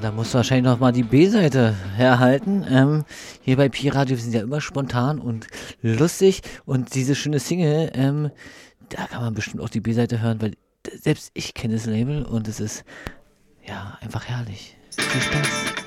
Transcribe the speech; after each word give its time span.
Da 0.00 0.12
musst 0.12 0.34
du 0.34 0.36
wahrscheinlich 0.36 0.70
noch 0.70 0.78
mal 0.78 0.92
die 0.92 1.02
B-Seite 1.02 1.74
herhalten. 1.96 2.66
Ähm, 2.68 3.04
hier 3.40 3.56
bei 3.56 3.68
Pi-Radio, 3.68 4.16
wir 4.16 4.22
sind 4.22 4.34
ja 4.34 4.42
immer 4.42 4.60
spontan 4.60 5.18
und 5.18 5.46
lustig. 5.80 6.42
Und 6.66 6.94
diese 6.94 7.14
schöne 7.14 7.38
Single, 7.38 7.90
ähm, 7.94 8.30
da 8.90 9.06
kann 9.06 9.22
man 9.22 9.34
bestimmt 9.34 9.62
auch 9.62 9.70
die 9.70 9.80
B-Seite 9.80 10.20
hören, 10.20 10.42
weil 10.42 10.52
selbst 11.00 11.30
ich 11.34 11.54
kenne 11.54 11.74
das 11.74 11.86
Label 11.86 12.24
und 12.24 12.46
es 12.46 12.60
ist 12.60 12.84
ja 13.66 13.96
einfach 14.00 14.26
herrlich. 14.26 14.76
Viel 14.90 15.22
Spaß. 15.22 15.85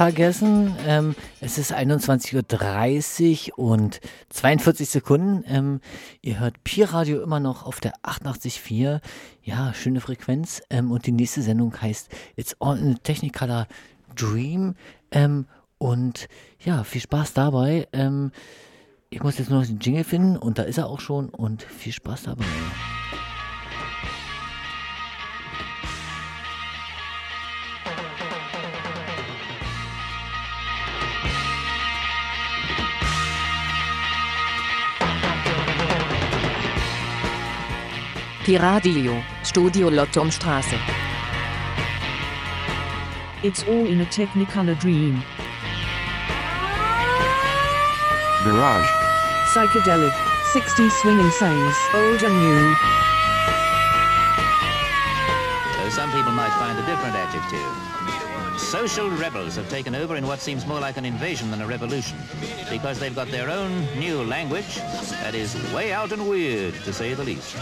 Vergessen. 0.00 0.74
Ähm, 0.86 1.14
es 1.42 1.58
ist 1.58 1.74
21.30 1.74 3.50
Uhr 3.50 3.58
und 3.58 4.00
42 4.30 4.88
Sekunden. 4.88 5.44
Ähm, 5.46 5.82
ihr 6.22 6.40
hört 6.40 6.64
Pi-Radio 6.64 7.20
immer 7.20 7.38
noch 7.38 7.66
auf 7.66 7.80
der 7.80 7.92
88.4. 8.02 9.02
Ja, 9.42 9.74
schöne 9.74 10.00
Frequenz. 10.00 10.62
Ähm, 10.70 10.90
und 10.90 11.04
die 11.04 11.12
nächste 11.12 11.42
Sendung 11.42 11.78
heißt 11.78 12.08
It's 12.36 12.56
All 12.60 12.78
in 12.78 12.94
a 12.94 12.98
Technicolor 13.02 13.66
Dream. 14.16 14.74
Ähm, 15.10 15.44
und 15.76 16.28
ja, 16.60 16.82
viel 16.82 17.02
Spaß 17.02 17.34
dabei. 17.34 17.86
Ähm, 17.92 18.32
ich 19.10 19.22
muss 19.22 19.36
jetzt 19.36 19.50
nur 19.50 19.60
noch 19.60 19.66
den 19.66 19.80
Jingle 19.80 20.04
finden 20.04 20.38
und 20.38 20.56
da 20.56 20.62
ist 20.62 20.78
er 20.78 20.86
auch 20.86 21.00
schon. 21.00 21.28
Und 21.28 21.62
viel 21.62 21.92
Spaß 21.92 22.22
dabei. 22.22 22.46
Piradio, 38.50 39.22
Studio 39.42 39.88
Lottomstraße. 39.90 40.74
Um 40.74 40.80
it's 43.44 43.62
all 43.62 43.86
in 43.86 44.00
a 44.00 44.04
technicolor 44.06 44.76
dream. 44.76 45.22
Mirage. 48.44 48.90
Psychedelic, 49.54 50.10
60s 50.52 50.90
swinging 51.00 51.30
songs, 51.30 51.76
old 51.94 52.20
and 52.24 52.34
new. 52.42 52.74
So 55.76 55.88
some 55.90 56.10
people 56.10 56.32
might 56.32 56.54
find 56.58 56.76
a 56.76 56.84
different 56.90 57.14
adjective. 57.14 57.99
Social 58.60 59.10
rebels 59.10 59.56
have 59.56 59.68
taken 59.68 59.94
over 59.94 60.16
in 60.16 60.26
what 60.26 60.38
seems 60.38 60.64
more 60.66 60.78
like 60.78 60.96
an 60.96 61.04
invasion 61.04 61.50
than 61.50 61.60
a 61.60 61.66
revolution 61.66 62.16
because 62.70 63.00
they've 63.00 63.14
got 63.14 63.28
their 63.28 63.50
own 63.50 63.84
new 63.98 64.22
language 64.22 64.76
that 65.22 65.34
is 65.34 65.56
way 65.72 65.92
out 65.92 66.12
and 66.12 66.28
weird, 66.28 66.74
to 66.84 66.92
say 66.92 67.14
the 67.14 67.24
least. 67.24 67.56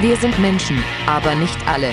Wir 0.00 0.16
sind 0.16 0.38
Menschen, 0.38 0.82
aber 1.06 1.34
nicht 1.34 1.66
alle. 1.66 1.92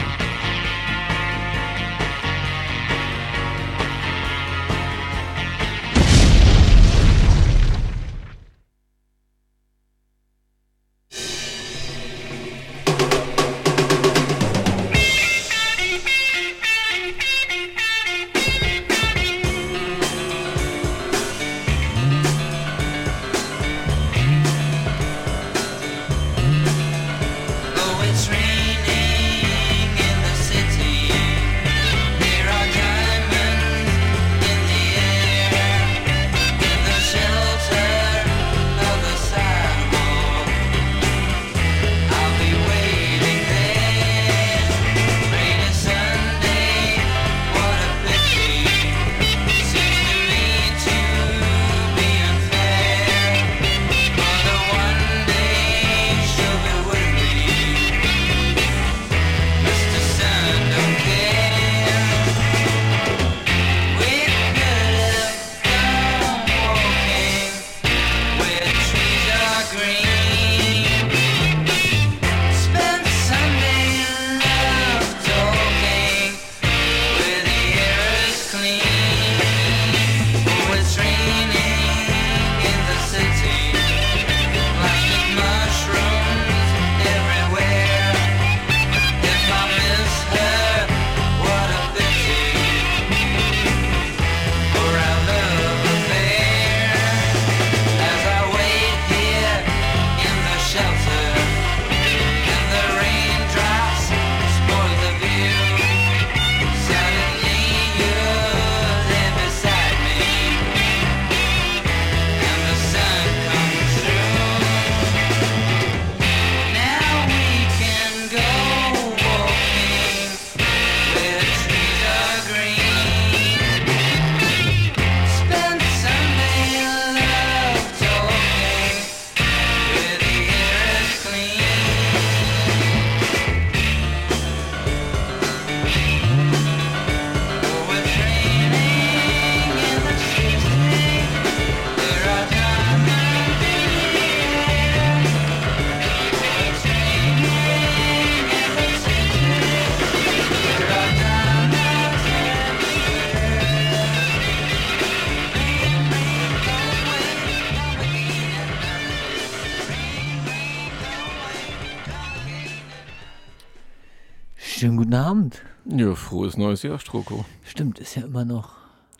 Abend. 165.25 165.61
Ja, 165.85 166.13
frohes 166.13 166.55
neues 166.55 166.83
Jahr, 166.83 166.99
Stroko. 166.99 167.45
Stimmt, 167.63 167.97
ist 167.97 168.15
ja 168.15 168.25
immer 168.25 168.45
noch, 168.45 168.75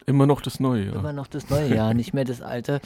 Immer 0.05 0.27
noch 0.27 0.39
das 0.41 0.59
Neue, 0.59 0.85
ja. 0.85 0.93
immer 0.93 1.13
noch 1.13 1.25
das 1.25 1.49
neue 1.49 1.73
Jahr, 1.73 1.95
nicht 1.95 2.13
mehr 2.13 2.25
das 2.25 2.41
alte. 2.41 2.79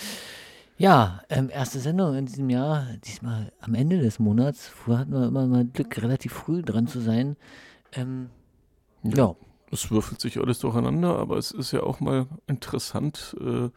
Ja, 0.77 1.19
ähm, 1.27 1.49
erste 1.51 1.79
Sendung 1.79 2.15
in 2.15 2.25
diesem 2.25 2.49
Jahr, 2.49 2.87
diesmal 3.03 3.51
am 3.59 3.75
Ende 3.75 3.99
des 3.99 4.19
Monats. 4.19 4.69
Früher 4.69 4.99
hatten 4.99 5.11
wir 5.11 5.27
immer 5.27 5.45
mal 5.47 5.65
Glück, 5.65 6.01
relativ 6.01 6.31
früh 6.31 6.61
dran 6.61 6.87
zu 6.87 7.01
sein. 7.01 7.35
Ähm, 7.91 8.29
ja. 9.03 9.35
Es 9.69 9.91
würfelt 9.91 10.21
sich 10.21 10.39
alles 10.39 10.59
durcheinander, 10.59 11.17
aber 11.19 11.35
es 11.35 11.51
ist 11.51 11.73
ja 11.73 11.83
auch 11.83 11.99
mal 11.99 12.27
interessant, 12.47 13.35
äh, 13.41 13.69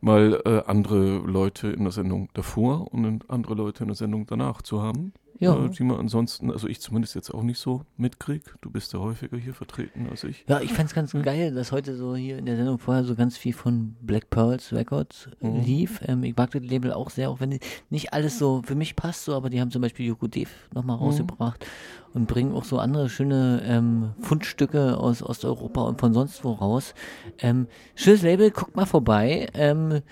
mal 0.00 0.42
äh, 0.44 0.68
andere 0.68 1.18
Leute 1.18 1.68
in 1.68 1.84
der 1.84 1.92
Sendung 1.92 2.28
davor 2.34 2.92
und 2.92 3.30
andere 3.30 3.54
Leute 3.54 3.84
in 3.84 3.88
der 3.88 3.96
Sendung 3.96 4.26
danach 4.26 4.60
zu 4.60 4.82
haben. 4.82 5.12
Ja. 5.42 5.64
Äh, 5.64 5.68
die 5.70 5.82
man 5.82 5.98
ansonsten, 5.98 6.50
also 6.50 6.68
ich 6.68 6.80
zumindest 6.80 7.14
jetzt 7.14 7.32
auch 7.34 7.42
nicht 7.42 7.58
so 7.58 7.82
mitkrieg. 7.96 8.42
Du 8.60 8.70
bist 8.70 8.92
ja 8.92 9.00
häufiger 9.00 9.36
hier 9.36 9.54
vertreten 9.54 10.06
als 10.10 10.22
ich. 10.24 10.44
Ja, 10.48 10.60
ich 10.60 10.72
fand's 10.72 10.94
ganz 10.94 11.12
geil, 11.12 11.52
dass 11.54 11.72
heute 11.72 11.96
so 11.96 12.14
hier 12.14 12.38
in 12.38 12.46
der 12.46 12.56
Sendung 12.56 12.78
vorher 12.78 13.02
so 13.04 13.14
ganz 13.14 13.36
viel 13.36 13.52
von 13.52 13.96
Black 14.00 14.30
Pearls 14.30 14.72
Records 14.72 15.28
äh, 15.40 15.46
Mhm. 15.48 15.60
lief. 15.64 16.00
Ähm, 16.06 16.22
ich 16.22 16.36
mag 16.36 16.50
das 16.52 16.62
Label 16.62 16.92
auch 16.92 17.10
sehr, 17.10 17.28
auch 17.30 17.40
wenn 17.40 17.58
nicht 17.90 18.12
alles 18.12 18.38
so 18.38 18.62
für 18.64 18.74
mich 18.76 18.94
passt, 18.96 19.24
so, 19.24 19.34
aber 19.34 19.50
die 19.50 19.60
haben 19.60 19.70
zum 19.70 19.82
Beispiel 19.82 20.06
Yoko 20.06 20.28
Dev 20.28 20.48
nochmal 20.74 20.96
Mhm. 20.96 21.02
rausgebracht 21.02 21.66
und 22.14 22.28
bringen 22.28 22.52
auch 22.54 22.64
so 22.64 22.78
andere 22.78 23.08
schöne 23.08 23.62
ähm, 23.66 24.12
Fundstücke 24.20 24.96
aus 24.98 25.22
Osteuropa 25.22 25.82
und 25.82 25.98
von 26.00 26.14
sonst 26.14 26.44
wo 26.44 26.52
raus. 26.52 26.94
Ähm, 27.38 27.66
schönes 27.96 28.22
Label, 28.22 28.50
guckt 28.50 28.76
mal 28.76 28.86
vorbei. 28.86 29.48
Ähm, 29.54 30.02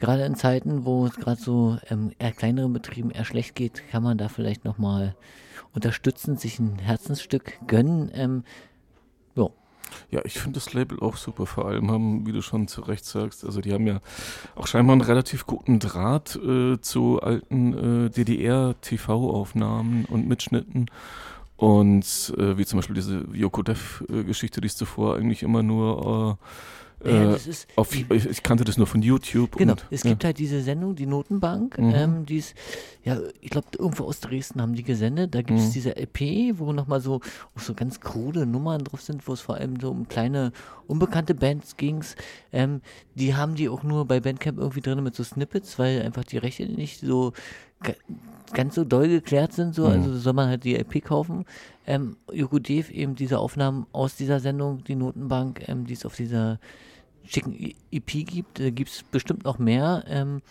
Gerade 0.00 0.24
in 0.24 0.34
Zeiten, 0.34 0.86
wo 0.86 1.06
es 1.06 1.14
gerade 1.14 1.40
so 1.40 1.78
ähm, 1.90 2.12
eher 2.18 2.32
kleineren 2.32 2.72
Betrieben 2.72 3.10
eher 3.10 3.26
schlecht 3.26 3.54
geht, 3.54 3.86
kann 3.90 4.02
man 4.02 4.16
da 4.16 4.28
vielleicht 4.28 4.64
nochmal 4.64 5.14
unterstützen, 5.74 6.38
sich 6.38 6.58
ein 6.58 6.78
Herzensstück 6.78 7.58
gönnen. 7.66 8.10
Ähm, 8.14 8.44
ja. 9.34 9.48
Ja, 10.10 10.22
ich 10.24 10.38
finde 10.38 10.58
das 10.58 10.72
Label 10.72 11.00
auch 11.00 11.16
super. 11.16 11.44
Vor 11.44 11.66
allem 11.66 11.90
haben, 11.90 12.26
wie 12.26 12.32
du 12.32 12.40
schon 12.40 12.66
zu 12.66 12.80
Recht 12.80 13.04
sagst, 13.04 13.44
also 13.44 13.60
die 13.60 13.74
haben 13.74 13.86
ja 13.86 14.00
auch 14.56 14.66
scheinbar 14.66 14.94
einen 14.94 15.02
relativ 15.02 15.46
guten 15.46 15.78
Draht 15.78 16.36
äh, 16.36 16.80
zu 16.80 17.20
alten 17.20 18.06
äh, 18.06 18.10
DDR-TV-Aufnahmen 18.10 20.06
und 20.06 20.26
Mitschnitten. 20.26 20.86
Und 21.56 22.32
äh, 22.38 22.56
wie 22.56 22.64
zum 22.64 22.78
Beispiel 22.78 22.94
diese 22.94 23.26
Yoko 23.34 23.62
Dev-Geschichte, 23.62 24.62
die 24.62 24.66
ist 24.66 24.78
zuvor 24.78 25.16
eigentlich 25.16 25.42
immer 25.42 25.62
nur 25.62 26.38
äh, 26.40 26.44
Ja, 27.04 27.32
äh, 27.32 27.36
ist, 27.36 27.66
auf, 27.76 27.94
ich, 27.94 28.42
kannte 28.42 28.64
das 28.64 28.76
nur 28.76 28.86
von 28.86 29.00
YouTube. 29.00 29.56
Genau, 29.56 29.72
und, 29.72 29.86
es 29.90 30.02
ja. 30.02 30.10
gibt 30.10 30.24
halt 30.24 30.38
diese 30.38 30.60
Sendung, 30.60 30.94
die 30.96 31.06
Notenbank, 31.06 31.78
Mhm. 31.78 31.92
ähm, 31.94 32.26
die 32.26 32.36
ist, 32.36 32.54
ja, 33.04 33.18
ich 33.40 33.48
glaube, 33.50 33.68
irgendwo 33.78 34.04
aus 34.04 34.20
Dresden 34.20 34.60
haben 34.60 34.74
die 34.74 34.82
gesendet. 34.82 35.34
Da 35.34 35.40
gibt 35.42 35.58
es 35.58 35.68
Mhm. 35.68 35.72
diese 35.72 35.96
LP, 35.96 36.58
wo 36.58 36.72
nochmal 36.72 37.00
so, 37.00 37.20
so 37.56 37.72
ganz 37.74 38.00
krude 38.00 38.44
Nummern 38.44 38.84
drauf 38.84 39.00
sind, 39.00 39.26
wo 39.26 39.32
es 39.32 39.40
vor 39.40 39.54
allem 39.56 39.80
so 39.80 39.90
um 39.90 40.08
kleine, 40.08 40.52
unbekannte 40.86 41.34
Bands 41.34 41.76
ging. 41.78 42.04
Ähm, 42.52 42.82
die 43.14 43.34
haben 43.34 43.54
die 43.54 43.68
auch 43.70 43.82
nur 43.82 44.04
bei 44.04 44.20
Bandcamp 44.20 44.58
irgendwie 44.58 44.80
drin 44.82 45.02
mit 45.02 45.14
so 45.14 45.24
Snippets, 45.24 45.78
weil 45.78 46.02
einfach 46.02 46.24
die 46.24 46.38
Rechte 46.38 46.66
nicht 46.66 47.00
so 47.00 47.32
ga- 47.82 47.94
ganz 48.52 48.74
so 48.74 48.84
doll 48.84 49.08
geklärt 49.08 49.52
sind, 49.54 49.74
so, 49.74 49.84
Mhm. 49.86 49.92
also 49.92 50.18
soll 50.18 50.32
man 50.34 50.48
halt 50.48 50.64
die 50.64 50.74
LP 50.76 51.00
kaufen. 51.00 51.46
Ähm, 51.86 52.16
Joko 52.32 52.58
Dev 52.58 52.90
eben 52.92 53.14
diese 53.14 53.38
Aufnahmen 53.38 53.86
aus 53.92 54.16
dieser 54.16 54.38
Sendung, 54.40 54.84
die 54.84 54.96
Notenbank, 54.96 55.66
ähm, 55.68 55.86
die 55.86 55.94
es 55.94 56.04
auf 56.04 56.14
dieser 56.16 56.58
schicken 57.30 57.74
EP 57.90 58.06
gibt. 58.26 58.58
Da 58.60 58.70
gibt 58.70 58.90
es 58.90 59.02
bestimmt 59.02 59.44
noch 59.44 59.58
mehr. 59.58 60.04
Ähm, 60.06 60.42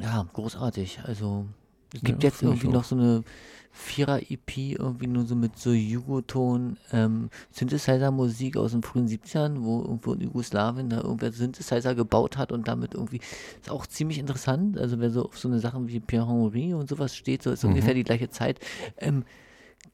ja, 0.00 0.26
großartig. 0.32 1.00
Also 1.04 1.46
es 1.94 2.00
gibt 2.02 2.22
Ja, 2.22 2.28
jetzt 2.30 2.42
irgendwie 2.42 2.68
noch 2.68 2.84
so 2.84 2.94
eine 2.96 3.24
Vierer-EP, 3.72 4.56
irgendwie 4.78 5.06
nur 5.06 5.26
so 5.26 5.34
mit 5.36 5.58
so 5.58 5.70
Jugoton, 5.70 6.78
ähm, 6.92 7.28
Synthesizer-Musik 7.50 8.56
aus 8.56 8.72
den 8.72 8.82
frühen 8.82 9.06
70ern, 9.06 9.62
wo 9.62 9.82
irgendwo 9.82 10.14
in 10.14 10.20
Jugoslawien 10.22 10.88
da 10.88 11.02
irgendwer 11.02 11.30
Synthesizer 11.32 11.94
gebaut 11.94 12.38
hat 12.38 12.52
und 12.52 12.68
damit 12.68 12.94
irgendwie, 12.94 13.20
ist 13.60 13.70
auch 13.70 13.86
ziemlich 13.86 14.18
interessant. 14.18 14.78
Also 14.78 14.98
wer 14.98 15.10
so 15.10 15.26
auf 15.26 15.38
so 15.38 15.48
eine 15.48 15.60
Sachen 15.60 15.88
wie 15.88 16.00
Pierre 16.00 16.26
Henry 16.26 16.72
und 16.74 16.88
sowas 16.88 17.14
steht, 17.14 17.42
so 17.42 17.50
ist 17.50 17.64
Mhm. 17.64 17.70
ungefähr 17.70 17.94
die 17.94 18.04
gleiche 18.04 18.30
Zeit, 18.30 18.60
ähm, 18.96 19.24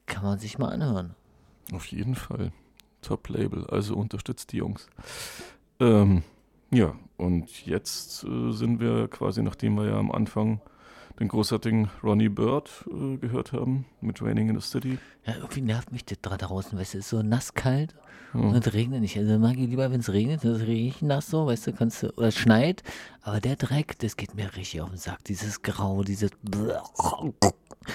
kann 0.05 0.23
man 0.23 0.39
sich 0.39 0.57
mal 0.57 0.69
anhören. 0.69 1.15
Auf 1.73 1.85
jeden 1.87 2.15
Fall. 2.15 2.51
Top-Label, 3.01 3.67
also 3.67 3.95
unterstützt 3.97 4.53
die 4.53 4.57
Jungs. 4.57 4.87
Ähm, 5.79 6.23
ja, 6.71 6.95
und 7.17 7.65
jetzt 7.65 8.23
äh, 8.23 8.51
sind 8.51 8.79
wir 8.79 9.07
quasi, 9.07 9.41
nachdem 9.43 9.75
wir 9.75 9.85
ja 9.85 9.97
am 9.97 10.11
Anfang 10.11 10.61
den 11.19 11.27
großartigen 11.27 11.89
Ronnie 12.03 12.29
Bird 12.29 12.85
äh, 12.91 13.17
gehört 13.17 13.51
haben 13.53 13.85
mit 14.01 14.21
Raining 14.21 14.49
in 14.49 14.59
the 14.59 14.67
City. 14.67 14.97
Ja, 15.25 15.35
irgendwie 15.35 15.61
nervt 15.61 15.91
mich 15.91 16.03
das 16.05 16.17
da 16.21 16.35
draußen, 16.37 16.77
weißt 16.77 16.95
du, 16.95 16.97
es 16.97 17.05
ist 17.05 17.09
so 17.11 17.21
nass 17.21 17.53
kalt 17.53 17.93
Ja. 18.33 18.39
und 18.39 18.65
es 18.65 18.73
regnet 18.73 19.01
nicht. 19.01 19.15
Also 19.17 19.37
mag 19.37 19.51
ich 19.57 19.67
lieber, 19.69 19.91
wenn 19.91 19.99
es 19.99 20.11
regnet, 20.11 20.43
das 20.43 20.61
riecht 20.61 21.03
nass 21.03 21.27
so, 21.27 21.45
weißt 21.45 21.67
du, 21.67 21.73
kannst 21.73 22.01
du, 22.01 22.09
oder 22.17 22.29
es 22.29 22.35
schneit, 22.35 22.81
aber 23.21 23.39
der 23.39 23.55
Dreck, 23.57 23.99
das 23.99 24.17
geht 24.17 24.33
mir 24.33 24.55
richtig 24.55 24.81
auf 24.81 24.89
den 24.89 24.97
Sack, 24.97 25.23
dieses 25.25 25.61
Grau, 25.61 26.03
dieses 26.03 26.31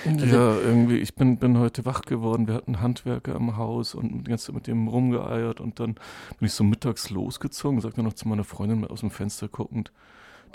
Also 0.07 0.26
ja, 0.26 0.59
irgendwie, 0.59 0.99
ich 0.99 1.14
bin, 1.14 1.38
bin 1.38 1.59
heute 1.59 1.85
wach 1.85 2.02
geworden. 2.02 2.47
Wir 2.47 2.54
hatten 2.54 2.80
Handwerker 2.80 3.35
im 3.35 3.57
Haus 3.57 3.95
und 3.95 4.25
die 4.25 4.30
ganze 4.30 4.47
Zeit 4.47 4.54
mit 4.54 4.66
dem 4.66 4.88
rumgeeiert 4.88 5.61
und 5.61 5.80
dann 5.80 5.95
bin 5.95 6.47
ich 6.47 6.52
so 6.52 6.64
mittags 6.64 7.11
losgezogen, 7.11 7.80
sagte 7.80 8.02
noch 8.02 8.14
zu 8.14 8.28
meiner 8.28 8.45
Freundin 8.45 8.85
aus 8.87 9.00
dem 9.00 9.11
Fenster 9.11 9.49
guckend, 9.49 9.92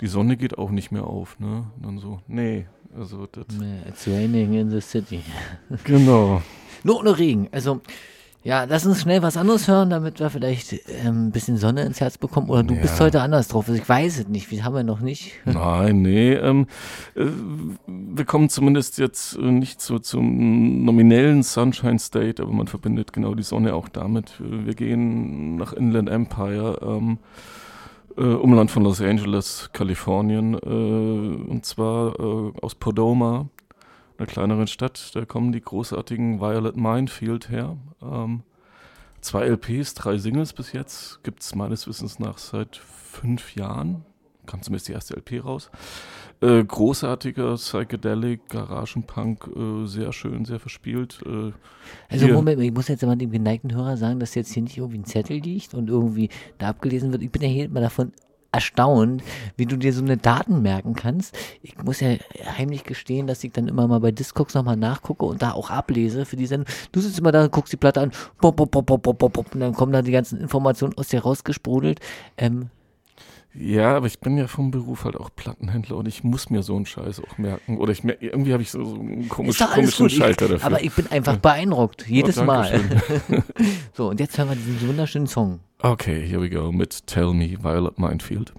die 0.00 0.06
Sonne 0.06 0.36
geht 0.36 0.58
auch 0.58 0.70
nicht 0.70 0.90
mehr 0.90 1.04
auf, 1.04 1.38
ne? 1.38 1.66
Und 1.76 1.86
dann 1.86 1.98
so, 1.98 2.20
nee, 2.26 2.66
also 2.96 3.26
das. 3.30 3.46
It's 3.88 4.06
raining 4.08 4.54
in 4.54 4.70
the 4.70 4.80
city. 4.80 5.22
Genau. 5.84 6.42
Nur 6.82 7.00
ohne 7.00 7.16
Regen. 7.18 7.48
Also, 7.52 7.80
ja, 8.44 8.64
lass 8.64 8.84
uns 8.86 9.00
schnell 9.00 9.22
was 9.22 9.38
anderes 9.38 9.66
hören, 9.68 9.88
damit 9.90 10.20
wir 10.20 10.28
vielleicht 10.28 10.74
ähm, 11.04 11.28
ein 11.28 11.30
bisschen 11.32 11.56
Sonne 11.56 11.82
ins 11.84 12.00
Herz 12.00 12.18
bekommen. 12.18 12.50
Oder 12.50 12.62
du 12.62 12.74
Ja. 12.74 12.82
bist 12.82 13.00
heute 13.00 13.22
anders 13.22 13.48
drauf. 13.48 13.68
Also 13.68 13.80
ich 13.80 13.88
weiß 13.88 14.18
es 14.20 14.28
nicht. 14.28 14.50
Wie 14.50 14.62
haben 14.62 14.74
wir 14.74 14.84
noch 14.84 15.00
nicht? 15.00 15.32
Nein, 15.46 16.02
nee. 16.02 16.34
Ähm, 16.34 16.66
äh, 17.16 17.24
wir 17.86 18.24
kommen 18.26 18.50
zumindest 18.50 18.98
jetzt 18.98 19.36
äh, 19.38 19.40
nicht 19.50 19.80
so 19.80 19.98
zum 19.98 20.84
nominellen 20.84 21.42
Sunshine 21.42 21.98
State, 21.98 22.42
aber 22.42 22.52
man 22.52 22.66
verbindet 22.68 23.12
genau 23.14 23.34
die 23.34 23.42
Sonne 23.42 23.74
auch 23.74 23.88
damit. 23.88 24.34
Wir 24.38 24.74
gehen 24.74 25.56
nach 25.56 25.72
Inland 25.72 26.10
Empire, 26.10 26.78
ähm, 26.82 27.18
äh, 28.18 28.22
Umland 28.24 28.70
von 28.70 28.84
Los 28.84 29.00
Angeles, 29.00 29.70
Kalifornien, 29.72 30.54
äh, 30.54 31.50
und 31.50 31.64
zwar 31.64 32.20
äh, 32.20 32.52
aus 32.60 32.74
Podoma, 32.74 33.46
einer 34.18 34.26
kleineren 34.26 34.66
Stadt. 34.66 35.14
Da 35.14 35.24
kommen 35.24 35.52
die 35.52 35.60
großartigen 35.60 36.40
Violet 36.40 36.76
Minefield 36.76 37.50
her. 37.50 37.76
Ähm, 38.02 38.42
zwei 39.20 39.46
LPs, 39.46 39.94
drei 39.94 40.18
Singles 40.18 40.52
bis 40.52 40.72
jetzt, 40.72 41.22
gibt 41.22 41.42
es 41.42 41.54
meines 41.54 41.86
Wissens 41.86 42.18
nach 42.18 42.38
seit 42.38 42.76
fünf 42.76 43.54
Jahren 43.54 44.04
kam 44.46 44.62
zumindest 44.62 44.88
die 44.88 44.92
erste 44.92 45.16
LP 45.16 45.44
raus. 45.44 45.70
Äh, 46.40 46.64
großartiger 46.64 47.54
Psychedelic, 47.54 48.48
Garagenpunk, 48.48 49.48
äh, 49.56 49.86
sehr 49.86 50.12
schön, 50.12 50.44
sehr 50.44 50.60
verspielt. 50.60 51.20
Äh, 51.24 51.52
Also 52.08 52.28
Moment, 52.28 52.60
ich 52.60 52.72
muss 52.72 52.88
jetzt 52.88 53.04
mal 53.04 53.16
dem 53.16 53.30
geneigten 53.30 53.74
Hörer 53.74 53.96
sagen, 53.96 54.20
dass 54.20 54.34
jetzt 54.34 54.52
hier 54.52 54.62
nicht 54.62 54.76
irgendwie 54.76 54.98
ein 54.98 55.04
Zettel 55.04 55.38
liegt 55.38 55.74
und 55.74 55.88
irgendwie 55.88 56.28
da 56.58 56.68
abgelesen 56.68 57.12
wird. 57.12 57.22
Ich 57.22 57.30
bin 57.30 57.42
ja 57.42 57.48
hier 57.48 57.64
immer 57.66 57.80
davon 57.80 58.12
erstaunt, 58.54 59.22
wie 59.56 59.66
du 59.66 59.76
dir 59.76 59.92
so 59.92 60.02
eine 60.02 60.16
Daten 60.16 60.62
merken 60.62 60.94
kannst. 60.94 61.36
Ich 61.62 61.76
muss 61.82 62.00
ja 62.00 62.16
heimlich 62.56 62.84
gestehen, 62.84 63.26
dass 63.26 63.42
ich 63.44 63.52
dann 63.52 63.68
immer 63.68 63.86
mal 63.88 64.00
bei 64.00 64.12
Discogs 64.12 64.54
nochmal 64.54 64.76
nachgucke 64.76 65.24
und 65.26 65.42
da 65.42 65.52
auch 65.52 65.70
ablese 65.70 66.24
für 66.24 66.36
die 66.36 66.46
Sendung. 66.46 66.66
Du 66.92 67.00
sitzt 67.00 67.18
immer 67.18 67.32
da, 67.32 67.46
guckst 67.48 67.72
die 67.72 67.76
Platte 67.76 68.00
an, 68.00 68.12
pop, 68.40 68.56
pop, 68.56 68.70
pop, 68.70 68.86
pop, 68.86 69.02
pop, 69.02 69.18
pop, 69.32 69.54
und 69.54 69.60
dann 69.60 69.74
kommen 69.74 69.92
da 69.92 70.02
die 70.02 70.12
ganzen 70.12 70.40
Informationen 70.40 70.94
aus 70.96 71.08
dir 71.08 71.20
rausgesprudelt. 71.22 72.00
Ähm, 72.38 72.70
Ja, 73.56 73.96
aber 73.96 74.06
ich 74.08 74.18
bin 74.18 74.36
ja 74.36 74.48
vom 74.48 74.70
Beruf 74.72 75.04
halt 75.04 75.16
auch 75.16 75.30
Plattenhändler 75.34 75.96
und 75.96 76.08
ich 76.08 76.24
muss 76.24 76.50
mir 76.50 76.62
so 76.64 76.74
einen 76.74 76.86
Scheiß 76.86 77.20
auch 77.20 77.38
merken. 77.38 77.78
Oder 77.78 77.92
ich 77.92 78.02
mer 78.02 78.20
irgendwie 78.20 78.52
habe 78.52 78.62
ich 78.64 78.70
so, 78.72 78.84
so 78.84 78.96
einen 78.96 79.28
komisch, 79.28 79.58
komischen 79.58 80.06
gut. 80.06 80.12
Schalter 80.12 80.46
Ich, 80.46 80.50
dafür. 80.52 80.66
aber 80.66 80.82
ich 80.82 80.92
bin 80.92 81.06
einfach 81.12 81.36
beeindruckt, 81.36 82.06
jedes 82.08 82.38
Oh, 82.38 82.44
Mal. 82.44 82.80
So, 83.92 84.08
und 84.10 84.18
jetzt 84.18 84.36
hören 84.38 84.48
wir 84.48 84.56
diesen 84.56 84.88
wunderschönen 84.88 85.28
Song. 85.28 85.60
Okay, 85.84 86.26
here 86.26 86.40
we 86.40 86.48
go 86.48 86.72
mit 86.72 87.02
Tell 87.06 87.34
Me, 87.34 87.56
Violet 87.60 87.98
Minefield. 87.98 88.54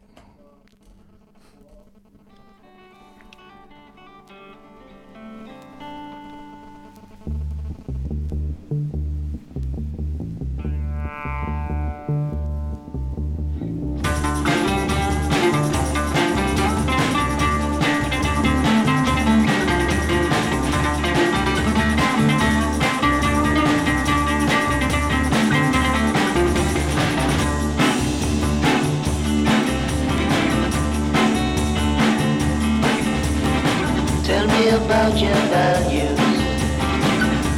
About 35.06 35.22
your 35.22 35.34
values. 35.54 36.20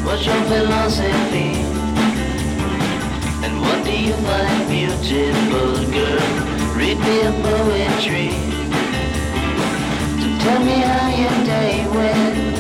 What's 0.04 0.26
your 0.26 0.42
philosophy? 0.52 1.52
And 3.46 3.62
what 3.62 3.86
do 3.86 3.94
you 3.98 4.14
find 4.28 4.68
beautiful, 4.68 5.72
girl? 5.96 6.28
Read 6.76 7.00
me 7.00 7.22
a 7.22 7.32
poetry. 7.48 8.32
So 10.20 10.28
tell 10.44 10.62
me 10.66 10.78
how 10.90 11.08
your 11.24 11.38
day 11.46 11.88
went. 11.96 12.58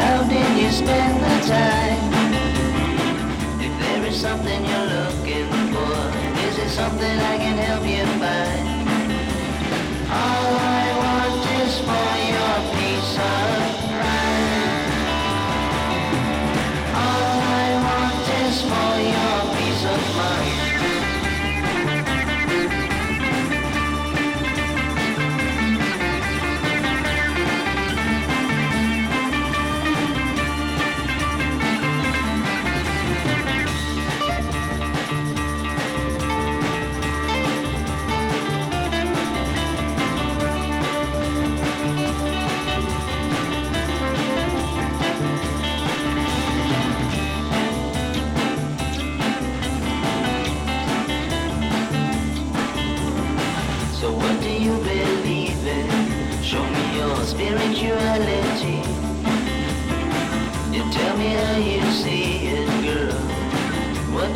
How 0.00 0.22
did 0.26 0.62
you 0.62 0.70
spend 0.70 1.16
the 1.20 1.36
time? 1.46 2.00
If 3.60 3.78
there 3.80 4.06
is 4.06 4.16
something 4.18 4.64
you're 4.64 4.88
looking 4.96 5.48
for, 5.74 5.96
is 6.48 6.56
it 6.58 6.70
something 6.70 7.18
I 7.32 7.36
can 7.36 7.58
help 7.58 7.84
you 7.84 8.06
find? 8.18 8.77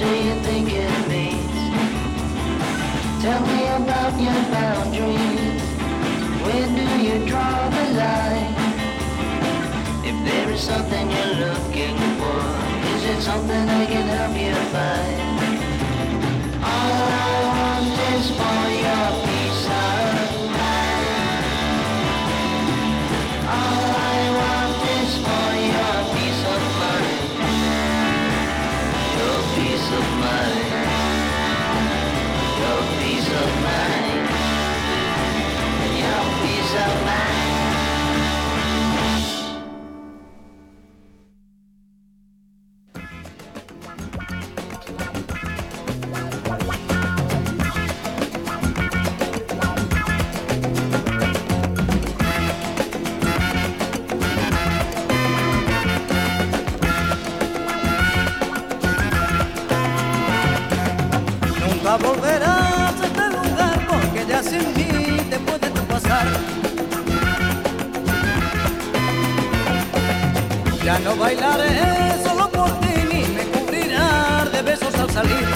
Do 0.03 0.11
you 0.29 0.35
think 0.43 0.69
it 0.73 1.09
means? 1.09 1.59
Tell 3.23 3.43
me 3.51 3.61
about 3.81 4.15
your 4.27 4.41
boundaries. 4.55 5.63
Where 6.45 6.69
do 6.79 6.87
you 7.07 7.17
draw 7.31 7.57
the 7.77 7.85
line? 8.01 8.55
If 10.09 10.17
there 10.27 10.49
is 10.51 10.61
something 10.61 11.05
you're 11.15 11.37
looking 11.47 11.97
for, 12.19 12.43
is 12.95 13.03
it 13.13 13.21
something 13.23 13.65
I 13.83 13.85
can 13.93 14.07
help 14.17 14.35
you 14.47 14.57
find? 14.75 15.19
All 16.73 17.03
I 17.23 17.37
want 17.53 17.89
is 18.11 18.27
for 18.39 18.63
your 18.75 18.82
bailaré 71.35 72.23
solo 72.23 72.49
por 72.51 72.71
ti 72.81 72.95
ni 73.11 73.25
me 73.35 73.45
cubrirás 73.53 74.53
de 74.53 74.63
besos 74.63 74.95
al 74.99 75.11
salir. 75.11 75.49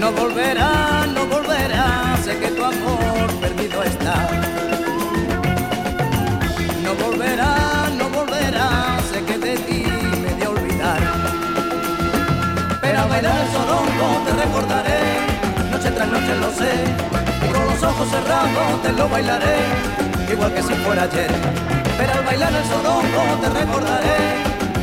No 0.00 0.12
volverás, 0.12 1.06
no 1.08 1.26
volverás, 1.26 2.20
sé 2.24 2.38
que 2.38 2.48
tu 2.48 2.64
amor 2.64 3.26
perdido 3.40 3.82
está. 3.84 4.16
No 6.82 6.94
volverás, 7.04 7.92
no 7.98 8.08
volverás, 8.10 9.04
sé 9.12 9.22
que 9.24 9.38
de 9.38 9.56
ti 9.58 9.84
me 10.22 10.34
de 10.40 10.46
olvidar. 10.48 11.00
Pero 12.80 13.00
al 13.00 13.08
bailar 13.08 13.38
el 13.44 13.52
sorongo 13.52 14.06
te 14.26 14.32
recordaré, 14.44 15.00
noche 15.70 15.90
tras 15.90 16.08
noche 16.08 16.34
lo 16.40 16.50
sé, 16.50 16.72
y 17.44 17.52
con 17.52 17.64
los 17.66 17.82
ojos 17.82 18.08
cerrados 18.10 18.82
te 18.82 18.92
lo 18.92 19.08
bailaré, 19.08 19.58
igual 20.32 20.52
que 20.52 20.62
si 20.62 20.74
fuera 20.74 21.02
ayer. 21.02 21.30
Pero 21.98 22.12
al 22.12 22.24
bailar 22.24 22.52
el 22.52 22.64
sorongo 22.64 23.22
te 23.40 23.48
recordaré, 23.48 24.18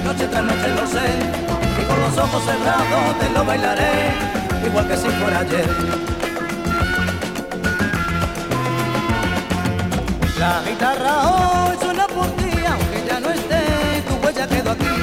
noche 0.04 0.28
tras 0.28 0.44
noche 0.44 0.68
lo 0.76 0.88
sé, 0.88 1.08
y 1.82 1.86
con 1.86 2.02
los 2.02 2.18
ojos 2.18 2.44
cerrados 2.44 3.20
te 3.20 3.30
lo 3.30 3.46
bailaré, 3.46 4.12
igual 4.66 4.88
que 4.88 4.98
si 4.98 5.08
fuera 5.10 5.40
ayer. 5.40 5.70
La 10.40 10.62
guitarra 10.68 11.30
hoy 11.30 11.78
suena 11.80 12.08
por 12.08 12.28
ti, 12.38 12.52
aunque 12.68 13.04
ya 13.08 13.20
no 13.20 13.30
esté, 13.30 14.04
tu 14.08 14.26
huella 14.26 14.48
quedó 14.48 14.72
aquí. 14.72 14.96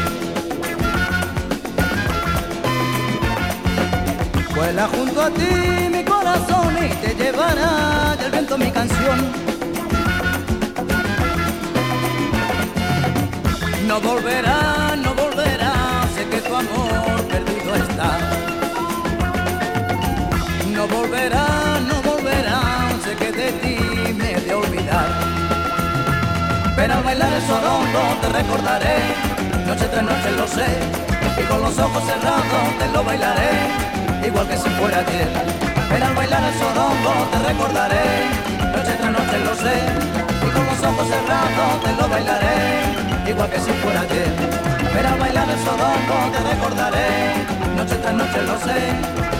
Vuela 4.54 4.88
junto 4.88 5.22
a 5.22 5.30
ti 5.30 5.88
mi 5.90 6.04
corazón 6.04 6.76
y 6.76 6.88
te 7.06 7.14
llevará 7.14 8.16
del 8.20 8.30
viento 8.32 8.58
mi 8.58 8.70
canción. 8.70 9.49
No 13.90 14.00
volverá, 14.00 14.94
no 15.04 15.12
volverá, 15.14 15.72
sé 16.14 16.24
que 16.28 16.40
tu 16.40 16.54
amor 16.54 17.26
perdido 17.28 17.74
está. 17.74 18.18
No 20.68 20.86
volverá, 20.86 21.46
no 21.88 21.96
volverá, 22.08 22.60
sé 23.02 23.16
que 23.16 23.32
de 23.32 23.50
ti 23.60 23.78
me 24.14 24.30
he 24.30 24.40
de 24.42 24.54
olvidar. 24.54 25.08
Pero 26.76 26.94
al 26.94 27.02
bailar 27.02 27.32
el 27.32 27.42
sorongo 27.42 28.02
te 28.20 28.28
recordaré, 28.28 28.96
noche 29.66 29.86
tras 29.86 30.04
noche 30.04 30.30
lo 30.38 30.46
sé, 30.46 30.68
y 31.40 31.42
con 31.50 31.60
los 31.60 31.76
ojos 31.76 32.04
cerrados 32.04 32.78
te 32.78 32.86
lo 32.94 33.02
bailaré, 33.02 33.50
igual 34.24 34.46
que 34.46 34.56
si 34.56 34.68
fuera 34.78 34.98
ayer. 34.98 35.28
Pero 35.90 36.06
al 36.06 36.14
bailar 36.14 36.44
el 36.44 36.54
sorongo 36.60 37.12
te 37.32 37.38
recordaré, 37.40 38.06
noche 38.72 38.92
tras 39.00 39.10
noche 39.10 39.38
lo 39.44 39.54
sé, 39.56 39.76
y 40.46 40.50
con 40.54 40.64
los 40.64 40.80
ojos 40.80 41.08
cerrados 41.08 41.82
te 41.82 41.92
lo 42.00 42.08
bailaré, 42.08 43.09
igual 43.28 43.50
que 43.50 43.58
si 43.60 43.70
fuera 43.82 44.00
ayer. 44.02 44.28
Al 45.10 45.18
bailar 45.18 45.48
el 45.48 45.58
sorongo 45.58 46.16
te 46.32 46.40
recordaré, 46.54 47.08
noche 47.76 47.96
tras 48.02 48.14
noche 48.14 48.42
lo 48.46 48.58
sé, 48.60 48.80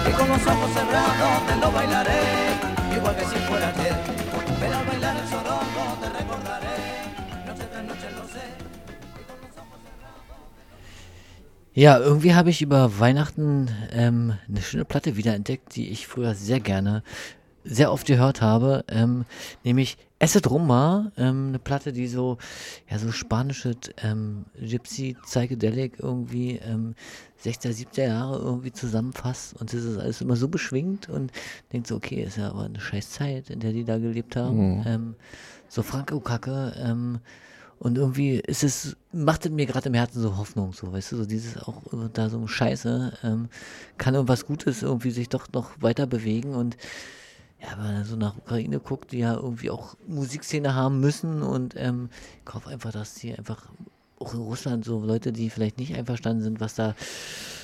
y 0.08 0.12
con 0.12 0.28
los 0.28 0.46
ojos 0.46 0.70
cerrados 0.72 1.46
te 1.46 1.56
lo 1.56 1.72
bailaré, 1.72 2.20
igual 2.96 3.14
que 3.16 3.24
si 3.24 3.36
fuera 3.46 3.68
ayer. 3.68 3.94
Al 4.74 4.86
bailar 4.86 5.16
el 5.16 5.28
sorongo 5.28 5.82
te 6.00 6.08
recordaré, 6.18 6.76
noche 7.46 7.64
tras 7.70 7.84
noche 7.84 8.08
lo 8.16 8.24
sé. 8.28 8.44
y 9.20 9.24
con 9.28 9.36
los 9.42 9.56
ojos 9.58 9.78
cerrados- 9.84 11.74
Ja, 11.74 11.98
irgendwie 11.98 12.34
habe 12.34 12.50
ich 12.50 12.62
über 12.62 12.98
Weihnachten 12.98 13.68
ähm, 13.92 14.34
eine 14.48 14.62
schöne 14.62 14.84
Platte 14.84 15.16
wiederentdeckt, 15.16 15.74
die 15.76 15.90
ich 15.90 16.06
früher 16.06 16.34
sehr 16.34 16.60
gerne, 16.60 17.02
sehr 17.70 17.92
oft 17.92 18.06
gehört 18.06 18.42
habe, 18.42 18.84
ähm, 18.88 19.24
nämlich 19.64 19.96
Acid 20.18 20.50
Rumba, 20.50 21.12
ähm, 21.16 21.48
eine 21.48 21.58
Platte, 21.58 21.92
die 21.92 22.08
so, 22.08 22.36
ja, 22.90 22.98
so 22.98 23.10
spanische 23.12 23.74
ähm, 24.02 24.44
Gypsy 24.60 25.16
Psychedelic 25.24 25.98
irgendwie 25.98 26.56
ähm, 26.56 26.94
60er, 27.42 27.70
70er 27.70 28.06
Jahre 28.08 28.38
irgendwie 28.38 28.72
zusammenfasst 28.72 29.58
und 29.58 29.72
das 29.72 29.84
ist 29.84 29.98
alles 29.98 30.20
immer 30.20 30.36
so 30.36 30.48
beschwingt 30.48 31.08
und 31.08 31.32
denkt 31.72 31.86
so, 31.86 31.96
okay, 31.96 32.22
ist 32.22 32.36
ja 32.36 32.50
aber 32.50 32.64
eine 32.64 32.80
scheiß 32.80 33.10
Zeit, 33.10 33.48
in 33.48 33.60
der 33.60 33.72
die 33.72 33.84
da 33.84 33.98
gelebt 33.98 34.36
haben. 34.36 34.82
Ähm, 34.86 35.14
so 35.68 35.82
Franco-Kacke, 35.82 36.74
ähm, 36.76 37.20
und 37.78 37.96
irgendwie 37.96 38.34
ist 38.34 38.62
es, 38.62 38.94
macht 39.10 39.46
es 39.46 39.52
mir 39.52 39.64
gerade 39.64 39.88
im 39.88 39.94
Herzen 39.94 40.20
so 40.20 40.36
Hoffnung, 40.36 40.74
so, 40.74 40.92
weißt 40.92 41.12
du, 41.12 41.16
so 41.16 41.24
dieses 41.24 41.56
auch 41.56 41.80
da 42.12 42.28
so 42.28 42.46
Scheiße, 42.46 43.14
ähm, 43.24 43.48
kann 43.96 44.14
irgendwas 44.14 44.44
Gutes 44.44 44.82
irgendwie 44.82 45.10
sich 45.10 45.30
doch 45.30 45.50
noch 45.54 45.70
weiter 45.80 46.06
bewegen 46.06 46.54
und 46.54 46.76
ja, 47.62 47.68
wenn 47.76 47.94
man 47.94 48.04
so 48.04 48.16
nach 48.16 48.36
Ukraine 48.36 48.80
guckt, 48.80 49.12
die 49.12 49.18
ja 49.18 49.34
irgendwie 49.34 49.70
auch 49.70 49.96
Musikszene 50.06 50.74
haben 50.74 51.00
müssen 51.00 51.42
und 51.42 51.74
ähm, 51.76 52.08
ich 52.46 52.54
hoffe 52.54 52.70
einfach, 52.70 52.92
dass 52.92 53.14
die 53.14 53.36
einfach 53.36 53.68
auch 54.18 54.34
in 54.34 54.40
Russland 54.40 54.84
so 54.84 55.00
Leute, 55.00 55.32
die 55.32 55.50
vielleicht 55.50 55.78
nicht 55.78 55.94
einverstanden 55.94 56.42
sind, 56.42 56.60
was 56.60 56.74
da 56.74 56.94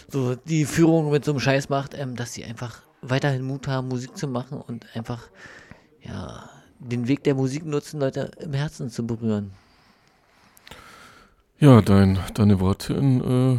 so 0.08 0.34
die 0.34 0.64
Führung 0.64 1.10
mit 1.10 1.24
so 1.24 1.32
einem 1.32 1.40
Scheiß 1.40 1.68
macht, 1.68 1.94
ähm, 1.98 2.16
dass 2.16 2.34
sie 2.34 2.44
einfach 2.44 2.82
weiterhin 3.02 3.42
Mut 3.42 3.68
haben, 3.68 3.88
Musik 3.88 4.16
zu 4.16 4.26
machen 4.28 4.60
und 4.60 4.86
einfach, 4.94 5.28
ja, 6.02 6.48
den 6.78 7.08
Weg 7.08 7.24
der 7.24 7.34
Musik 7.34 7.64
nutzen, 7.64 8.00
Leute 8.00 8.30
im 8.40 8.52
Herzen 8.52 8.90
zu 8.90 9.06
berühren. 9.06 9.52
Ja, 11.58 11.80
dein, 11.80 12.18
deine 12.34 12.60
Worte 12.60 12.94
in, 12.94 13.20
äh, 13.20 13.54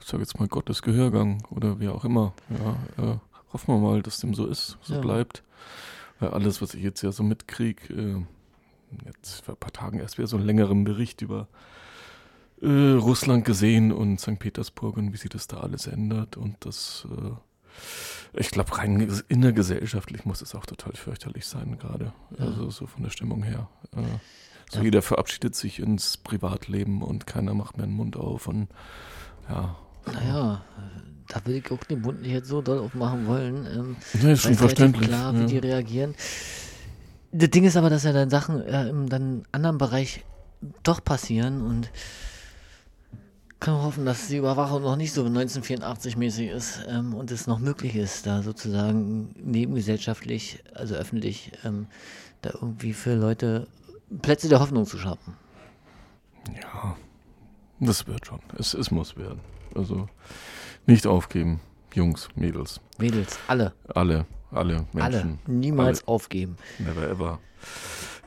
ich 0.00 0.06
sag 0.06 0.20
jetzt 0.20 0.38
mal 0.38 0.46
Gottes 0.46 0.82
Gehörgang 0.82 1.42
oder 1.50 1.80
wie 1.80 1.88
auch 1.88 2.04
immer. 2.04 2.32
Ja, 2.48 3.04
äh, 3.04 3.16
hoffen 3.52 3.74
wir 3.74 3.78
mal, 3.78 4.02
dass 4.02 4.20
dem 4.20 4.34
so 4.34 4.46
ist, 4.46 4.76
so 4.82 4.94
Ja. 4.94 5.00
bleibt. 5.00 5.42
Weil 6.20 6.30
alles, 6.30 6.60
was 6.62 6.74
ich 6.74 6.82
jetzt 6.82 7.02
ja 7.02 7.12
so 7.12 7.22
mitkriege, 7.22 7.92
äh, 7.94 8.22
jetzt 9.06 9.44
vor 9.44 9.54
ein 9.54 9.60
paar 9.60 9.72
Tagen 9.72 10.00
erst 10.00 10.18
wieder 10.18 10.26
so 10.28 10.36
einen 10.36 10.46
längeren 10.46 10.84
Bericht 10.84 11.22
über 11.22 11.48
äh, 12.60 12.66
Russland 12.92 13.44
gesehen 13.44 13.92
und 13.92 14.18
St. 14.20 14.38
Petersburg 14.38 14.96
und 14.96 15.12
wie 15.12 15.16
sich 15.16 15.30
das 15.30 15.46
da 15.46 15.58
alles 15.58 15.86
ändert 15.86 16.36
und 16.36 16.56
das, 16.60 17.06
äh, 17.10 18.40
ich 18.40 18.50
glaube, 18.50 18.76
rein 18.76 19.00
ges- 19.00 19.24
innergesellschaftlich 19.28 20.24
muss 20.24 20.42
es 20.42 20.54
auch 20.56 20.66
total 20.66 20.94
fürchterlich 20.94 21.46
sein 21.46 21.78
gerade. 21.78 22.12
Ja. 22.36 22.46
Also 22.46 22.70
so 22.70 22.86
von 22.86 23.04
der 23.04 23.10
Stimmung 23.10 23.42
her. 23.44 23.68
Äh, 23.96 24.02
so 24.70 24.78
Ja. 24.78 24.84
jeder 24.84 25.02
verabschiedet 25.02 25.54
sich 25.54 25.78
ins 25.78 26.16
Privatleben 26.16 27.02
und 27.02 27.26
keiner 27.28 27.54
macht 27.54 27.76
mehr 27.76 27.86
den 27.86 27.94
Mund 27.94 28.16
auf 28.16 28.48
und 28.48 28.68
ja. 29.48 29.76
Naja, 30.06 30.62
da 31.28 31.44
will 31.44 31.56
ich 31.56 31.70
auch 31.70 31.84
den 31.84 32.00
Mund 32.00 32.22
nicht 32.22 32.32
jetzt 32.32 32.48
so 32.48 32.62
doll 32.62 32.78
aufmachen 32.78 33.26
wollen. 33.26 33.66
Ähm, 33.66 33.96
Nee, 34.20 34.32
ist 34.32 34.42
schon 34.42 34.54
verständlich. 34.54 35.08
klar, 35.08 35.34
wie 35.34 35.40
ja. 35.40 35.46
die 35.46 35.58
reagieren. 35.58 36.14
Das 37.32 37.50
Ding 37.50 37.64
ist 37.64 37.76
aber, 37.76 37.90
dass 37.90 38.04
ja 38.04 38.12
dann 38.12 38.30
Sachen 38.30 38.62
äh, 38.62 38.88
im 38.88 39.08
dann 39.08 39.44
anderen 39.52 39.78
Bereich 39.78 40.24
doch 40.82 41.04
passieren 41.04 41.62
und 41.62 41.90
kann 43.60 43.74
hoffen, 43.74 44.06
dass 44.06 44.28
die 44.28 44.36
Überwachung 44.36 44.82
noch 44.82 44.96
nicht 44.96 45.12
so 45.12 45.24
1984-mäßig 45.24 46.48
ist 46.48 46.80
ähm, 46.88 47.14
und 47.14 47.30
es 47.30 47.46
noch 47.46 47.58
möglich 47.58 47.96
ist, 47.96 48.26
da 48.26 48.42
sozusagen 48.42 49.34
nebengesellschaftlich, 49.36 50.62
also 50.74 50.94
öffentlich, 50.94 51.52
ähm, 51.64 51.86
da 52.40 52.50
irgendwie 52.54 52.92
für 52.92 53.14
Leute 53.14 53.66
Plätze 54.22 54.48
der 54.48 54.60
Hoffnung 54.60 54.86
zu 54.86 54.96
schaffen. 54.96 55.34
Ja, 56.62 56.96
das 57.80 58.06
wird 58.06 58.26
schon. 58.26 58.40
Es, 58.56 58.74
es 58.74 58.90
muss 58.90 59.16
werden. 59.16 59.40
Also 59.74 60.08
nicht 60.88 61.06
aufgeben, 61.06 61.60
Jungs, 61.94 62.28
Mädels, 62.34 62.80
Mädels, 62.98 63.38
alle, 63.46 63.72
alle, 63.94 64.26
alle 64.50 64.86
alle, 64.94 65.10
Menschen. 65.24 65.38
niemals 65.46 66.06
aufgeben. 66.08 66.56
Never 66.78 67.08
ever. 67.08 67.38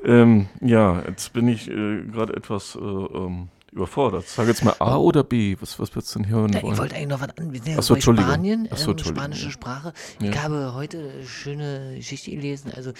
Ähm, 0.03 0.47
ja, 0.61 1.01
jetzt 1.07 1.33
bin 1.33 1.47
ich 1.47 1.69
äh, 1.69 2.03
gerade 2.05 2.35
etwas 2.35 2.75
äh, 2.75 2.79
ähm, 2.79 3.49
überfordert. 3.71 4.27
Sag 4.27 4.47
jetzt 4.47 4.63
mal 4.63 4.75
A 4.79 4.97
oder 4.97 5.23
B. 5.23 5.55
Was, 5.59 5.79
was 5.79 5.95
würdest 5.95 6.13
du 6.15 6.19
denn 6.19 6.29
hören 6.29 6.53
Ja, 6.53 6.61
wollen? 6.63 6.73
ich 6.73 6.79
wollte 6.79 6.95
eigentlich 6.95 7.07
noch 7.09 7.21
was 7.21 7.37
an. 7.37 7.53
Wir 7.53 7.61
sind 7.61 7.75
ja 7.75 7.81
so, 7.81 7.93
bei. 7.93 8.01
Spanien, 8.01 8.67
Ach 8.71 8.77
so, 8.77 8.91
ähm, 8.91 8.97
spanische. 8.97 9.51
Sprache. 9.51 9.93
Ja. 10.19 10.29
Ich 10.29 10.43
habe 10.43 10.73
heute 10.73 11.11
eine 11.15 11.25
schöne 11.25 11.95
Geschichte 11.95 12.31
gelesen. 12.31 12.71
Also 12.75 12.93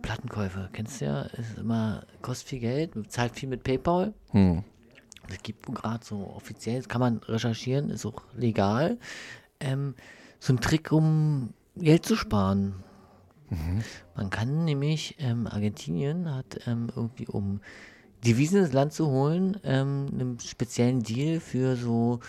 Plattenkäufe, 0.00 0.68
kennst 0.72 1.00
du 1.00 1.04
ja, 1.06 1.22
ist 1.22 1.58
immer, 1.58 2.04
kostet 2.22 2.48
viel 2.48 2.60
Geld, 2.60 2.92
zahlt 3.08 3.36
viel 3.38 3.48
mit 3.48 3.62
PayPal. 3.62 4.12
Hm. 4.30 4.64
Es 5.32 5.42
gibt 5.42 5.66
gerade 5.66 6.04
so 6.04 6.32
offiziell, 6.34 6.76
das 6.76 6.88
kann 6.88 7.00
man 7.00 7.18
recherchieren, 7.18 7.90
ist 7.90 8.06
auch 8.06 8.22
legal. 8.36 8.98
Ähm, 9.60 9.94
so 10.38 10.52
ein 10.52 10.60
Trick, 10.60 10.92
um 10.92 11.54
Geld 11.76 12.04
zu 12.04 12.16
sparen. 12.16 12.82
Man 14.16 14.30
kann 14.30 14.64
nämlich, 14.64 15.16
ähm, 15.18 15.46
Argentinien 15.46 16.34
hat 16.34 16.66
ähm, 16.66 16.88
irgendwie, 16.94 17.26
um 17.26 17.60
Devisen 18.24 18.60
ins 18.60 18.72
Land 18.72 18.92
zu 18.92 19.08
holen, 19.08 19.58
ähm, 19.64 20.06
einen 20.12 20.40
speziellen 20.40 21.02
Deal 21.02 21.40
für 21.40 21.76
so 21.76 22.20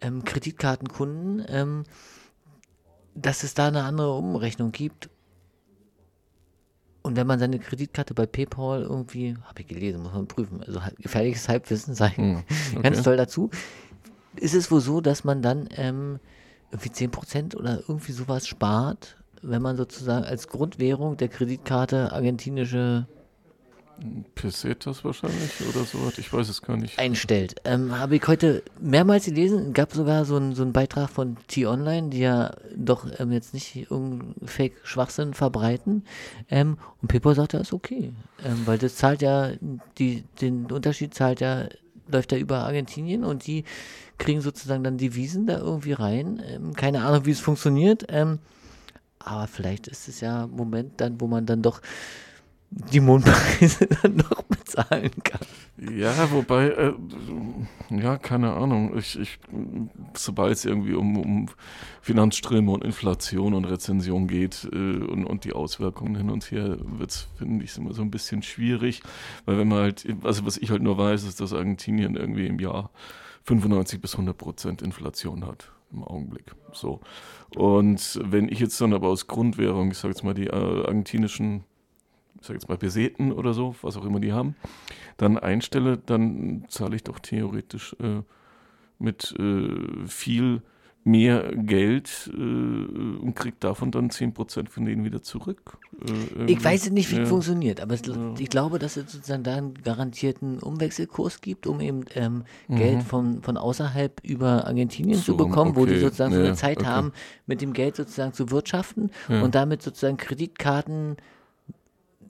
ähm, 0.00 0.24
Kreditkartenkunden, 0.24 1.44
ähm, 1.48 1.84
dass 3.14 3.42
es 3.42 3.54
da 3.54 3.68
eine 3.68 3.82
andere 3.82 4.16
Umrechnung 4.16 4.72
gibt. 4.72 5.10
Und 7.02 7.16
wenn 7.16 7.26
man 7.26 7.38
seine 7.40 7.58
Kreditkarte 7.58 8.14
bei 8.14 8.26
PayPal 8.26 8.82
irgendwie, 8.82 9.36
habe 9.44 9.60
ich 9.62 9.66
gelesen, 9.66 10.02
muss 10.02 10.12
man 10.12 10.26
prüfen, 10.28 10.62
also 10.62 10.82
halb- 10.84 10.96
gefährliches 10.98 11.48
Halbwissen 11.48 11.94
sein, 11.94 12.12
Hm. 12.14 12.42
ganz 12.82 12.98
Okay. 12.98 13.04
toll 13.04 13.16
dazu, 13.16 13.50
ist 14.36 14.54
es 14.54 14.70
wohl 14.70 14.80
so, 14.80 15.00
dass 15.00 15.24
man 15.24 15.42
dann 15.42 15.68
ähm, 15.76 16.20
irgendwie 16.70 16.90
10% 16.90 17.56
oder 17.56 17.80
irgendwie 17.88 18.12
sowas 18.12 18.46
spart, 18.46 19.16
wenn 19.42 19.60
man 19.62 19.76
sozusagen 19.76 20.24
als 20.24 20.46
Grundwährung 20.48 21.16
der 21.16 21.28
Kreditkarte 21.28 22.12
argentinische 22.12 23.06
Pesetas 24.34 25.04
wahrscheinlich 25.04 25.50
oder 25.68 25.84
so. 25.84 26.12
Ich 26.16 26.32
weiß 26.32 26.48
es 26.48 26.62
gar 26.62 26.76
nicht. 26.76 26.98
einstellt. 26.98 27.56
Ähm, 27.64 27.98
Habe 27.98 28.16
ich 28.16 28.26
heute 28.26 28.62
mehrmals 28.80 29.26
gelesen, 29.26 29.72
gab 29.72 29.92
sogar 29.92 30.24
so 30.24 30.36
einen 30.36 30.54
so 30.54 30.64
Beitrag 30.66 31.10
von 31.10 31.36
T-Online, 31.48 32.10
die 32.10 32.20
ja 32.20 32.54
doch 32.74 33.06
ähm, 33.18 33.32
jetzt 33.32 33.54
nicht 33.54 33.76
irgendeinen 33.76 34.34
Fake-Schwachsinn 34.46 35.34
verbreiten. 35.34 36.04
Ähm, 36.50 36.78
und 37.00 37.08
PayPal 37.08 37.34
sagt 37.34 37.52
ja, 37.52 37.60
ist 37.60 37.72
okay. 37.72 38.12
Ähm, 38.44 38.62
weil 38.66 38.78
das 38.78 38.96
zahlt 38.96 39.22
ja, 39.22 39.52
die, 39.98 40.24
den 40.40 40.70
Unterschied 40.70 41.14
zahlt 41.14 41.40
ja, 41.40 41.68
läuft 42.08 42.32
ja 42.32 42.38
über 42.38 42.64
Argentinien 42.64 43.24
und 43.24 43.46
die 43.46 43.64
kriegen 44.18 44.40
sozusagen 44.40 44.84
dann 44.84 44.98
Devisen 44.98 45.46
da 45.46 45.58
irgendwie 45.58 45.92
rein. 45.92 46.42
Ähm, 46.46 46.74
keine 46.74 47.02
Ahnung, 47.04 47.26
wie 47.26 47.30
es 47.30 47.40
funktioniert. 47.40 48.06
Ähm, 48.08 48.38
aber 49.18 49.46
vielleicht 49.46 49.86
ist 49.86 50.08
es 50.08 50.20
ja 50.20 50.46
Moment 50.46 51.00
dann, 51.00 51.20
wo 51.20 51.26
man 51.26 51.46
dann 51.46 51.62
doch 51.62 51.80
die 52.72 53.00
Mondpreise 53.00 53.86
dann 54.02 54.16
noch 54.16 54.42
bezahlen 54.42 55.10
kann. 55.22 55.40
Ja, 55.96 56.30
wobei, 56.30 56.68
äh, 56.68 56.94
ja, 57.90 58.16
keine 58.16 58.54
Ahnung. 58.54 58.96
Ich, 58.96 59.18
ich, 59.18 59.38
sobald 60.14 60.52
es 60.52 60.64
irgendwie 60.64 60.94
um, 60.94 61.16
um 61.16 61.46
Finanzströme 62.00 62.70
und 62.70 62.84
Inflation 62.84 63.54
und 63.54 63.64
Rezension 63.64 64.26
geht 64.26 64.68
äh, 64.72 64.76
und, 64.76 65.24
und 65.24 65.44
die 65.44 65.52
Auswirkungen 65.52 66.16
hin 66.16 66.30
und 66.30 66.50
her, 66.50 66.78
wird's, 66.80 67.28
finde 67.36 67.64
ich, 67.64 67.76
immer 67.76 67.92
so 67.92 68.02
ein 68.02 68.10
bisschen 68.10 68.42
schwierig. 68.42 69.02
Weil 69.44 69.58
wenn 69.58 69.68
man 69.68 69.78
halt, 69.80 70.06
also 70.22 70.46
was 70.46 70.56
ich 70.56 70.70
halt 70.70 70.82
nur 70.82 70.96
weiß, 70.96 71.24
ist, 71.24 71.40
dass 71.40 71.52
Argentinien 71.52 72.16
irgendwie 72.16 72.46
im 72.46 72.58
Jahr 72.58 72.90
95 73.44 74.00
bis 74.00 74.14
100 74.14 74.36
Prozent 74.36 74.82
Inflation 74.82 75.46
hat 75.46 75.70
im 75.92 76.04
Augenblick. 76.04 76.54
So. 76.72 77.00
Und 77.54 78.20
wenn 78.24 78.48
ich 78.48 78.60
jetzt 78.60 78.80
dann 78.80 78.94
aber 78.94 79.08
aus 79.08 79.26
Grundwährung, 79.26 79.90
ich 79.90 79.98
sage 79.98 80.14
jetzt 80.14 80.22
mal 80.22 80.34
die 80.34 80.46
äh, 80.46 80.86
argentinischen 80.86 81.64
ich 82.42 82.46
sag 82.48 82.54
jetzt 82.54 82.68
mal 82.68 82.76
Peseten 82.76 83.32
oder 83.32 83.54
so, 83.54 83.74
was 83.82 83.96
auch 83.96 84.04
immer 84.04 84.20
die 84.20 84.32
haben, 84.32 84.56
dann 85.16 85.38
einstelle, 85.38 85.96
dann 85.96 86.64
zahle 86.68 86.96
ich 86.96 87.04
doch 87.04 87.18
theoretisch 87.20 87.94
äh, 88.00 88.22
mit 88.98 89.34
äh, 89.38 90.06
viel 90.06 90.62
mehr 91.04 91.50
Geld 91.56 92.30
äh, 92.32 92.36
und 92.36 93.34
kriege 93.34 93.56
davon 93.58 93.90
dann 93.90 94.10
10% 94.10 94.68
von 94.68 94.84
denen 94.84 95.04
wieder 95.04 95.20
zurück. 95.20 95.78
Äh, 96.38 96.52
Ich 96.52 96.62
weiß 96.62 96.90
nicht, 96.90 97.10
wie 97.10 97.16
ja. 97.16 97.22
es 97.22 97.28
funktioniert, 97.28 97.80
aber 97.80 97.94
es, 97.94 98.02
Ja. 98.06 98.34
ich 98.38 98.48
glaube, 98.48 98.78
dass 98.78 98.96
es 98.96 99.10
sozusagen 99.10 99.42
da 99.42 99.56
einen 99.56 99.74
garantierten 99.74 100.60
Umwechselkurs 100.60 101.40
gibt, 101.40 101.66
um 101.66 101.80
eben 101.80 102.04
ähm, 102.14 102.44
Mhm. 102.68 102.76
Geld 102.76 103.02
von, 103.02 103.42
von 103.42 103.56
außerhalb 103.56 104.20
über 104.22 104.64
Argentinien 104.68 105.18
zu 105.18 105.32
So, 105.32 105.36
bekommen, 105.36 105.74
wo 105.74 105.86
die 105.86 105.92
okay. 105.94 106.00
sozusagen 106.02 106.34
so 106.34 106.38
Ja, 106.40 106.46
eine 106.46 106.54
Zeit 106.54 106.78
okay. 106.78 106.86
haben, 106.86 107.12
mit 107.46 107.62
dem 107.62 107.72
Geld 107.72 107.96
sozusagen 107.96 108.32
zu 108.32 108.50
wirtschaften 108.52 109.10
und 109.28 109.56
damit 109.56 109.82
sozusagen 109.82 110.18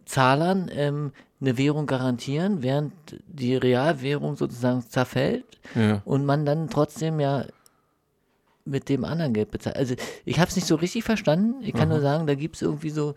Kreditkartenzahlern 0.06 0.70
ähm, 0.72 1.12
eine 1.40 1.58
Währung 1.58 1.86
garantieren, 1.86 2.62
während 2.62 2.92
die 3.26 3.56
Realwährung 3.56 4.36
sozusagen 4.36 4.82
zerfällt 4.88 5.44
Ja. 5.74 6.02
und 6.04 6.24
man 6.24 6.44
dann 6.46 6.68
trotzdem 6.70 7.20
ja 7.20 7.44
mit 8.64 8.88
dem 8.88 9.04
anderen 9.04 9.32
Geld 9.34 9.50
bezahlt. 9.50 9.76
Also 9.76 9.96
ich 10.24 10.38
habe 10.38 10.48
es 10.48 10.56
nicht 10.56 10.68
so 10.68 10.76
richtig 10.76 11.02
verstanden. 11.04 11.56
Ich 11.62 11.74
kann 11.74 11.88
nur 11.88 12.00
sagen, 12.00 12.26
da 12.28 12.34
gibt 12.36 12.56
es 12.56 12.62
irgendwie 12.62 12.90
so, 12.90 13.14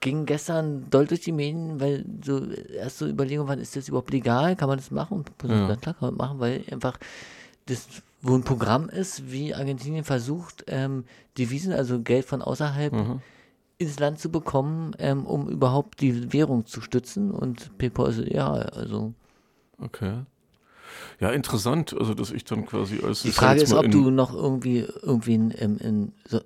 ging 0.00 0.24
gestern 0.24 0.88
doll 0.88 1.06
durch 1.06 1.20
die 1.20 1.32
Medien, 1.32 1.78
weil 1.78 2.06
so 2.24 2.42
erst 2.50 2.98
so 2.98 3.06
Überlegungen 3.06 3.48
waren, 3.48 3.58
ist 3.58 3.76
das 3.76 3.88
überhaupt 3.88 4.12
legal? 4.12 4.56
Kann 4.56 4.68
man 4.68 4.78
das 4.78 4.90
machen? 4.90 5.24
Und 5.42 5.50
Ja. 5.50 5.76
klar 5.76 5.94
kann 5.94 5.96
man 6.00 6.14
machen, 6.16 6.40
weil 6.40 6.64
einfach 6.70 6.98
das 7.66 7.86
wo 8.20 8.34
ein 8.34 8.42
Programm 8.42 8.88
ist, 8.88 9.30
wie 9.30 9.54
Argentinien 9.54 10.02
versucht, 10.02 10.64
ähm, 10.66 11.04
Devisen, 11.36 11.72
also 11.72 12.00
Geld 12.00 12.24
von 12.24 12.42
außerhalb 12.42 12.92
Mhm. 12.92 13.22
Ins 13.78 13.98
Land 13.98 14.18
zu 14.18 14.30
bekommen, 14.30 14.92
ähm, 14.98 15.26
um 15.26 15.48
überhaupt 15.48 16.00
die 16.00 16.32
Währung 16.32 16.66
zu 16.66 16.80
stützen. 16.80 17.30
Und 17.30 17.76
PayPal 17.78 18.10
ist, 18.10 18.18
ja, 18.28 18.50
also 18.52 19.14
Okay. 19.80 20.24
Ja, 21.20 21.30
interessant. 21.30 21.94
Also, 21.98 22.14
dass 22.14 22.30
ich 22.30 22.44
dann 22.44 22.64
quasi 22.66 23.00
als 23.04 23.22
Die 23.22 23.32
Frage 23.32 23.60
ist, 23.60 23.72
ob 23.72 23.90
du 23.90 24.10
noch 24.10 24.34
irgendwie, 24.34 24.86
irgendwie 25.02 25.34
in, 25.34 25.50
in, 25.50 25.76
in 25.78 26.12
so, 26.28 26.40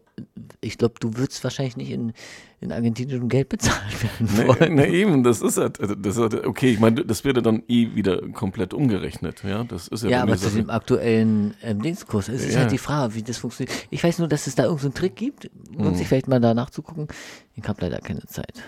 ich 0.61 0.79
glaube, 0.79 0.95
du 1.01 1.17
würdest 1.17 1.43
wahrscheinlich 1.45 1.77
nicht 1.77 1.91
in, 1.91 2.13
in 2.61 2.73
argentinischem 2.73 3.29
Geld 3.29 3.49
bezahlt 3.49 4.03
werden 4.03 4.37
wollen. 4.49 4.75
ne, 4.77 4.89
eben, 4.89 5.23
das 5.25 5.43
ist 5.43 5.59
halt, 5.59 5.79
das 5.81 6.17
ist 6.17 6.19
halt, 6.23 6.47
okay, 6.47 6.71
ich 6.71 6.81
meine, 6.81 7.05
das 7.05 7.25
wird 7.25 7.45
dann 7.45 7.63
eh 7.69 7.95
wieder 7.95 8.23
komplett 8.31 8.73
umgerechnet, 8.73 9.43
ja, 9.45 9.65
das 9.65 9.89
ist 9.89 10.05
ja, 10.05 10.11
Ja, 10.11 10.23
aber 10.23 10.37
zu 10.37 10.51
dem 10.51 10.71
aktuellen 10.71 11.55
ähm, 11.63 11.83
Dingskurs. 11.83 12.29
Es 12.29 12.45
ist 12.45 12.55
Ja. 12.55 12.61
halt 12.61 12.73
die 12.73 12.79
Frage, 12.79 13.15
wie 13.15 13.23
das 13.23 13.39
funktioniert. 13.39 13.75
Ich 13.91 14.03
weiß 14.05 14.19
nur, 14.21 14.29
dass 14.29 14.47
es 14.47 14.55
da 14.55 14.65
irgendeinen 14.65 14.93
so 14.93 14.99
Trick 14.99 15.17
gibt. 15.17 15.51
Lohnt 15.77 15.93
Mhm. 15.93 15.95
sich 15.97 16.09
vielleicht 16.09 16.29
mal 16.29 16.41
da 16.41 16.55
nachzugucken. 16.55 17.09
Ich 17.55 17.67
habe 17.69 17.81
leider 17.83 17.99
keine 17.99 18.23
Zeit. 18.27 18.63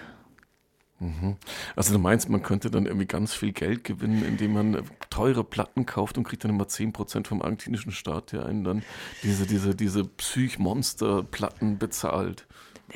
Also 1.76 1.92
du 1.92 1.98
meinst, 1.98 2.28
man 2.28 2.42
könnte 2.42 2.70
dann 2.70 2.86
irgendwie 2.86 3.06
ganz 3.06 3.34
viel 3.34 3.52
Geld 3.52 3.84
gewinnen, 3.84 4.24
indem 4.24 4.52
man 4.52 4.82
teure 5.10 5.44
Platten 5.44 5.86
kauft 5.86 6.18
und 6.18 6.24
kriegt 6.24 6.44
dann 6.44 6.50
immer 6.50 6.64
10% 6.64 7.26
vom 7.26 7.42
argentinischen 7.42 7.92
Staat, 7.92 8.32
der 8.32 8.46
einen 8.46 8.64
dann 8.64 8.82
diese, 9.22 9.46
diese, 9.46 9.74
diese 9.74 10.04
Psych-Monster-Platten 10.04 11.78
bezahlt. 11.78 12.46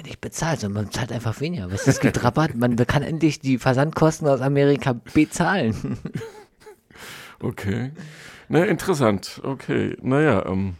Nicht 0.05 0.21
bezahlt, 0.21 0.61
sondern 0.61 0.85
man 0.85 0.93
zahlt 0.93 1.11
einfach 1.11 1.41
weniger. 1.41 1.73
Was 1.73 1.87
es 1.87 1.99
gibt 1.99 2.23
Rabatt, 2.23 2.55
man 2.55 2.77
kann 2.87 3.03
endlich 3.03 3.41
die 3.41 3.59
Versandkosten 3.59 4.29
aus 4.29 4.41
Amerika 4.41 4.93
bezahlen. 4.93 5.99
Okay. 7.41 7.93
Na, 8.49 8.65
interessant. 8.65 9.41
Okay. 9.45 9.97
Naja, 10.03 10.45
ähm, 10.47 10.75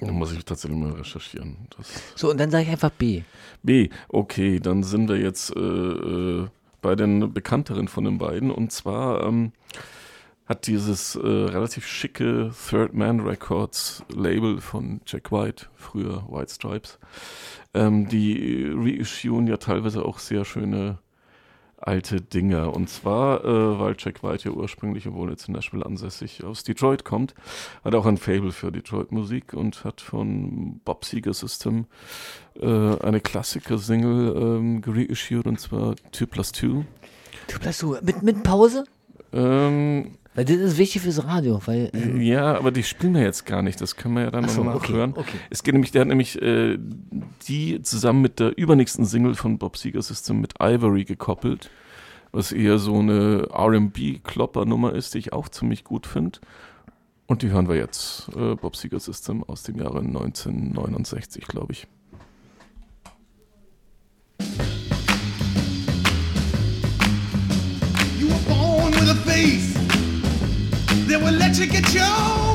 dann 0.00 0.14
muss 0.14 0.32
ich 0.32 0.44
tatsächlich 0.44 0.78
mal 0.78 0.92
recherchieren. 0.92 1.56
Das 1.76 2.02
So, 2.14 2.30
und 2.30 2.38
dann 2.38 2.50
sage 2.50 2.64
ich 2.64 2.70
einfach 2.70 2.90
B. 2.90 3.22
B, 3.62 3.88
okay, 4.08 4.60
dann 4.60 4.82
sind 4.82 5.08
wir 5.08 5.18
jetzt 5.18 5.54
äh, 5.54 5.60
äh, 5.60 6.48
bei 6.80 6.94
den 6.94 7.32
bekannteren 7.32 7.88
von 7.88 8.04
den 8.04 8.18
beiden. 8.18 8.50
Und 8.50 8.72
zwar 8.72 9.24
ähm, 9.24 9.52
hat 10.46 10.66
dieses 10.66 11.14
äh, 11.14 11.26
relativ 11.26 11.86
schicke 11.86 12.50
Third 12.68 12.94
Man 12.94 13.20
Records 13.20 14.04
Label 14.08 14.60
von 14.60 15.00
Jack 15.06 15.30
White, 15.30 15.66
früher 15.76 16.26
White 16.28 16.52
Stripes, 16.52 16.98
ähm, 17.74 18.08
die 18.08 18.68
reissuen 18.74 19.46
ja 19.46 19.58
teilweise 19.58 20.04
auch 20.04 20.18
sehr 20.18 20.44
schöne 20.44 20.98
alte 21.80 22.20
Dinger. 22.20 22.74
Und 22.74 22.88
zwar, 22.88 23.44
äh, 23.44 23.78
weil 23.78 23.94
Jack 23.98 24.22
White 24.22 24.48
ja 24.48 24.54
ursprünglich, 24.54 25.06
obwohl 25.06 25.30
jetzt 25.30 25.48
in 25.48 25.54
Nashville 25.54 25.84
ansässig, 25.84 26.44
aus 26.44 26.64
Detroit 26.64 27.04
kommt, 27.04 27.34
hat 27.84 27.94
auch 27.94 28.06
ein 28.06 28.16
Fable 28.16 28.52
für 28.52 28.70
Detroit-Musik 28.70 29.54
und 29.54 29.84
hat 29.84 30.00
von 30.00 30.80
Bob 30.84 31.04
Seger 31.04 31.34
System 31.34 31.86
äh, 32.60 32.66
eine 32.66 33.20
Klassiker-Single 33.20 34.36
ähm, 34.36 34.82
gereissued 34.82 35.46
und 35.46 35.58
zwar 35.58 35.94
2 36.12 36.26
plus 36.26 36.52
2. 36.52 36.84
Du 37.48 37.58
bleibst 37.58 37.82
du 37.82 37.96
mit, 38.02 38.22
mit 38.22 38.42
Pause? 38.42 38.84
Ähm, 39.32 40.18
Weil 40.34 40.44
das 40.44 40.56
ist 40.56 40.78
wichtig 40.78 41.02
fürs 41.02 41.24
Radio, 41.24 41.60
weil 41.66 41.90
äh, 41.92 42.22
ja, 42.22 42.56
aber 42.56 42.70
die 42.70 42.84
spielen 42.84 43.14
wir 43.14 43.22
jetzt 43.22 43.46
gar 43.46 43.62
nicht. 43.62 43.80
Das 43.80 43.96
können 43.96 44.14
wir 44.14 44.22
ja 44.22 44.30
dann 44.30 44.44
Ach 44.44 44.48
so, 44.48 44.58
nochmal 44.58 44.76
okay, 44.76 44.92
nachhören. 44.92 45.14
okay. 45.16 45.38
Es 45.50 45.64
geht 45.64 45.74
nämlich, 45.74 45.90
der 45.90 46.02
hat 46.02 46.08
nämlich 46.08 46.40
äh, 46.40 46.78
die 47.48 47.82
zusammen 47.82 48.22
mit 48.22 48.38
der 48.38 48.56
übernächsten 48.56 49.04
Single 49.04 49.34
von 49.34 49.58
Bob 49.58 49.76
Seger 49.76 50.02
System 50.02 50.40
mit 50.40 50.54
Ivory 50.60 51.04
gekoppelt, 51.04 51.68
was 52.30 52.52
eher 52.52 52.78
so 52.78 52.96
eine 53.00 53.48
R&B-Klopper-Nummer 53.52 54.92
ist, 54.94 55.14
die 55.14 55.18
ich 55.18 55.32
auch 55.32 55.48
ziemlich 55.48 55.82
gut 55.82 56.06
finde. 56.06 56.38
Und 57.26 57.42
die 57.42 57.50
hören 57.50 57.68
wir 57.68 57.76
jetzt. 57.76 58.28
Äh, 58.36 58.54
Bob 58.54 58.76
Seger 58.76 59.00
System 59.00 59.42
aus 59.42 59.64
dem 59.64 59.78
Jahre 59.78 59.98
1969, 59.98 61.44
glaube 61.48 61.72
ich. 61.72 61.88
You 68.20 68.28
were 68.28 68.38
born 68.48 68.92
with 68.92 69.10
a 69.10 69.14
face 69.24 69.69
that 71.10 71.20
will 71.20 71.32
let 71.32 71.58
you 71.58 71.66
get 71.66 71.92
your 71.92 72.49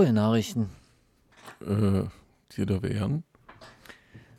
traurige 0.00 0.12
Nachrichten. 0.12 0.70
Äh, 1.60 2.04
die 2.56 2.64
da 2.64 2.82
wären. 2.82 3.24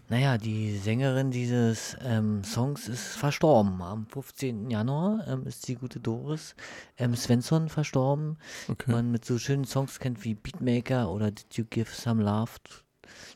Naja, 0.10 0.38
die 0.38 0.76
Sängerin 0.78 1.32
dieses 1.32 1.96
ähm, 2.02 2.44
Songs 2.44 2.90
ist 2.90 3.16
verstorben. 3.16 3.82
Am 3.82 4.08
15. 4.08 4.70
Januar 4.70 5.26
ähm, 5.28 5.46
ist 5.46 5.68
die 5.68 5.76
gute 5.76 6.00
Doris 6.00 6.56
ähm, 6.98 7.16
Svensson 7.16 7.70
verstorben. 7.70 8.38
Okay. 8.68 8.92
Man 8.92 9.12
mit 9.12 9.24
so 9.24 9.38
schönen 9.38 9.66
Songs 9.66 10.00
kennt 10.00 10.24
wie 10.26 10.34
Beatmaker 10.34 11.10
oder 11.12 11.32
Did 11.32 11.54
You 11.54 11.66
Give 11.70 11.90
Some 11.90 12.24
Love 12.24 12.52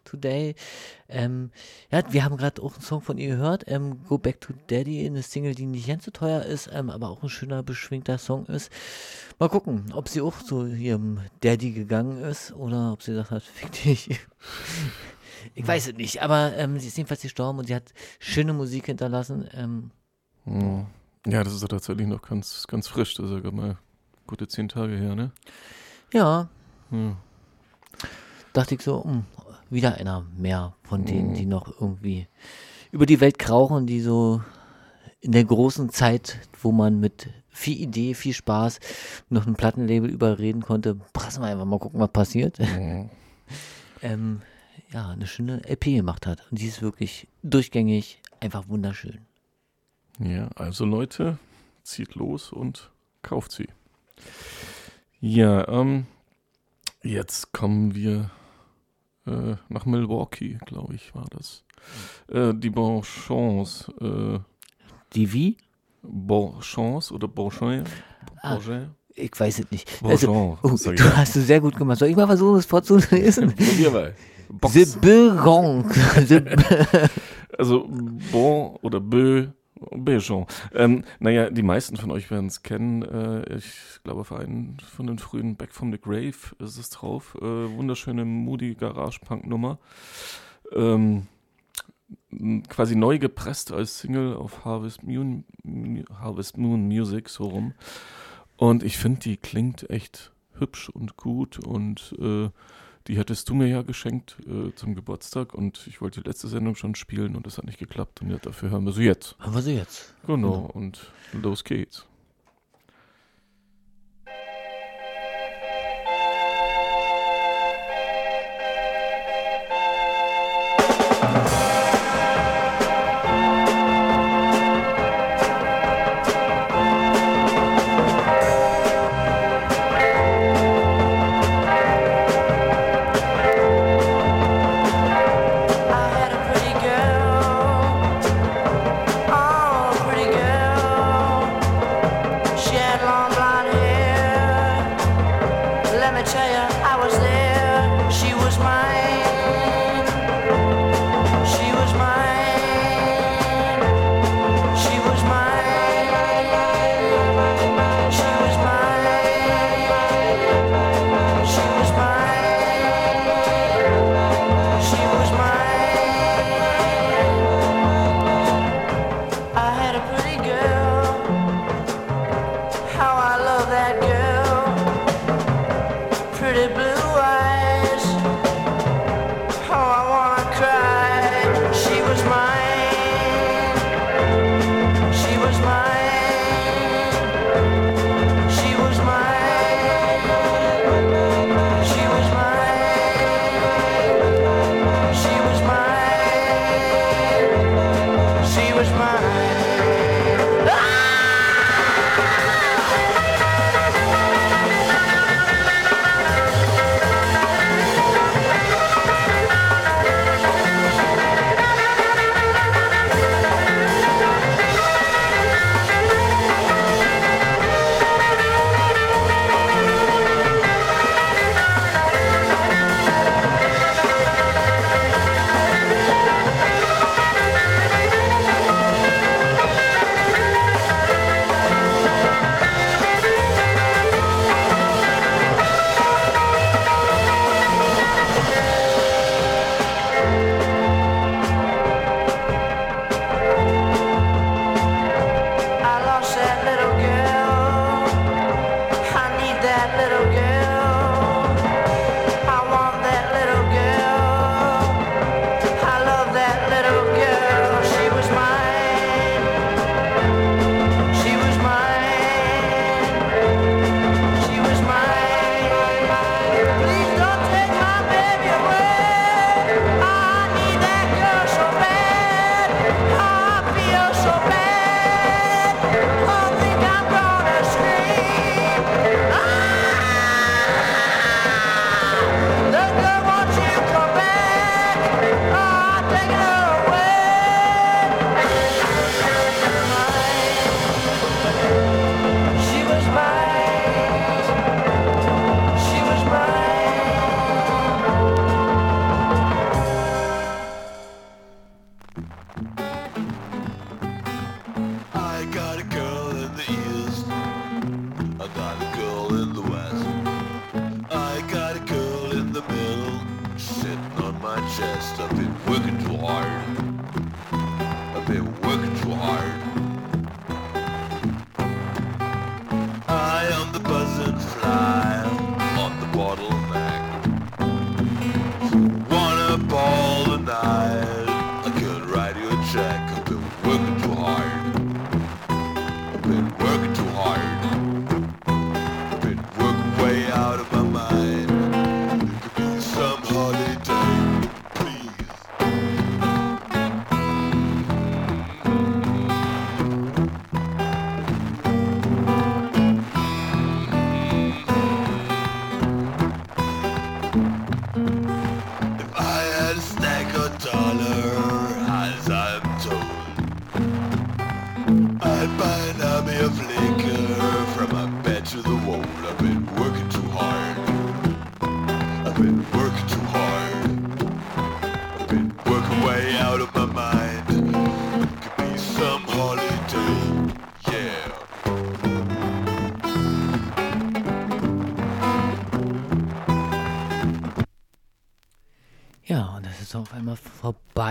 Today. 0.06 0.56
Ähm, 1.10 1.52
ja, 1.91 2.02
wir 2.12 2.24
haben 2.24 2.38
gerade 2.38 2.62
auch 2.62 2.74
einen 2.76 2.82
Song 2.84 3.02
von 3.02 3.18
ihr 3.18 3.28
gehört, 3.36 3.65
ähm, 3.68 4.04
Go 4.08 4.18
Back 4.18 4.39
to 4.41 4.54
Daddy, 4.68 5.06
eine 5.06 5.22
Single, 5.22 5.54
die 5.56 5.65
nicht 5.65 5.88
ganz 5.88 6.06
so 6.06 6.12
teuer 6.12 6.44
ist, 6.44 6.70
ähm, 6.72 6.89
aber 6.89 7.10
auch 7.10 7.22
ein 7.24 7.30
schöner, 7.30 7.62
beschwingter 7.63 8.18
Song 8.18 8.46
ist. 8.46 8.72
Mal 9.39 9.50
gucken, 9.50 9.91
ob 9.94 10.08
sie 10.08 10.22
auch 10.22 10.41
zu 10.41 10.65
ihrem 10.65 11.20
Daddy 11.41 11.72
gegangen 11.72 12.24
ist 12.24 12.54
oder 12.54 12.94
ob 12.94 13.04
sie 13.04 13.12
gesagt 13.12 13.32
hat, 13.32 13.44
fick 13.54 13.72
dich. 13.72 14.20
Ich 15.54 15.68
weiß 15.68 15.88
es 15.89 15.94
nicht, 15.96 16.22
aber 16.22 16.54
ähm, 16.56 16.80
sie 16.80 16.88
ist 16.88 16.98
jedenfalls 16.98 17.22
gestorben 17.22 17.60
und 17.60 17.68
sie 17.68 17.76
hat 17.76 17.94
schöne 18.20 18.54
Musik 18.54 18.86
hinterlassen. 18.86 19.48
Ähm, 19.54 19.91
Hm. 20.46 20.86
Ja, 21.28 21.44
das 21.44 21.54
ist 21.54 21.63
ja 21.63 21.68
tatsächlich 21.68 22.06
noch 22.08 22.22
ganz, 22.22 22.65
ganz 22.68 22.88
frisch. 22.88 23.15
Das 23.15 23.26
ist 23.26 23.32
ja 23.32 23.39
gerade 23.39 23.56
mal 23.56 23.78
gute 24.28 24.48
zehn 24.48 24.70
Tage 24.70 24.96
her, 24.96 25.15
ne? 25.15 25.32
ja, 26.13 26.48
Hm. 26.91 27.18
dachte 28.54 28.76
ich 28.76 28.82
so, 28.82 29.04
hm, 29.04 29.26
wieder 29.69 29.95
einer 29.95 30.25
mehr 30.38 30.75
von 30.84 31.06
denen, 31.06 31.34
die 31.34 31.45
noch 31.45 31.80
irgendwie 31.80 32.28
über 32.91 33.06
die 33.06 33.19
Welt 33.19 33.39
krauchen, 33.39 33.88
die 33.88 34.01
so 34.01 34.41
in 35.21 35.32
der 35.32 35.43
großen 35.43 35.89
Zeit, 35.89 36.39
wo 36.62 36.71
man 36.71 36.99
mit 36.99 37.30
viel 37.49 37.82
Idee, 37.82 38.13
viel 38.13 38.34
Spaß 38.34 38.80
noch 39.30 39.47
ein 39.47 39.56
Plattenlabel 39.56 40.10
überreden 40.10 40.62
konnte, 40.62 40.95
prassen 41.13 41.41
wir 41.41 41.47
einfach 41.47 41.65
mal 41.65 41.80
gucken, 41.80 41.99
was 41.99 42.12
passiert. 42.12 42.60
ähm, 44.01 44.41
ja, 44.91 45.10
eine 45.10 45.28
schöne 45.28 45.62
LP 45.67 45.95
gemacht 45.95 46.28
hat. 46.28 46.45
Und 46.51 46.60
die 46.60 46.67
ist 46.67 46.82
wirklich 46.82 47.28
durchgängig, 47.43 48.21
einfach 48.39 48.67
wunderschön. 48.67 49.25
Ja, 50.19 50.49
also 50.56 50.86
Leute, 50.86 51.39
zieht 51.84 52.15
los 52.15 52.51
und 52.51 52.91
kauft 53.21 53.51
sie. 53.51 53.67
Ja, 55.19 55.67
ähm, 55.67 56.06
jetzt 57.01 57.51
kommen 57.51 57.95
wir 57.95 58.32
äh, 59.28 59.56
nach 59.70 59.86
Milwaukee, 59.86 60.58
glaube 60.66 60.96
ich, 60.96 61.14
war 61.16 61.26
das. 61.32 61.64
Äh, 62.30 62.54
die 62.56 62.70
Bonchance, 62.70 63.92
äh, 64.02 64.40
Die 65.14 65.32
wie? 65.34 65.58
Bonchance 66.04 67.14
oder 67.14 67.28
Bonchon? 67.28 67.84
Ah. 68.42 68.60
Ich 69.16 69.40
weiß 69.40 69.60
es 69.60 69.72
nicht. 69.72 69.90
Bonjour, 70.02 70.58
Also, 70.62 70.88
oh, 70.90 70.92
du 70.92 71.16
hast 71.16 71.36
du 71.36 71.42
sehr 71.42 71.62
gut 71.62 71.76
gemacht. 71.78 72.00
Soll 72.00 72.10
ich 72.10 72.16
mal 72.16 72.28
versuchen, 72.28 72.56
das 72.58 72.66
vorzulesen? 72.66 73.48
Probier 73.56 73.92
mal. 73.92 74.16
Box. 74.50 74.74
The. 74.74 74.86
The 76.28 76.42
Also 77.58 77.88
Bon 78.32 78.76
oder 78.82 79.00
Bö, 79.00 79.48
Béjon. 79.80 80.48
Ähm, 80.74 81.04
naja, 81.20 81.50
die 81.50 81.64
meisten 81.64 81.98
von 81.98 82.12
euch 82.12 82.32
werden 82.32 82.48
es 82.48 82.64
kennen. 82.64 83.04
Äh, 83.04 83.58
ich 83.58 84.00
glaube, 84.04 84.24
für 84.24 84.38
einen 84.38 84.78
von 84.80 85.08
den 85.08 85.20
frühen 85.20 85.56
Back 85.56 85.74
from 85.74 85.92
the 85.92 86.00
Grave 86.00 86.56
ist 86.60 86.78
es 86.78 86.90
drauf. 86.90 87.36
Äh, 87.42 87.46
wunderschöne 87.46 88.26
Moody 88.26 88.76
Garage 88.76 89.20
Punk 89.20 89.46
Nummer. 89.46 89.80
Ähm, 90.74 91.28
quasi 92.70 92.96
neu 92.96 93.20
gepresst 93.20 93.72
als 93.72 94.00
Single 94.00 94.36
auf 94.36 94.66
Harvest 94.66 95.04
Moon, 95.04 95.44
Harvest 96.20 96.58
Moon 96.58 96.88
Music, 96.88 97.30
so 97.30 97.46
rum. 97.46 97.74
Und 98.58 98.84
ich 98.84 98.98
finde, 98.98 99.20
die 99.22 99.38
klingt 99.38 99.90
echt 99.90 100.32
hübsch 100.58 100.90
und 100.90 101.18
gut 101.18 101.60
und 101.60 102.16
äh, 102.20 102.50
die 103.08 103.18
hättest 103.18 103.50
du 103.50 103.54
mir 103.54 103.68
ja 103.68 103.82
geschenkt 103.82 104.38
äh, 104.48 104.74
zum 104.76 104.96
Geburtstag 104.96 105.54
und 105.54 105.86
ich 105.88 106.02
wollte 106.02 106.22
die 106.22 106.28
letzte 106.28 106.48
Sendung 106.48 106.76
schon 106.76 106.96
spielen 106.96 107.36
und 107.36 107.46
das 107.46 107.58
hat 107.58 107.65
nicht 107.65 107.80
geklappt 107.80 108.22
und 108.22 108.32
ja, 108.32 108.38
dafür 108.38 108.72
hören 108.72 108.86
wir 108.86 108.94
sie 108.94 109.04
jetzt. 109.04 109.36
Haben 109.39 109.54
wir 109.54 109.62
sie 109.62 109.76
jetzt? 109.76 110.13
Genau, 110.26 110.70
und 110.74 111.12
los 111.34 111.63
geht's. 111.63 112.06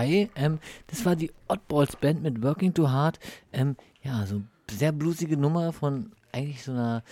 Vorbei. 0.05 0.29
Ähm, 0.35 0.59
das 0.87 1.05
war 1.05 1.15
die 1.15 1.31
Oddballs 1.47 1.95
Band 1.95 2.23
mit 2.23 2.43
Working 2.43 2.73
Too 2.73 2.89
Hard. 2.89 3.19
Ähm, 3.51 3.75
ja, 4.03 4.25
so 4.25 4.41
sehr 4.69 4.91
bluesige 4.91 5.37
Nummer 5.37 5.73
von 5.73 6.11
eigentlich 6.31 6.63
so 6.63 6.71
einer 6.71 7.03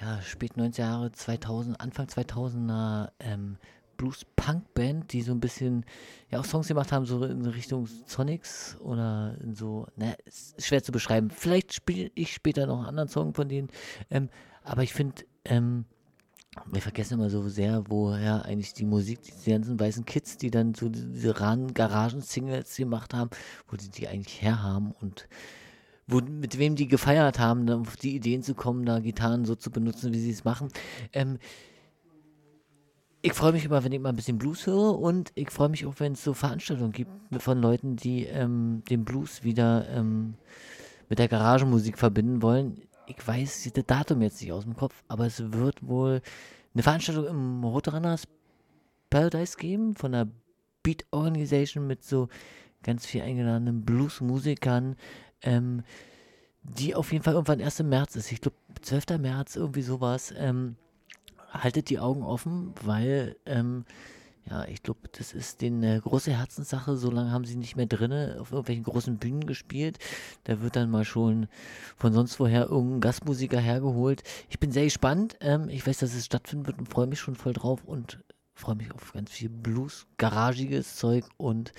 ja, 0.00 0.20
spät 0.22 0.54
90er 0.54 0.78
Jahre, 0.78 1.12
2000, 1.12 1.80
Anfang 1.80 2.06
2000er 2.06 3.10
ähm, 3.20 3.56
Blues-Punk-Band, 3.96 5.12
die 5.12 5.20
so 5.20 5.32
ein 5.32 5.40
bisschen 5.40 5.84
ja 6.30 6.40
auch 6.40 6.44
Songs 6.44 6.68
gemacht 6.68 6.90
haben, 6.90 7.04
so 7.04 7.22
in 7.24 7.44
Richtung 7.44 7.86
Sonics 8.06 8.78
oder 8.80 9.36
so, 9.52 9.86
ist 10.24 10.64
schwer 10.64 10.82
zu 10.82 10.90
beschreiben. 10.90 11.28
Vielleicht 11.30 11.74
spiele 11.74 12.10
ich 12.14 12.32
später 12.32 12.66
noch 12.66 12.78
einen 12.78 12.88
anderen 12.88 13.08
Song 13.10 13.34
von 13.34 13.48
denen. 13.48 13.68
Ähm, 14.10 14.30
aber 14.64 14.82
ich 14.82 14.94
finde, 14.94 15.24
ähm, 15.44 15.84
wir 16.66 16.82
vergessen 16.82 17.14
immer 17.14 17.30
so 17.30 17.48
sehr, 17.48 17.84
woher 17.88 18.44
eigentlich 18.44 18.72
die 18.72 18.84
Musik, 18.84 19.20
diese 19.22 19.50
ganzen 19.50 19.78
weißen 19.78 20.04
Kids, 20.04 20.36
die 20.36 20.50
dann 20.50 20.74
so 20.74 20.88
diese 20.88 21.32
Garagen-Singles 21.32 22.76
gemacht 22.76 23.14
haben, 23.14 23.30
wo 23.68 23.76
die 23.76 23.88
die 23.88 24.08
eigentlich 24.08 24.42
herhaben 24.42 24.92
und 25.00 25.28
wo, 26.08 26.20
mit 26.20 26.58
wem 26.58 26.74
die 26.74 26.88
gefeiert 26.88 27.38
haben, 27.38 27.66
dann 27.66 27.82
auf 27.82 27.96
die 27.96 28.16
Ideen 28.16 28.42
zu 28.42 28.54
kommen, 28.54 28.84
da 28.84 28.98
Gitarren 28.98 29.44
so 29.44 29.54
zu 29.54 29.70
benutzen, 29.70 30.12
wie 30.12 30.18
sie 30.18 30.32
es 30.32 30.44
machen. 30.44 30.68
Ähm, 31.12 31.38
ich 33.22 33.32
freue 33.34 33.52
mich 33.52 33.64
immer, 33.64 33.84
wenn 33.84 33.92
ich 33.92 34.00
mal 34.00 34.08
ein 34.08 34.16
bisschen 34.16 34.38
Blues 34.38 34.66
höre 34.66 34.98
und 34.98 35.30
ich 35.34 35.50
freue 35.50 35.68
mich 35.68 35.86
auch, 35.86 35.94
wenn 35.98 36.14
es 36.14 36.24
so 36.24 36.34
Veranstaltungen 36.34 36.92
gibt 36.92 37.12
von 37.38 37.60
Leuten, 37.60 37.94
die 37.94 38.24
ähm, 38.24 38.82
den 38.90 39.04
Blues 39.04 39.44
wieder 39.44 39.88
ähm, 39.90 40.34
mit 41.08 41.18
der 41.18 41.28
Garagenmusik 41.28 41.98
verbinden 41.98 42.42
wollen. 42.42 42.80
Ich 43.18 43.26
weiß 43.26 43.70
das 43.74 43.84
Datum 43.86 44.22
jetzt 44.22 44.40
nicht 44.40 44.52
aus 44.52 44.64
dem 44.64 44.76
Kopf, 44.76 45.02
aber 45.08 45.26
es 45.26 45.52
wird 45.52 45.86
wohl 45.86 46.22
eine 46.74 46.82
Veranstaltung 46.82 47.26
im 47.26 47.64
Roadrunners 47.64 48.28
Paradise 49.10 49.56
geben 49.56 49.96
von 49.96 50.12
der 50.12 50.28
Beat 50.82 51.04
Organization 51.10 51.86
mit 51.86 52.04
so 52.04 52.28
ganz 52.82 53.06
viel 53.06 53.22
eingeladenen 53.22 53.84
Bluesmusikern, 53.84 54.96
ähm, 55.42 55.82
die 56.62 56.94
auf 56.94 57.12
jeden 57.12 57.24
Fall 57.24 57.34
irgendwann 57.34 57.60
erst 57.60 57.80
im 57.80 57.88
März 57.88 58.14
ist. 58.14 58.30
Ich 58.30 58.40
glaube, 58.40 58.56
12. 58.80 59.18
März, 59.18 59.56
irgendwie 59.56 59.82
sowas. 59.82 60.32
Ähm, 60.36 60.76
haltet 61.50 61.90
die 61.90 61.98
Augen 61.98 62.22
offen, 62.22 62.74
weil, 62.82 63.36
ähm, 63.44 63.84
ja, 64.48 64.64
ich 64.64 64.82
glaube, 64.82 65.08
das 65.12 65.32
ist 65.32 65.60
denen 65.60 65.84
eine 65.84 66.00
große 66.00 66.32
Herzenssache. 66.36 66.96
So 66.96 67.10
lange 67.10 67.30
haben 67.30 67.44
sie 67.44 67.56
nicht 67.56 67.76
mehr 67.76 67.86
drinne 67.86 68.38
auf 68.40 68.50
irgendwelchen 68.52 68.84
großen 68.84 69.18
Bühnen 69.18 69.46
gespielt. 69.46 69.98
Da 70.44 70.60
wird 70.60 70.76
dann 70.76 70.90
mal 70.90 71.04
schon 71.04 71.46
von 71.96 72.12
sonst 72.12 72.40
woher 72.40 72.66
irgendein 72.66 73.00
Gastmusiker 73.00 73.60
hergeholt. 73.60 74.22
Ich 74.48 74.58
bin 74.58 74.72
sehr 74.72 74.84
gespannt. 74.84 75.36
Ähm, 75.40 75.68
ich 75.68 75.86
weiß, 75.86 75.98
dass 75.98 76.14
es 76.14 76.26
stattfinden 76.26 76.66
wird 76.66 76.78
und 76.78 76.88
freue 76.88 77.06
mich 77.06 77.20
schon 77.20 77.36
voll 77.36 77.52
drauf 77.52 77.84
und 77.84 78.20
freue 78.54 78.76
mich 78.76 78.92
auf 78.92 79.12
ganz 79.12 79.30
viel 79.30 79.48
Blues, 79.48 80.06
garagiges 80.18 80.96
Zeug 80.96 81.24
und 81.36 81.72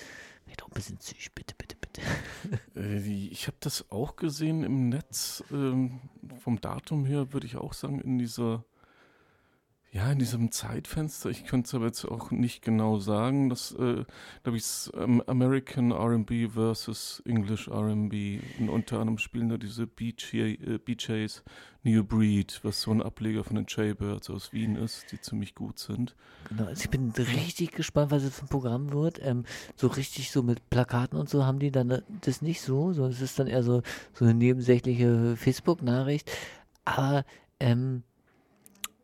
vielleicht 0.43 0.63
auch 0.63 0.67
ein 0.67 0.73
bisschen 0.73 0.99
Züch, 0.99 1.31
bitte, 1.33 1.55
bitte, 1.57 1.75
bitte. 1.75 2.01
Äh, 2.75 3.27
Ich 3.29 3.47
habe 3.47 3.57
das 3.59 3.91
auch 3.91 4.15
gesehen 4.15 4.63
im 4.63 4.89
Netz. 4.89 5.43
Ähm, 5.51 5.99
vom 6.39 6.59
Datum 6.59 7.05
her 7.05 7.33
würde 7.33 7.45
ich 7.45 7.57
auch 7.57 7.73
sagen, 7.73 7.99
in 7.99 8.17
dieser, 8.17 8.65
ja, 9.93 10.09
in 10.09 10.19
diesem 10.19 10.51
Zeitfenster. 10.51 11.29
Ich 11.29 11.43
könnte 11.43 11.67
es 11.67 11.75
aber 11.75 11.87
jetzt 11.87 12.05
auch 12.05 12.31
nicht 12.31 12.61
genau 12.61 12.99
sagen. 12.99 13.49
Das, 13.49 13.73
äh, 13.73 14.05
glaube 14.41 14.57
ich, 14.57 14.63
ist 14.63 14.91
ähm, 14.95 15.21
American 15.27 15.91
RB 15.91 16.49
versus 16.49 17.21
English 17.25 17.67
RB. 17.67 18.41
Und 18.57 18.69
unter 18.69 18.99
anderem 18.99 19.17
spielen 19.17 19.49
da 19.49 19.57
diese 19.57 19.87
BJ, 19.87 20.53
äh, 20.53 20.77
BJs 20.77 21.43
New 21.83 22.05
Breed, 22.05 22.61
was 22.63 22.81
so 22.81 22.91
ein 22.91 23.01
Ableger 23.01 23.43
von 23.43 23.57
den 23.57 23.65
Jaybirds 23.67 24.29
aus 24.29 24.53
Wien 24.53 24.77
ist, 24.77 25.11
die 25.11 25.19
ziemlich 25.19 25.55
gut 25.55 25.77
sind. 25.77 26.15
Genau, 26.47 26.67
also 26.67 26.83
ich 26.83 26.89
bin 26.89 27.11
richtig 27.11 27.73
gespannt, 27.73 28.11
was 28.11 28.23
für 28.23 28.45
ein 28.45 28.47
Programm 28.47 28.93
wird. 28.93 29.19
Ähm, 29.21 29.43
so 29.75 29.87
richtig 29.87 30.31
so 30.31 30.41
mit 30.41 30.69
Plakaten 30.69 31.19
und 31.19 31.29
so 31.29 31.45
haben 31.45 31.59
die 31.59 31.71
dann 31.71 31.91
äh, 31.91 32.01
das 32.21 32.41
nicht 32.41 32.61
so, 32.61 32.93
sondern 32.93 33.11
es 33.11 33.19
ist 33.19 33.37
dann 33.39 33.47
eher 33.47 33.63
so, 33.63 33.81
so 34.13 34.23
eine 34.23 34.35
nebensächliche 34.35 35.35
Facebook-Nachricht. 35.35 36.31
Aber 36.85 37.25
ähm, 37.59 38.03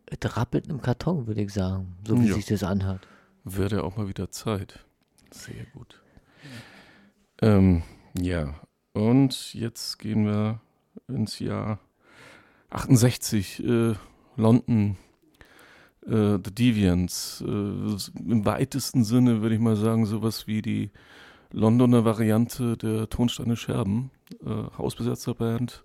es 0.07 0.37
rappelt 0.37 0.67
im 0.67 0.81
Karton, 0.81 1.27
würde 1.27 1.41
ich 1.41 1.53
sagen, 1.53 1.95
so 2.07 2.19
wie 2.21 2.27
Ja. 2.27 2.33
sich 2.35 2.45
das 2.45 2.63
anhört. 2.63 3.07
Wäre 3.43 3.83
auch 3.83 3.97
mal 3.97 4.07
wieder 4.07 4.29
Zeit. 4.31 4.85
Sehr 5.31 5.65
gut. 5.73 6.01
Ähm, 7.41 7.83
ja, 8.17 8.55
und 8.93 9.53
jetzt 9.53 9.99
gehen 9.99 10.25
wir 10.25 10.59
ins 11.07 11.39
Jahr 11.39 11.79
68, 12.69 13.63
äh, 13.63 13.93
London, 14.35 14.97
äh, 16.05 16.37
The 16.43 16.51
Deviants. 16.53 17.41
Äh, 17.41 17.45
Im 17.47 18.45
weitesten 18.45 19.03
Sinne 19.03 19.41
würde 19.41 19.55
ich 19.55 19.61
mal 19.61 19.75
sagen, 19.75 20.05
sowas 20.05 20.47
wie 20.47 20.61
die 20.61 20.91
Londoner 21.51 22.03
Variante 22.05 22.75
der 22.77 23.09
Tonsteine 23.09 23.55
Scherben. 23.55 24.11
Äh, 24.45 24.49
Hausbesetzerband, 24.77 25.83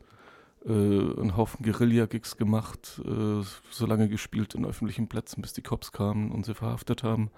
äh, 0.66 0.70
einen 0.70 1.36
Haufen 1.36 1.64
Guerilla-Gigs 1.64 2.36
gemacht, 2.36 3.00
äh, 3.04 3.42
so 3.70 3.86
lange 3.86 4.08
gespielt 4.08 4.54
in 4.54 4.64
öffentlichen 4.64 5.08
Plätzen, 5.08 5.42
bis 5.42 5.52
die 5.52 5.62
Cops 5.62 5.92
kamen 5.92 6.30
und 6.30 6.44
sie 6.46 6.54
verhaftet 6.54 7.02
haben. 7.02 7.30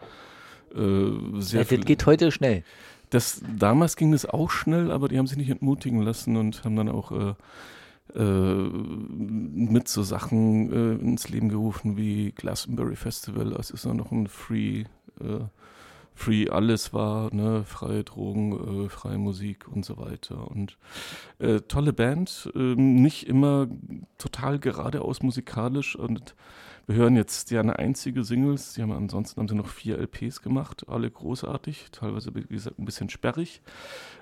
Äh, 0.75 1.41
sehr 1.41 1.61
Ja, 1.61 1.65
viel- 1.67 1.79
das 1.79 1.87
geht 1.87 2.07
heute 2.07 2.31
schnell. 2.33 2.65
das, 3.11 3.43
damals 3.59 3.97
ging 3.97 4.13
das 4.13 4.27
auch 4.27 4.51
schnell, 4.51 4.91
aber 4.91 5.09
die 5.09 5.19
haben 5.19 5.27
sich 5.27 5.37
nicht 5.39 5.51
entmutigen 5.51 6.03
lassen 6.03 6.37
und 6.37 6.65
haben 6.65 6.75
dann 6.77 6.89
auch 6.89 7.13
äh, 7.13 7.35
äh, 8.19 8.69
mit 8.71 9.89
so 9.89 10.03
Sachen 10.03 10.73
äh, 10.73 11.03
ins 11.03 11.29
Leben 11.29 11.49
gerufen 11.49 11.97
wie 11.97 12.33
Glastonbury 12.33 12.97
Festival, 12.97 13.55
als 13.57 13.71
es 13.71 13.83
dann 13.83 13.97
noch 13.97 14.11
ein 14.13 14.27
Free, 14.27 14.85
äh, 15.21 15.41
Free 16.15 16.49
alles 16.49 16.93
war, 16.93 17.35
ne, 17.35 17.65
freie 17.65 18.05
Drogen, 18.05 18.87
äh, 18.87 18.89
freie 18.89 19.19
Musik 19.19 19.67
und 19.69 19.85
so 19.85 19.97
weiter. 19.99 20.49
Und 20.51 20.79
äh, 21.39 21.61
tolle 21.63 21.93
Band, 21.93 22.51
ähm, 22.55 22.97
nicht 23.03 23.27
immer 23.27 23.67
total 24.19 24.59
geradeaus 24.59 25.23
musikalisch 25.23 25.97
und 25.97 26.35
wir 26.87 26.97
hören 26.97 27.17
jetzt 27.17 27.51
ja 27.51 27.61
eine 27.61 27.79
einzige 27.79 28.25
Singles, 28.25 28.75
die 28.75 28.83
haben 28.83 28.93
ansonsten 28.93 29.41
haben 29.41 29.49
sie 29.49 29.55
noch 29.55 29.69
vier 29.69 29.99
LPs 29.99 30.43
gemacht, 30.43 30.85
alle 30.87 31.11
großartig, 31.11 31.87
teilweise 31.93 32.35
wie 32.35 32.43
gesagt 32.43 32.79
ein 32.79 32.85
bisschen 32.85 33.09
sperrig. 33.09 33.63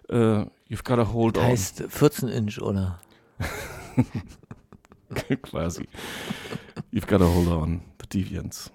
Äh, 0.09 0.45
You've 0.70 0.84
got 0.84 1.01
a 1.01 1.12
hold 1.12 1.36
Das 1.36 1.43
on. 1.43 1.51
heißt 1.51 1.84
14 1.88 2.28
Inch, 2.28 2.62
oder? 2.62 3.01
Quasi. 5.43 5.88
You've 6.93 7.07
got 7.07 7.20
a 7.20 7.26
hold 7.26 7.49
on, 7.49 7.82
the 8.01 8.07
Deviants. 8.09 8.70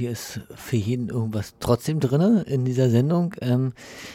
Irgendwie 0.00 0.06
ist 0.06 0.40
für 0.54 0.76
jeden 0.76 1.08
irgendwas 1.08 1.54
trotzdem 1.60 2.00
drin 2.00 2.42
in 2.46 2.64
dieser 2.64 2.90
Sendung. 2.90 3.34
Ähm, 3.40 3.72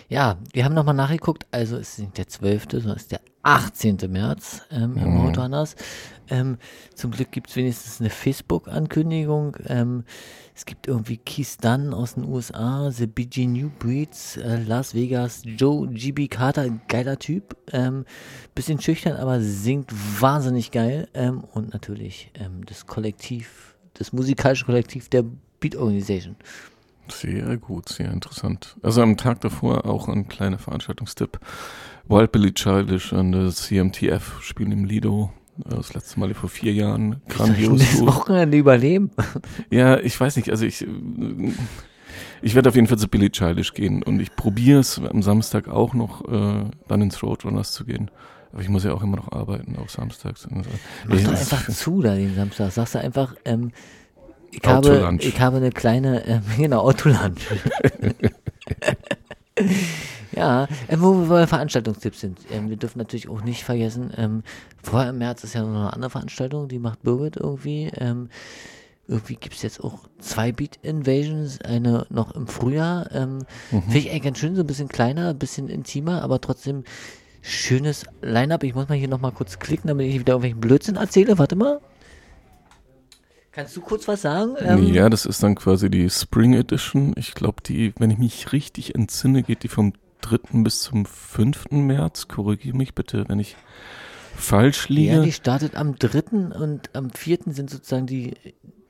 ja, 0.09 0.38
wir 0.53 0.65
haben 0.65 0.73
nochmal 0.73 0.95
nachgeguckt, 0.95 1.45
also 1.51 1.77
es 1.77 1.93
ist 1.93 1.99
nicht 1.99 2.17
der 2.17 2.27
12., 2.27 2.65
sondern 2.71 2.95
es 2.95 3.03
ist 3.03 3.11
der 3.11 3.21
18. 3.43 3.97
März 4.09 4.63
ähm, 4.71 4.97
im 4.97 5.13
Mhm. 5.13 5.27
Autohanas. 5.27 5.75
Ähm, 6.27 6.57
zum 6.95 7.11
Glück 7.11 7.31
gibt 7.31 7.49
es 7.49 7.55
wenigstens 7.55 7.99
eine 7.99 8.09
Facebook-Ankündigung. 8.09 9.57
Ähm, 9.67 10.03
es 10.55 10.65
gibt 10.65 10.88
irgendwie 10.88 11.17
Keith 11.17 11.57
Dunn 11.61 11.93
aus 11.93 12.15
den 12.15 12.25
USA, 12.25 12.89
The 12.89 13.05
BG 13.05 13.45
New 13.45 13.69
Breeds, 13.77 14.38
äh, 14.38 14.63
Las 14.63 14.95
Vegas, 14.95 15.43
Joe 15.45 15.88
GB 15.88 16.27
Carter, 16.29 16.69
geiler 16.88 17.19
Typ. 17.19 17.55
Ähm, 17.71 18.05
bisschen 18.55 18.81
schüchtern, 18.81 19.17
aber 19.17 19.39
singt 19.41 19.91
wahnsinnig 20.19 20.71
geil. 20.71 21.07
Ähm, 21.13 21.43
und 21.43 21.73
natürlich 21.73 22.31
ähm, 22.33 22.65
das 22.65 22.88
Kollektiv, 22.88 23.75
das 23.93 24.11
musikalische 24.11 24.65
Kollektiv 24.65 25.09
der 25.09 25.25
Beat 25.60 25.76
Organization. 25.76 26.36
Sehr 27.08 27.58
gut, 27.58 27.89
sehr 27.89 28.12
interessant. 28.12 28.76
Also 28.82 29.01
am 29.01 29.16
Tag 29.18 29.41
davor 29.41 29.86
auch 29.86 30.08
ein 30.08 30.28
kleiner 30.28 30.58
Veranstaltungstipp. 30.58 31.39
Wild 32.08 32.32
Billy 32.32 32.51
Childish 32.53 33.14
und 33.14 33.32
das 33.32 33.58
CMTF 33.58 34.41
spielen 34.41 34.72
im 34.72 34.86
Lido. 34.86 35.32
äh, 35.66 35.70
Das 35.70 35.93
letzte 35.93 36.20
Mal 36.20 36.34
vor 36.34 36.49
vier 36.49 36.74
Jahren. 36.74 37.22
Grandios. 37.30 37.80
Das. 37.80 38.01
Wochenende 38.06 38.58
überleben. 38.58 39.12
Ja, 39.70 39.99
ich 39.99 40.20
weiß 40.20 40.36
nicht, 40.38 40.49
also 40.49 40.66
ich, 40.66 40.82
äh, 40.82 40.88
ich 42.41 42.56
werde 42.56 42.70
auf 42.70 42.76
jeden 42.76 42.88
Fall 42.88 42.97
zu 42.97 43.08
Billy 43.08 43.30
Childish 43.30 43.74
gehen 43.74 44.01
und 44.03 44.20
ich 44.20 44.36
probiere 44.36 44.80
es 44.80 44.99
am 44.99 45.22
Samstag 45.22 45.68
auch 45.68 45.93
noch, 45.93 46.28
äh, 46.28 46.66
dann 46.88 47.01
ins 47.01 47.22
Roadrunners 47.22 47.74
zu 47.74 47.86
gehen. 47.86 48.10
Aber 48.51 48.62
ich 48.62 48.70
muss 48.70 48.84
ja 48.84 48.93
auch 48.93 49.03
immer 49.03 49.18
noch 49.18 49.32
arbeiten, 49.32 49.76
auch 49.78 49.89
samstags. 49.89 50.47
Mach 50.49 50.64
doch 51.22 51.30
einfach 51.32 51.70
zu 51.70 52.01
da 52.01 52.16
den 52.16 52.34
Samstag. 52.36 52.72
Sagst 52.72 52.95
du 52.95 52.99
einfach, 52.99 53.36
ähm, 53.45 53.72
ich, 54.56 54.68
habe, 54.68 55.18
ich 55.20 55.39
habe 55.39 55.58
eine 55.58 55.72
kleine, 55.72 56.26
ähm, 56.26 56.41
genau, 56.58 56.82
Autolunch. 56.82 57.41
ja, 60.36 60.68
ähm, 60.89 61.01
wo 61.01 61.30
wir 61.30 61.47
Veranstaltungstipps 61.47 62.20
sind. 62.20 62.39
Ähm, 62.51 62.70
wir 62.70 62.78
dürfen 62.78 62.99
natürlich 62.99 63.30
auch 63.30 63.41
nicht 63.41 63.64
vergessen, 63.64 64.12
ähm, 64.18 64.43
vorher 64.84 65.10
im 65.12 65.18
März 65.18 65.43
ist 65.43 65.53
ja 65.56 65.62
noch 65.62 65.70
eine 65.70 65.93
andere 65.93 66.10
Veranstaltung, 66.12 66.68
die 66.68 66.80
macht 66.80 67.03
Birgit 67.03 67.38
irgendwie. 67.38 67.91
Ähm, 67.97 68.30
irgendwie 69.08 69.36
gibt 69.36 69.56
es 69.56 69.62
jetzt 69.62 69.84
auch 69.84 69.99
zwei 70.20 70.51
Beat 70.51 70.80
Invasions, 70.82 71.62
eine 71.62 72.08
noch 72.10 72.32
im 72.32 72.47
Frühjahr. 72.47 73.10
Ähm, 73.14 73.45
Mhm. 73.72 73.82
Finde 73.84 73.97
ich 73.99 74.10
eigentlich 74.10 74.24
ganz 74.24 74.38
schön, 74.39 74.56
so 74.56 74.62
ein 74.62 74.68
bisschen 74.68 74.88
kleiner, 74.88 75.30
ein 75.30 75.38
bisschen 75.38 75.70
intimer, 75.70 76.24
aber 76.24 76.41
trotzdem 76.41 76.84
schönes 77.41 78.06
Line-Up. 78.24 78.64
Ich 78.64 78.74
muss 78.74 78.89
mal 78.89 78.97
hier 78.97 79.08
nochmal 79.08 79.32
kurz 79.32 79.60
klicken, 79.60 79.88
damit 79.88 80.08
ich 80.08 80.20
wieder 80.20 80.34
irgendwelchen 80.34 80.60
Blödsinn 80.62 80.95
erzähle. 80.95 81.38
Warte 81.38 81.56
mal. 81.56 81.80
Kannst 83.56 83.78
du 83.78 83.80
kurz 83.80 84.06
was 84.10 84.22
sagen? 84.22 84.56
Ähm, 84.60 84.93
ja, 84.93 85.10
das 85.10 85.26
ist 85.26 85.41
dann 85.41 85.56
quasi 85.56 85.89
die 85.89 86.10
Spring 86.10 86.53
Edition. 86.53 87.14
Ich 87.16 87.34
glaube, 87.34 87.64
die, 87.66 87.93
wenn 87.97 88.12
ich 88.12 88.18
mich 88.18 88.51
richtig 88.51 88.95
entsinne, 88.95 89.43
geht 89.43 89.64
die 89.64 89.70
vom 89.70 89.93
3. 90.22 90.62
bis 90.62 90.82
zum 90.82 91.06
5. 91.06 91.72
März. 91.72 92.28
Korrigiere 92.28 92.76
mich 92.76 92.93
bitte, 92.93 93.24
wenn 93.30 93.39
ich 93.39 93.56
falsch 94.36 94.89
liege. 94.89 95.14
Ja, 95.14 95.22
die 95.22 95.32
startet 95.32 95.76
am 95.76 95.97
3. 95.97 96.53
und 96.60 96.89
am 96.93 97.12
4. 97.12 97.39
sind 97.47 97.70
sozusagen 97.70 98.08
die 98.08 98.34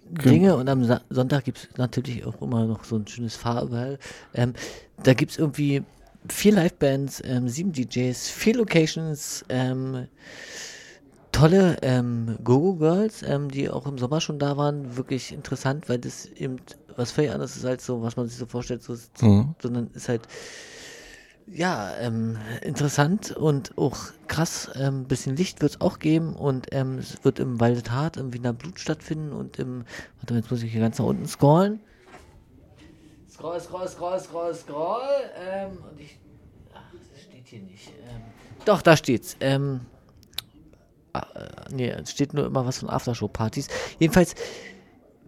Dinge 0.09 0.55
und 0.55 0.67
am 0.67 0.83
Sa 0.83 1.01
Sonntag 1.11 1.43
gibt 1.45 1.57
es 1.59 1.77
natürlich 1.77 2.25
auch 2.25 2.41
immer 2.41 2.65
noch 2.65 2.85
so 2.85 2.95
ein 2.95 3.05
schönes 3.05 3.35
Fahrball. 3.35 3.99
Ähm, 4.33 4.53
da 5.03 5.13
gibt 5.13 5.31
es 5.31 5.37
irgendwie 5.37 5.83
vier 6.27 6.53
Livebands, 6.53 7.21
ähm, 7.23 7.49
sieben 7.49 7.71
DJs, 7.71 8.29
vier 8.29 8.55
Locations, 8.55 9.45
ähm, 9.49 10.07
tolle 11.35 11.77
ähm, 11.81 12.37
Go-Go-Girls, 12.43 13.21
ähm, 13.23 13.51
die 13.51 13.69
auch 13.69 13.85
im 13.87 13.97
Sommer 13.97 14.21
schon 14.21 14.39
da 14.39 14.55
waren. 14.55 14.95
Wirklich 14.95 15.33
interessant, 15.33 15.89
weil 15.89 15.99
das 15.99 16.25
eben 16.27 16.57
was 16.95 17.11
völlig 17.11 17.31
anderes 17.31 17.57
ist 17.57 17.65
als 17.65 17.85
so, 17.85 18.01
was 18.01 18.15
man 18.15 18.27
sich 18.27 18.37
so 18.37 18.45
vorstellt, 18.45 18.81
so, 18.81 18.95
Mhm. 19.21 19.53
sondern 19.61 19.89
ist 19.93 20.07
halt 20.07 20.27
ja, 21.47 21.93
ähm, 21.99 22.37
interessant 22.63 23.31
und 23.31 23.77
auch 23.77 23.97
krass. 24.27 24.69
Ein 24.73 24.81
ähm, 24.81 25.05
bisschen 25.05 25.35
Licht 25.35 25.61
wird 25.61 25.73
es 25.73 25.81
auch 25.81 25.99
geben 25.99 26.35
und 26.35 26.67
ähm, 26.71 26.97
es 26.97 27.23
wird 27.23 27.39
im 27.39 27.59
Waldtat 27.59 28.17
im 28.17 28.33
Wiener 28.33 28.53
Blut 28.53 28.79
stattfinden 28.79 29.31
und 29.31 29.59
im, 29.59 29.83
warte 30.19 30.33
mal, 30.33 30.39
jetzt 30.39 30.49
muss 30.49 30.63
ich 30.63 30.71
hier 30.71 30.81
ganz 30.81 30.97
nach 30.97 31.05
unten 31.05 31.27
scrollen. 31.27 31.81
Scroll, 33.29 33.59
scroll, 33.59 33.87
scroll, 33.87 34.19
scroll, 34.19 34.55
scroll. 34.55 35.01
Ähm, 35.37 35.77
und 35.91 35.99
ich, 35.99 36.17
ach, 36.73 36.81
das 37.11 37.21
steht 37.21 37.45
hier 37.45 37.61
nicht. 37.61 37.91
Doch, 38.63 38.81
da 38.81 38.97
steht's. 38.97 39.35
Ähm, 39.41 39.81
nee, 41.71 41.89
es 41.89 42.11
steht 42.11 42.33
nur 42.33 42.45
immer 42.45 42.65
was 42.65 42.79
von 42.79 42.89
Aftershow-Partys. 42.89 43.67
Jedenfalls, 43.99 44.35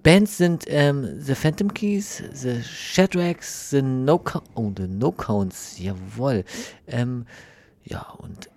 Bands 0.04 0.38
sind 0.38 0.64
ähm, 0.68 1.20
The 1.20 1.36
Phantom 1.36 1.74
Keys, 1.74 2.24
The 2.34 2.62
Shadracks, 2.64 3.72
The 3.72 3.82
No 3.82 4.18
Count, 4.20 4.46
oh, 4.56 4.72
The 4.76 4.88
No 4.88 5.12
Counts, 5.12 5.78
jawohl. 5.80 6.46
Ähm, 6.88 7.26
ja, 7.84 8.06
und 8.20 8.50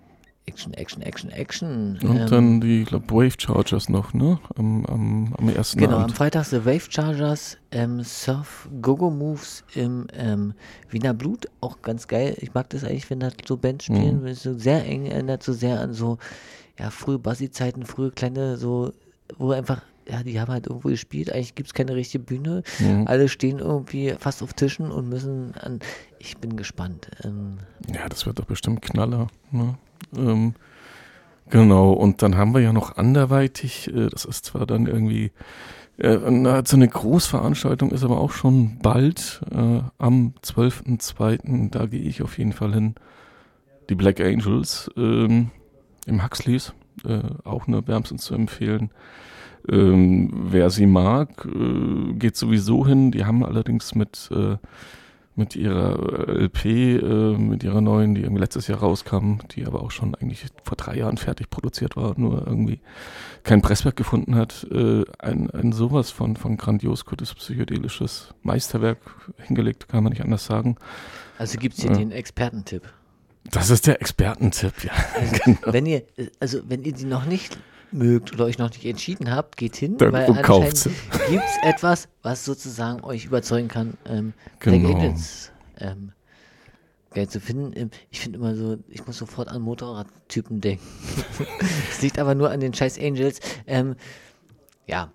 Action, 0.47 0.73
Action, 0.73 1.01
Action, 1.01 1.29
Action. 1.29 1.99
Und 2.03 2.17
ähm, 2.17 2.27
dann 2.29 2.61
die, 2.61 2.81
ich 2.81 2.87
glaube, 2.87 3.09
Wave 3.09 3.35
Chargers 3.37 3.89
noch, 3.89 4.13
ne? 4.13 4.39
Am, 4.55 4.85
am, 4.85 5.33
am 5.37 5.49
ersten 5.49 5.79
Genau, 5.79 5.97
am 5.97 6.03
Abend. 6.03 6.17
Freitag 6.17 6.45
The 6.45 6.65
Wave 6.65 6.89
Chargers, 6.89 7.57
ähm, 7.71 8.01
Surf 8.03 8.67
Gogo 8.81 9.09
Moves 9.09 9.63
im 9.75 10.07
ähm, 10.13 10.53
Wiener 10.89 11.13
Blut, 11.13 11.47
auch 11.61 11.81
ganz 11.81 12.07
geil. 12.07 12.35
Ich 12.39 12.53
mag 12.53 12.69
das 12.69 12.83
eigentlich, 12.83 13.09
wenn 13.09 13.19
da 13.21 13.29
so 13.45 13.55
Bands 13.57 13.85
spielen, 13.85 14.19
Mhm. 14.19 14.23
wenn 14.23 14.31
es 14.31 14.43
so 14.43 14.57
sehr 14.57 14.85
eng 14.85 15.05
erinnert, 15.05 15.43
so 15.43 15.53
sehr 15.53 15.79
an 15.79 15.93
so, 15.93 16.17
ja, 16.79 16.89
frühe 16.89 17.19
Bassi-Zeiten, 17.19 17.85
frühe 17.85 18.11
kleine, 18.11 18.57
so, 18.57 18.93
wo 19.37 19.51
einfach, 19.51 19.81
ja, 20.07 20.23
die 20.23 20.39
haben 20.39 20.51
halt 20.51 20.67
irgendwo 20.67 20.89
gespielt, 20.89 21.31
eigentlich 21.31 21.55
gibt 21.55 21.67
es 21.67 21.73
keine 21.73 21.95
richtige 21.95 22.23
Bühne. 22.23 22.63
Mhm. 22.79 23.07
Alle 23.07 23.29
stehen 23.29 23.59
irgendwie 23.59 24.15
fast 24.17 24.41
auf 24.41 24.53
Tischen 24.53 24.91
und 24.91 25.09
müssen 25.09 25.53
an, 25.55 25.79
ich 26.19 26.37
bin 26.37 26.57
gespannt. 26.57 27.11
Ähm, 27.23 27.57
Ja, 27.93 28.09
das 28.09 28.25
wird 28.25 28.39
doch 28.39 28.45
bestimmt 28.45 28.81
Knaller. 28.81 29.27
Ne? 29.51 29.75
Ähm, 30.15 30.55
genau, 31.49 31.93
und 31.93 32.21
dann 32.21 32.35
haben 32.35 32.53
wir 32.53 32.61
ja 32.61 32.73
noch 32.73 32.97
anderweitig, 32.97 33.87
äh, 33.93 34.09
das 34.09 34.25
ist 34.25 34.45
zwar 34.45 34.65
dann 34.65 34.87
irgendwie, 34.87 35.31
äh, 35.97 36.17
so 36.65 36.75
eine 36.75 36.87
Großveranstaltung 36.87 37.91
ist 37.91 38.03
aber 38.03 38.19
auch 38.19 38.31
schon 38.31 38.79
bald, 38.79 39.41
äh, 39.51 39.81
am 39.99 40.33
12.02., 40.43 41.69
da 41.69 41.85
gehe 41.85 42.01
ich 42.01 42.23
auf 42.23 42.37
jeden 42.37 42.53
Fall 42.53 42.73
hin. 42.73 42.95
Die 43.89 43.95
Black 43.95 44.19
Angels 44.19 44.89
ähm, 44.97 45.51
im 46.05 46.23
Huxleys, 46.23 46.73
äh, 47.05 47.19
auch 47.43 47.67
nur 47.67 47.87
wärmstens 47.87 48.23
zu 48.23 48.33
empfehlen. 48.35 48.91
Ähm, 49.69 50.31
wer 50.33 50.69
sie 50.69 50.87
mag, 50.87 51.45
äh, 51.45 52.13
geht 52.13 52.35
sowieso 52.35 52.85
hin. 52.85 53.11
Die 53.11 53.25
haben 53.25 53.45
allerdings 53.45 53.93
mit 53.95 54.29
äh, 54.31 54.57
mit 55.35 55.55
ihrer 55.55 56.27
äh, 56.27 56.43
LP, 56.43 56.65
äh, 56.65 57.37
mit 57.37 57.63
ihrer 57.63 57.79
neuen, 57.81 58.15
die 58.15 58.21
irgendwie 58.21 58.41
letztes 58.41 58.67
Jahr 58.67 58.79
rauskam, 58.79 59.37
die 59.51 59.65
aber 59.65 59.81
auch 59.81 59.91
schon 59.91 60.13
eigentlich 60.15 60.45
vor 60.63 60.75
drei 60.75 60.97
Jahren 60.97 61.17
fertig 61.17 61.49
produziert 61.49 61.95
war, 61.95 62.13
nur 62.17 62.45
irgendwie 62.45 62.79
kein 63.43 63.61
Presswerk 63.61 63.95
gefunden 63.95 64.35
hat, 64.35 64.67
äh, 64.71 65.03
ein, 65.19 65.49
ein 65.51 65.71
sowas 65.71 66.11
von, 66.11 66.35
von 66.35 66.57
grandios 66.57 67.05
gutes 67.05 67.33
psychedelisches 67.33 68.33
Meisterwerk 68.43 68.97
hingelegt, 69.37 69.87
kann 69.87 70.03
man 70.03 70.11
nicht 70.11 70.21
anders 70.23 70.45
sagen. 70.45 70.75
also 71.37 71.57
gibt 71.57 71.75
es 71.75 71.81
hier 71.81 71.91
Ja. 71.91 71.97
den 71.97 72.11
Expertentipp. 72.11 72.83
Das 73.49 73.69
ist 73.69 73.87
der 73.87 74.01
Expertentipp, 74.01 74.83
ja. 74.83 74.91
Also, 75.19 75.35
genau. 75.43 75.73
wenn 75.73 75.85
ihr, 75.85 76.03
also 76.39 76.59
wenn 76.69 76.83
ihr 76.83 76.93
die 76.93 77.05
noch 77.05 77.25
nicht 77.25 77.57
mögt 77.91 78.31
oder 78.33 78.45
euch 78.45 78.57
noch 78.57 78.69
nicht 78.69 78.85
entschieden 78.85 79.31
habt, 79.31 79.57
geht 79.57 79.75
hin, 79.75 79.97
Dann 79.97 80.13
weil 80.13 80.29
und 80.29 80.41
kauft 80.43 80.87
anscheinend 80.87 81.29
gibt 81.29 81.43
es 81.43 81.69
etwas, 81.69 82.07
was 82.21 82.45
sozusagen 82.45 83.03
euch 83.03 83.25
überzeugen 83.25 83.67
kann, 83.67 83.97
ähm, 84.05 84.33
Genau. 84.59 84.93
Angels 84.95 85.51
ähm, 85.79 86.11
geil 87.09 87.27
zu 87.27 87.41
finden. 87.41 87.73
Ähm, 87.75 87.89
Ich 88.09 88.21
finde 88.21 88.37
immer 88.39 88.55
so, 88.55 88.77
ich 88.87 89.05
muss 89.07 89.17
sofort 89.17 89.49
an 89.49 89.61
Motorradtypen 89.61 90.61
denken. 90.61 90.85
Es 91.89 92.01
liegt 92.01 92.19
aber 92.19 92.35
nur 92.35 92.51
an 92.51 92.59
den 92.61 92.73
scheiß 92.73 92.97
Angels. 92.99 93.39
Ähm, 93.67 93.95
ja, 94.87 95.11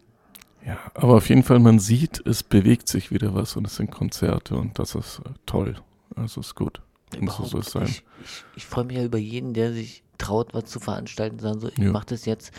Ja, 0.67 0.79
aber 0.95 1.15
auf 1.15 1.29
jeden 1.31 1.45
Fall, 1.45 1.61
man 1.61 1.79
sieht, 1.79 2.21
es 2.27 2.43
bewegt 2.43 2.89
sich 2.89 3.11
wieder 3.11 3.35
was 3.35 3.57
und 3.57 3.67
es 3.67 3.77
sind 3.77 3.91
Konzerte 3.91 4.57
und 4.57 4.79
das 4.79 4.95
ist 4.95 5.21
äh, 5.25 5.31
toll. 5.47 5.77
Also 6.15 6.41
ist 6.41 6.55
gut. 6.55 6.83
Und 7.21 7.31
so 7.31 7.63
sein. 7.63 7.85
Ich, 7.85 8.05
ich, 8.23 8.45
ich 8.57 8.67
freue 8.67 8.85
mich 8.85 8.97
ja 8.97 9.05
über 9.05 9.19
jeden, 9.19 9.55
der 9.55 9.73
sich 9.73 10.03
traut, 10.19 10.55
was 10.55 10.65
zu 10.67 10.81
veranstalten, 10.81 11.39
sagen 11.39 11.61
so, 11.61 11.69
ich 11.69 11.79
Ja. 11.79 11.91
mache 11.93 12.07
das 12.07 12.25
jetzt, 12.25 12.53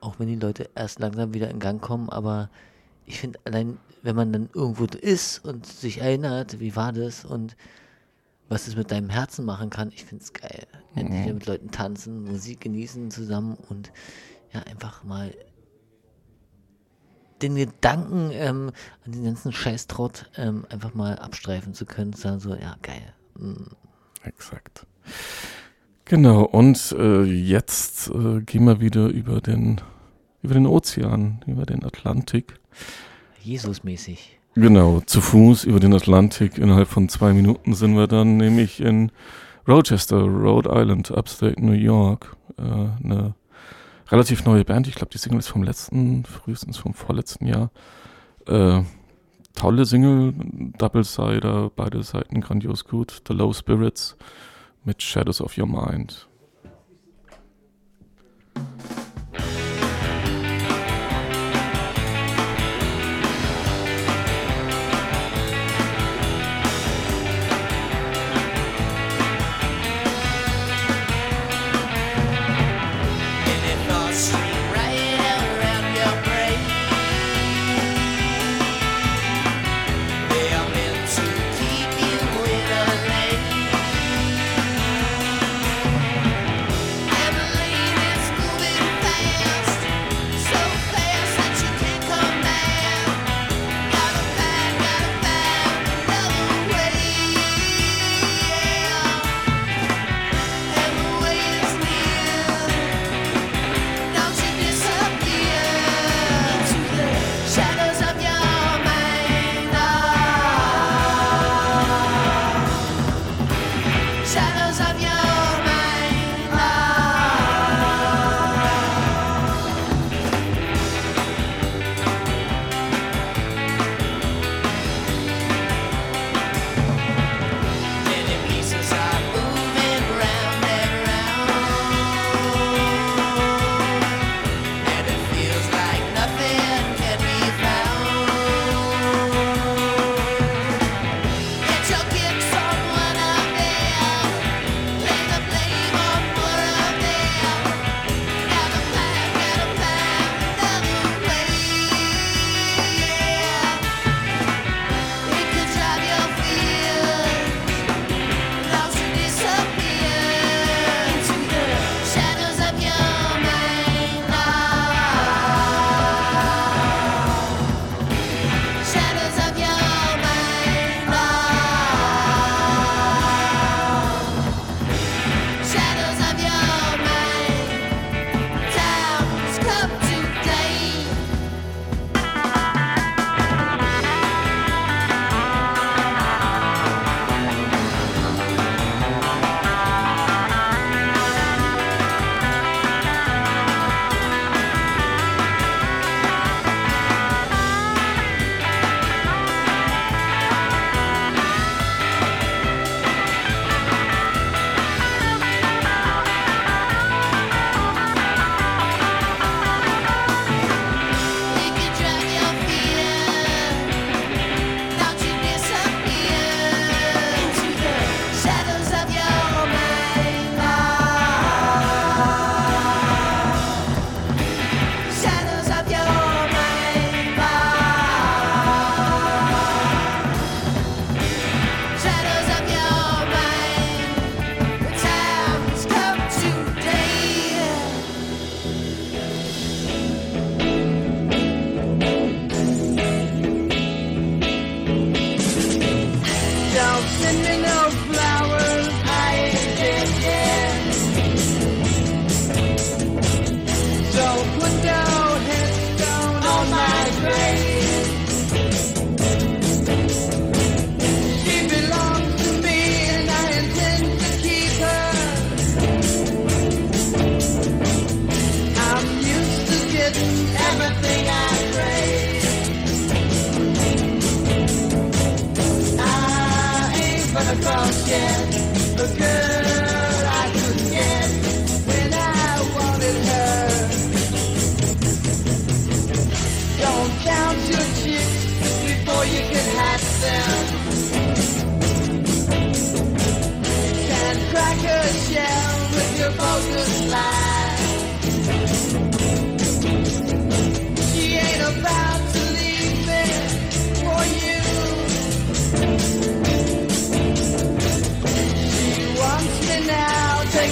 auch 0.00 0.18
wenn 0.18 0.28
die 0.28 0.36
Leute 0.36 0.70
erst 0.74 0.98
langsam 1.00 1.34
wieder 1.34 1.50
in 1.50 1.58
Gang 1.58 1.80
kommen, 1.80 2.08
aber 2.10 2.50
ich 3.06 3.18
finde 3.20 3.38
allein, 3.44 3.78
wenn 4.02 4.16
man 4.16 4.32
dann 4.32 4.48
irgendwo 4.54 4.84
ist 4.84 5.44
und 5.44 5.66
sich 5.66 5.98
erinnert, 5.98 6.60
wie 6.60 6.76
war 6.76 6.92
das 6.92 7.24
und 7.24 7.56
was 8.48 8.68
es 8.68 8.76
mit 8.76 8.90
deinem 8.90 9.10
Herzen 9.10 9.44
machen 9.44 9.70
kann, 9.70 9.90
ich 9.90 10.04
finde 10.04 10.22
es 10.22 10.32
geil. 10.32 10.66
Endlich 10.94 11.26
Mhm. 11.26 11.34
mit 11.34 11.46
Leuten 11.46 11.70
tanzen, 11.70 12.24
Musik 12.24 12.60
genießen 12.60 13.10
zusammen 13.10 13.56
und 13.68 13.92
ja, 14.52 14.60
einfach 14.60 15.02
mal 15.04 15.34
den 17.42 17.56
Gedanken 17.56 18.30
ähm, 18.32 18.70
an 19.04 19.12
den 19.12 19.24
ganzen 19.24 19.52
Scheißtrott 19.52 20.30
ähm, 20.36 20.64
einfach 20.70 20.94
mal 20.94 21.18
abstreifen 21.18 21.74
zu 21.74 21.84
können, 21.84 22.12
zu 22.12 22.22
sagen 22.22 22.40
so, 22.40 22.54
ja, 22.54 22.76
geil. 22.82 23.12
Mm 23.36 23.64
exakt. 24.24 24.86
Genau, 26.04 26.42
und 26.42 26.94
äh, 26.98 27.22
jetzt 27.22 28.08
äh, 28.08 28.40
gehen 28.42 28.64
wir 28.64 28.80
wieder 28.80 29.06
über 29.06 29.40
den, 29.40 29.80
über 30.42 30.54
den 30.54 30.66
Ozean, 30.66 31.42
über 31.46 31.64
den 31.64 31.84
Atlantik. 31.84 32.60
Jesusmäßig. 33.42 34.38
Genau, 34.54 35.00
zu 35.00 35.20
Fuß 35.20 35.64
über 35.64 35.80
den 35.80 35.94
Atlantik. 35.94 36.58
Innerhalb 36.58 36.88
von 36.88 37.08
zwei 37.08 37.32
Minuten 37.32 37.74
sind 37.74 37.96
wir 37.96 38.06
dann 38.06 38.36
nämlich 38.36 38.80
in 38.80 39.10
Rochester, 39.66 40.20
Rhode 40.20 40.70
Island, 40.72 41.10
Upstate 41.10 41.64
New 41.64 41.72
York. 41.72 42.36
Äh, 42.58 42.62
eine 42.62 43.34
relativ 44.08 44.44
neue 44.44 44.64
Band. 44.64 44.86
Ich 44.86 44.94
glaube, 44.94 45.10
die 45.10 45.18
Single 45.18 45.40
ist 45.40 45.48
vom 45.48 45.62
letzten, 45.62 46.24
frühestens 46.24 46.76
vom 46.76 46.94
vorletzten 46.94 47.46
Jahr. 47.46 47.70
Äh, 48.46 48.82
tolle 49.54 49.86
Single, 49.86 50.34
Double-Sider, 50.78 51.70
beide 51.74 52.02
Seiten 52.02 52.40
grandios 52.40 52.84
gut. 52.84 53.22
The 53.26 53.32
Low 53.32 53.52
Spirits 53.52 54.16
mit 54.84 55.02
Shadows 55.02 55.40
of 55.40 55.56
Your 55.56 55.66
Mind. 55.66 56.28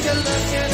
take 0.03 0.12
a 0.12 0.14
look 0.16 0.55
at 0.55 0.72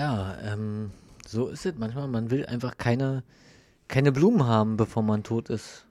Ja, 0.00 0.38
ähm, 0.42 0.92
so 1.28 1.48
ist 1.48 1.66
es 1.66 1.74
manchmal. 1.76 2.08
Man 2.08 2.30
will 2.30 2.46
einfach 2.46 2.78
keine, 2.78 3.22
keine 3.86 4.12
Blumen 4.12 4.46
haben, 4.46 4.78
bevor 4.78 5.02
man 5.02 5.22
tot 5.24 5.50
ist. 5.50 5.84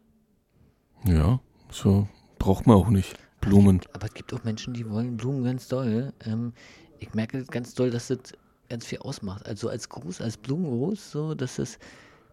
Ja, 1.03 1.39
so 1.69 2.07
braucht 2.39 2.65
man 2.65 2.77
auch 2.77 2.89
nicht. 2.89 3.15
Blumen. 3.39 3.81
Aber 3.93 4.07
es 4.07 4.15
gibt 4.15 4.33
auch 4.33 4.43
Menschen, 4.43 4.73
die 4.73 4.89
wollen 4.89 5.15
Blumen 5.15 5.43
ganz 5.43 5.67
doll. 5.67 6.11
Ähm, 6.25 6.53
ich 6.97 7.13
merke 7.13 7.43
ganz 7.43 7.75
doll, 7.75 7.91
dass 7.91 8.07
das 8.07 8.33
ganz 8.67 8.87
viel 8.87 8.97
ausmacht. 8.97 9.45
Also 9.45 9.69
als 9.69 9.89
Gruß, 9.89 10.21
als 10.21 10.37
Blumengruß, 10.37 11.11
so, 11.11 11.35
dass 11.35 11.59
es 11.59 11.77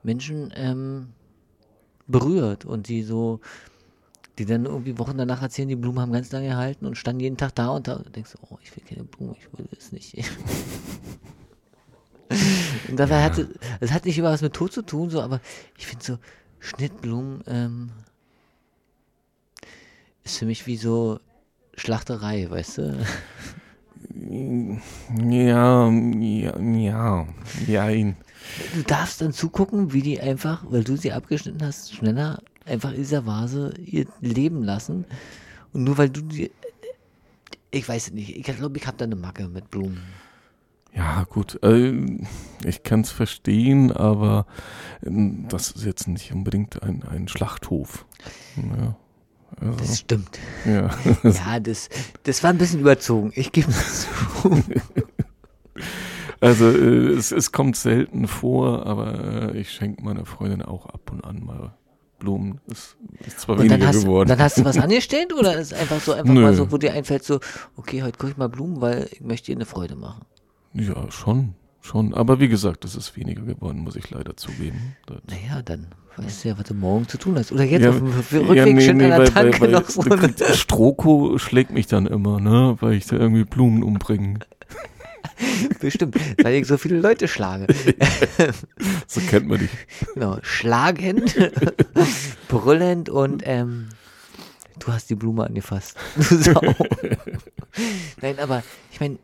Menschen 0.03 0.55
ähm, 0.57 1.09
berührt 2.07 2.64
und 2.64 2.89
die 2.89 3.03
so, 3.03 3.41
die 4.39 4.47
dann 4.47 4.64
irgendwie 4.64 4.99
Wochen 4.99 5.18
danach 5.18 5.43
erzählen, 5.43 5.68
die 5.68 5.77
Blumen 5.77 6.01
haben 6.01 6.12
ganz 6.12 6.33
lange 6.33 6.49
gehalten 6.49 6.87
und 6.87 6.97
standen 6.97 7.20
jeden 7.20 7.37
Tag 7.37 7.55
da 7.55 7.68
und 7.68 7.87
da 7.87 7.97
und 7.97 8.16
denkst 8.16 8.33
oh, 8.49 8.57
ich 8.62 8.74
will 8.74 8.85
keine 8.89 9.05
Blumen, 9.05 9.37
ich 9.39 9.59
will 9.59 9.68
es 9.77 9.93
nicht. 9.93 10.16
und 12.89 12.97
dabei 12.97 13.22
hat 13.22 13.39
es, 13.39 13.49
es 13.81 13.93
hat 13.93 14.05
nicht 14.05 14.18
immer 14.18 14.31
was 14.31 14.43
mit 14.43 14.55
Tod 14.55 14.72
zu 14.72 14.83
tun, 14.83 15.11
so, 15.11 15.20
aber 15.20 15.41
ich 15.79 15.87
finde 15.87 16.05
so, 16.05 16.18
Schnittblumen, 16.59 17.43
ähm, 17.47 17.91
ist 20.24 20.39
für 20.39 20.47
mich 20.47 20.66
wie 20.66 20.77
so 20.77 21.20
Schlachterei, 21.77 22.51
weißt 22.51 22.79
du? 22.79 23.07
Ja, 25.24 25.91
ja, 25.91 26.61
ja, 26.61 27.27
jein. 27.66 28.16
Du 28.74 28.83
darfst 28.83 29.20
dann 29.20 29.33
zugucken, 29.33 29.93
wie 29.93 30.03
die 30.03 30.20
einfach, 30.20 30.64
weil 30.68 30.85
du 30.85 30.97
sie 30.97 31.12
abgeschnitten 31.12 31.62
hast, 31.64 31.95
schneller 31.95 32.43
einfach 32.64 32.91
in 32.91 32.99
dieser 32.99 33.27
Vase 33.27 33.74
ihr 33.85 34.07
Leben 34.20 34.62
lassen. 34.62 35.05
Und 35.72 35.85
nur 35.85 35.99
weil 35.99 36.11
du 36.11 36.22
die. 36.22 36.51
Ich 37.70 37.89
weiß 37.89 38.09
es 38.09 38.12
nicht. 38.12 38.37
Ich 38.37 38.45
glaube, 38.45 38.79
ich 38.79 38.87
habe 38.87 38.97
da 38.97 39.05
eine 39.05 39.16
Macke 39.16 39.49
mit 39.49 39.70
Blumen. 39.70 40.03
Ja, 40.97 41.25
gut. 41.29 41.63
Äh, 41.63 41.93
ich 42.65 42.83
kann 42.83 43.03
es 43.03 43.11
verstehen, 43.11 43.93
aber 43.93 44.47
ähm, 45.05 45.47
das 45.49 45.71
ist 45.73 45.85
jetzt 45.85 46.09
nicht 46.09 46.33
unbedingt 46.33 46.83
ein, 46.83 47.03
ein 47.05 47.29
Schlachthof. 47.29 48.07
Ja, 48.57 48.97
also, 49.61 49.79
Das 49.79 49.99
stimmt. 49.99 50.39
ja. 50.65 50.91
Ja, 51.23 51.61
das, 51.61 51.89
das 52.23 52.43
war 52.43 52.51
ein 52.51 52.59
bisschen 52.59 52.81
überzogen. 52.81 53.31
Ich 53.35 53.53
gebe 53.53 53.71
es 53.71 54.07
zu. 54.43 54.63
Also 56.41 56.71
äh, 56.71 57.09
es, 57.15 57.33
es 57.33 57.51
kommt 57.51 57.77
selten 57.77 58.29
vor, 58.29 58.85
aber 58.87 59.53
äh, 59.55 59.59
ich 59.59 59.71
schenke 59.71 60.03
meiner 60.05 60.27
Freundin 60.27 60.61
auch 60.61 60.85
ab 60.87 61.11
und 61.11 61.25
an 61.25 61.43
mal 61.45 61.75
Blumen. 62.19 62.61
Es 62.71 62.97
ist 63.27 63.41
zwar 63.41 63.55
Und 63.57 63.63
weniger 63.65 63.79
dann 63.79 63.89
hast, 63.89 64.03
geworden. 64.03 64.29
dann 64.29 64.39
hast 64.39 64.59
du 64.59 64.65
was 64.65 64.77
angestellt 64.87 65.33
oder 65.33 65.57
ist 65.59 65.73
einfach 65.73 65.99
so, 66.01 66.13
einfach 66.13 66.33
Nö. 66.33 66.43
mal 66.43 66.55
so, 66.55 66.71
wo 66.71 66.77
dir 66.77 66.93
einfällt, 66.93 67.25
so, 67.25 67.41
okay, 67.77 68.03
heute 68.03 68.19
gucke 68.19 68.33
ich 68.33 68.37
mal 68.37 68.49
Blumen, 68.49 68.81
weil 68.83 69.09
ich 69.13 69.23
möchte 69.23 69.51
ihr 69.51 69.57
eine 69.57 69.65
Freude 69.67 69.97
machen. 69.97 70.27
Ja, 70.79 71.11
schon, 71.11 71.55
schon. 71.81 72.14
Aber 72.14 72.41
wie 72.41 72.49
gesagt, 72.49 72.85
es 72.85 72.95
ist 72.97 73.16
weniger 73.16 73.43
geworden, 73.43 73.81
muss 73.81 73.97
ich 73.97 74.11
leider 74.11 74.37
zugeben. 74.37 74.97
Das, 75.07 75.18
Naja, 75.29 75.62
dann 75.62 75.87
weißt 76.16 76.45
du 76.45 76.49
ja, 76.49 76.59
was 76.59 76.66
du 76.66 76.74
morgen 76.74 77.07
zu 77.09 77.18
tun 77.18 77.37
hast. 77.39 77.53
Oder 77.53 77.64
jetzt 77.64 77.83
Ja, 77.83 77.91
auf 77.91 77.99
dem 77.99 78.09
ja, 78.09 78.39
Rückweg 78.49 78.74
nee, 78.74 78.81
schön 78.81 78.97
nee, 78.97 79.05
an 79.05 79.11
der 79.11 79.18
weil- 79.18 79.51
Tanke 79.53 79.61
weil- 79.61 80.11
weil 80.11 80.18
mit, 80.29 80.41
Stroko 80.55 81.39
schlägt 81.39 81.70
mich 81.72 81.87
dann 81.87 82.07
immer, 82.07 82.41
ne, 82.41 82.77
weil 82.81 82.95
ich 82.95 83.07
da 83.07 83.16
irgendwie 83.16 83.45
Blumen 83.45 83.83
umbringe. 83.83 84.39
Bestimmt, 85.81 86.16
weil 86.43 86.55
ich 86.55 86.66
so 86.66 86.79
viele 86.79 86.99
Leute 87.01 87.29
schlage. 87.29 87.66
So 89.07 89.20
kennt 89.20 89.47
man 89.49 89.59
dich. 89.61 89.70
genau, 90.14 90.39
schlagend, 90.43 91.37
brüllend 92.49 93.09
und 93.09 93.43
ähm, 93.47 93.89
du 94.79 94.89
hast 94.93 95.09
die 95.11 95.14
Blume 95.14 95.45
angefasst. 95.47 95.97
Du 96.16 96.22
Sau. 96.22 96.61
Nein, 98.20 98.39
aber 98.39 98.62
ich 98.93 99.01
meine, 99.01 99.18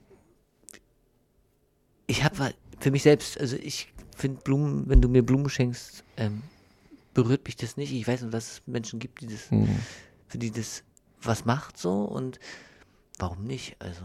ich 2.12 2.22
habe 2.24 2.52
für 2.78 2.90
mich 2.90 3.02
selbst, 3.02 3.40
also 3.40 3.56
ich 3.56 3.92
finde 4.16 4.40
Blumen, 4.42 4.84
wenn 4.86 5.00
du 5.00 5.08
mir 5.08 5.22
Blumen 5.24 5.48
schenkst, 5.48 6.04
ähm, 6.16 6.42
berührt 7.14 7.44
mich 7.46 7.56
das 7.56 7.76
nicht. 7.76 7.92
Ich 7.92 8.06
weiß 8.06 8.22
nur, 8.22 8.30
dass 8.30 8.52
es 8.52 8.62
Menschen 8.66 8.98
gibt, 8.98 9.20
die 9.22 9.26
das, 9.26 9.50
Hm. 9.50 9.68
für 10.28 10.38
die 10.38 10.50
das 10.50 10.82
was 11.22 11.44
macht 11.44 11.78
so 11.78 12.02
und 12.02 12.38
warum 13.18 13.44
nicht? 13.44 13.76
Also 13.78 14.02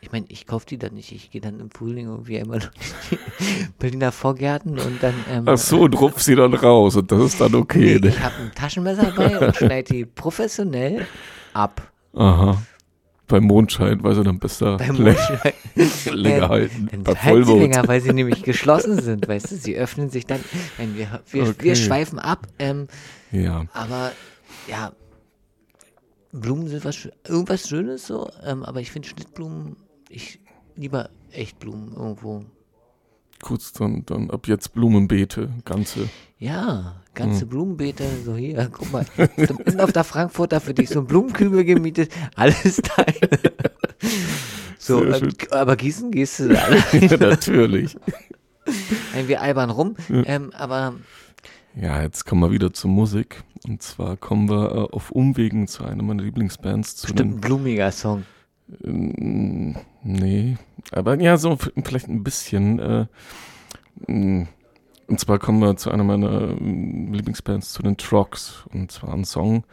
ich 0.00 0.10
meine, 0.10 0.26
ich 0.28 0.46
kaufe 0.46 0.66
die 0.66 0.76
dann 0.78 0.94
nicht. 0.94 1.12
Ich 1.12 1.30
gehe 1.30 1.40
dann 1.40 1.60
im 1.60 1.70
Frühling 1.70 2.06
irgendwie 2.08 2.38
einmal 2.40 2.58
durch 2.60 2.72
die 3.10 3.18
Berliner 3.78 4.10
Vorgärten 4.12 4.78
und 4.78 5.02
dann. 5.02 5.14
Ähm, 5.30 5.44
Ach 5.46 5.56
so, 5.56 5.82
und 5.82 5.94
rupf 6.00 6.20
sie 6.20 6.34
dann 6.34 6.52
raus 6.54 6.96
und 6.96 7.10
das 7.12 7.22
ist 7.22 7.40
dann 7.40 7.54
okay. 7.54 7.94
nee, 7.94 7.98
Ne? 8.00 8.08
ich 8.08 8.20
habe 8.20 8.34
ein 8.36 8.52
Taschenmesser 8.54 9.12
dabei 9.12 9.38
und 9.46 9.56
schneide 9.56 9.92
die 9.94 10.04
professionell 10.04 11.06
ab. 11.54 11.92
Aha. 12.14 12.60
Beim 13.32 13.44
Mondschein, 13.44 14.02
weil 14.04 14.14
sie 14.14 14.22
dann 14.24 14.38
besser 14.38 14.76
Beim 14.76 14.96
lä- 14.96 15.04
Mondschein. 15.14 15.52
länger 16.18 16.48
halten. 16.50 16.88
Dann 17.02 17.22
halten 17.22 17.44
sie 17.46 17.58
länger, 17.58 17.88
weil 17.88 18.00
sie 18.02 18.12
nämlich 18.12 18.42
geschlossen 18.42 19.00
sind, 19.00 19.26
weißt 19.26 19.50
du? 19.50 19.56
Sie 19.56 19.74
öffnen 19.74 20.10
sich 20.10 20.26
dann. 20.26 20.40
Wir, 20.76 21.20
wir, 21.30 21.42
Okay. 21.44 21.54
wir 21.60 21.76
schweifen 21.76 22.18
ab. 22.18 22.46
Ähm, 22.58 22.88
Ja. 23.30 23.64
aber 23.72 24.12
ja, 24.68 24.92
Blumen 26.32 26.68
sind 26.68 26.84
was, 26.84 27.08
irgendwas 27.26 27.68
Schönes 27.68 28.06
so, 28.06 28.30
ähm, 28.44 28.62
aber 28.64 28.80
ich 28.80 28.90
finde 28.90 29.08
Schnittblumen, 29.08 29.76
ich 30.10 30.38
lieber 30.76 31.08
Echtblumen 31.30 31.94
irgendwo. 31.94 32.44
Gut, 33.42 33.60
dann, 33.78 34.06
dann 34.06 34.30
ab 34.30 34.48
jetzt 34.48 34.72
Blumenbeete, 34.72 35.50
ganze. 35.66 36.08
Ja, 36.38 36.96
ganze 37.14 37.42
Hm. 37.42 37.48
Blumenbeete, 37.48 38.04
so 38.24 38.34
hier, 38.36 38.70
guck 38.72 38.90
mal, 38.92 39.04
Ende 39.16 39.84
auf 39.84 39.92
der 39.92 40.04
Frankfurter 40.04 40.60
für 40.60 40.72
dich 40.74 40.88
so 40.88 41.00
ein 41.00 41.06
Blumenkübel 41.06 41.64
gemietet, 41.64 42.10
alles 42.36 42.80
deine. 42.96 43.28
So, 44.78 44.98
schön. 45.14 45.32
aber 45.52 45.76
gießen 45.76 46.10
gehst 46.10 46.40
du 46.40 46.60
alle. 46.60 46.82
ja, 46.92 47.16
natürlich. 47.16 47.96
Wir 49.26 49.40
albern 49.40 49.70
rum, 49.70 49.94
Ja. 50.08 50.22
ähm, 50.26 50.50
aber 50.54 50.94
Ja, 51.80 52.02
jetzt 52.02 52.24
kommen 52.26 52.40
wir 52.42 52.50
wieder 52.50 52.72
zur 52.72 52.90
Musik. 52.90 53.44
Und 53.68 53.80
zwar 53.80 54.16
kommen 54.16 54.48
wir 54.50 54.72
äh, 54.72 54.92
auf 54.92 55.12
Umwegen 55.12 55.68
zu 55.68 55.84
einer 55.84 56.02
meiner 56.02 56.24
Lieblingsbands. 56.24 56.96
Zu 56.96 57.06
bestimmt 57.06 57.36
ein 57.36 57.40
blumiger 57.40 57.92
Song. 57.92 58.24
Ähm, 58.82 59.76
nee, 60.02 60.56
aber 60.90 61.20
ja, 61.20 61.36
so 61.36 61.56
vielleicht 61.56 62.08
ein 62.08 62.24
bisschen. 62.24 62.78
Äh, 62.78 63.06
mh, 64.06 64.46
und 65.08 65.20
zwar 65.20 65.38
kommen 65.38 65.60
wir 65.60 65.76
zu 65.76 65.90
einer 65.90 66.04
meiner 66.04 66.52
ähm, 66.52 67.12
Lieblingsbands, 67.12 67.72
zu 67.72 67.82
den 67.82 67.96
Trogs. 67.98 68.64
Und 68.72 68.90
zwar 68.90 69.12
ein 69.12 69.24
Song, 69.24 69.64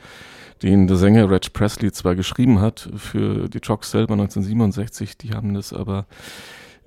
den 0.62 0.88
der 0.88 0.98
Sänger 0.98 1.30
Reg 1.30 1.54
Presley 1.54 1.92
zwar 1.92 2.16
geschrieben 2.16 2.60
hat 2.60 2.90
für 2.98 3.48
die 3.48 3.62
Trogs 3.62 3.92
selber 3.92 4.14
1967, 4.14 5.18
die 5.18 5.34
haben 5.34 5.54
das 5.54 5.72
aber 5.72 6.08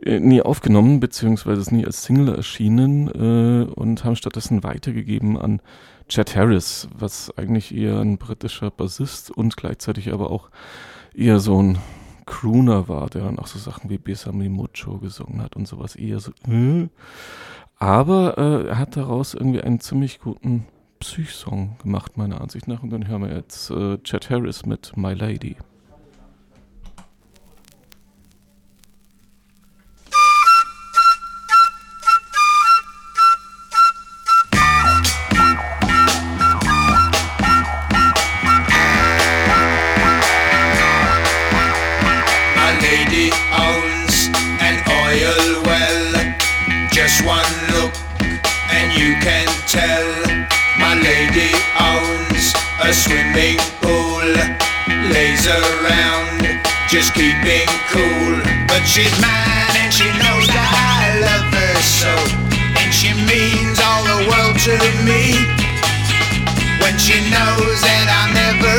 äh, 0.05 0.21
nie 0.21 0.43
aufgenommen, 0.43 1.01
beziehungsweise 1.01 1.61
ist 1.61 1.73
nie 1.73 1.87
als 1.87 2.05
Single 2.05 2.35
erschienen 2.35 3.09
äh, 3.09 3.73
und 3.73 4.05
haben 4.05 4.17
stattdessen 4.17 4.63
weitergegeben 4.63 5.39
an 5.39 5.61
Chet 6.09 6.37
Harris, 6.37 6.89
was 6.95 7.33
eigentlich 7.39 7.75
eher 7.75 8.01
ein 8.01 8.19
britischer 8.19 8.71
Bassist 8.71 9.31
und 9.31 9.57
gleichzeitig 9.57 10.13
aber 10.13 10.31
auch 10.31 10.51
eher 11.15 11.41
so 11.41 11.63
ein 11.63 11.79
Crooner 12.27 12.89
war, 12.89 13.09
der 13.11 13.23
dann 13.25 13.39
auch 13.39 13.47
so 13.47 13.59
Sachen 13.59 13.91
wie 13.91 13.99
Besame 13.99 14.49
Mucho 14.49 14.99
gesungen 14.99 15.43
hat 15.43 15.57
und 15.57 15.67
sowas 15.67 15.97
eher 15.97 16.21
so. 16.21 16.33
Äh. 16.49 16.89
Aber 17.77 18.39
äh, 18.39 18.69
er 18.69 18.79
hat 18.79 18.97
daraus 18.97 19.35
irgendwie 19.35 19.61
einen 19.61 19.81
ziemlich 19.81 20.21
guten 20.21 20.67
Psych-Song 21.01 21.77
gemacht, 21.83 22.17
meiner 22.17 22.41
Ansicht 22.41 22.69
nach. 22.69 22.83
Und 22.83 22.91
dann 22.91 23.09
hören 23.09 23.23
wir 23.23 23.35
jetzt 23.35 23.71
äh, 23.71 23.99
Chet 23.99 24.31
Harris 24.31 24.65
mit 24.67 24.97
My 24.97 25.15
Lady. 25.15 25.57
Swimming 53.13 53.61
pool. 53.85 54.29
Lays 55.13 55.45
around, 55.47 56.41
just 56.89 57.13
keeping 57.13 57.69
cool. 57.93 58.41
But 58.69 58.83
she's 58.89 59.13
mine 59.21 59.77
and 59.77 59.93
she 59.93 60.09
knows 60.17 60.47
that 60.49 60.73
I 60.73 61.21
love 61.21 61.49
her 61.53 61.77
so. 61.85 62.13
And 62.81 62.89
she 62.89 63.13
means 63.29 63.77
all 63.85 64.03
the 64.09 64.21
world 64.31 64.57
to 64.65 64.77
me. 65.05 65.37
When 66.81 66.97
she 66.97 67.21
knows 67.29 67.79
that 67.85 68.07
I'll 68.09 68.33
never 68.33 68.77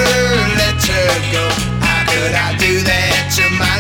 let 0.58 0.82
her 0.82 1.14
go. 1.30 1.46
How 1.86 2.02
could 2.10 2.34
I 2.34 2.58
do 2.58 2.82
that 2.90 3.30
to 3.38 3.46
my 3.62 3.73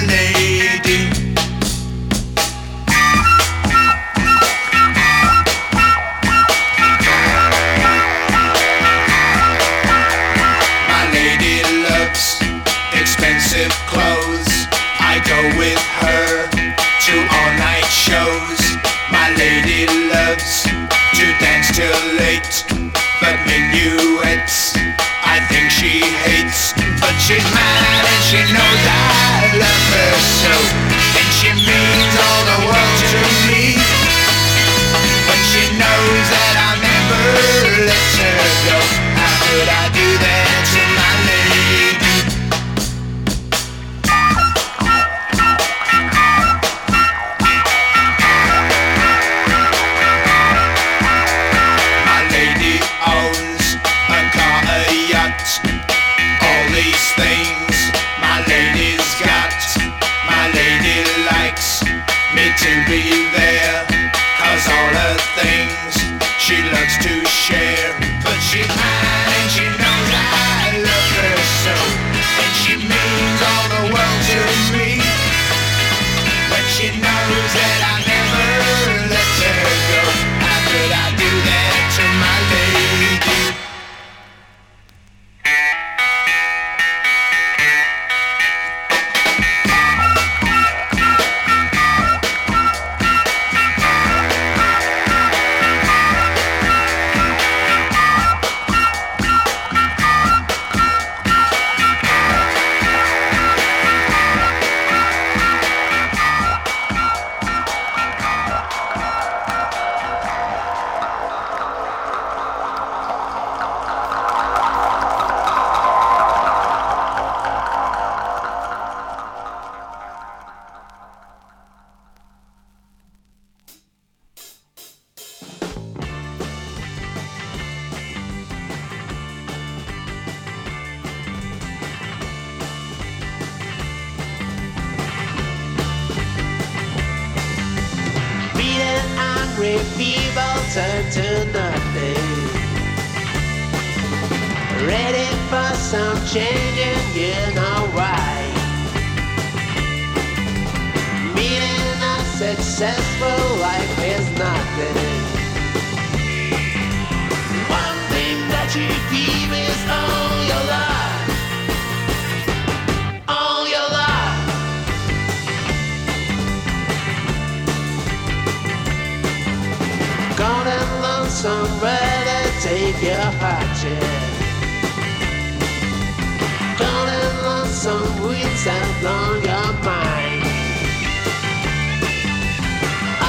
out 178.67 179.03
on 179.03 179.43
your 179.43 179.73
mind. 179.83 180.43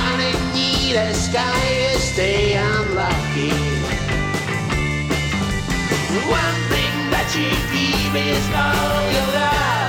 Underneath 0.06 0.94
the 0.94 1.12
sky, 1.12 1.92
you 1.92 1.98
stay 1.98 2.54
unlucky. 2.54 3.50
One 6.30 6.58
thing 6.70 6.96
that 7.10 7.28
you 7.34 7.50
keep 7.72 8.14
is 8.14 8.46
all 8.54 9.12
your 9.12 9.28
love. 9.34 9.83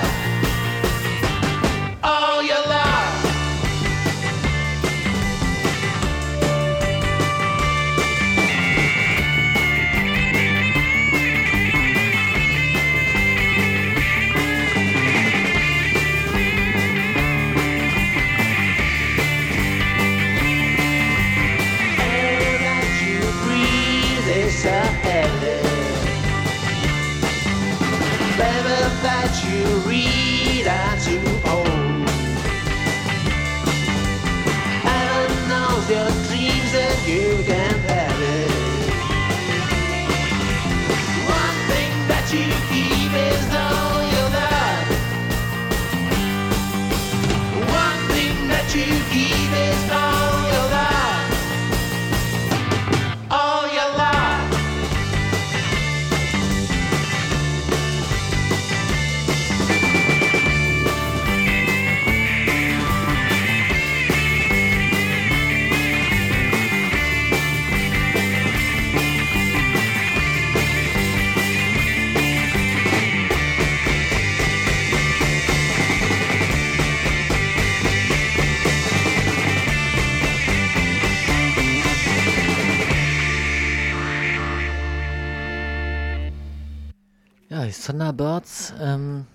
Thunderbirds, 87.99 88.73
ähm, 88.81 89.25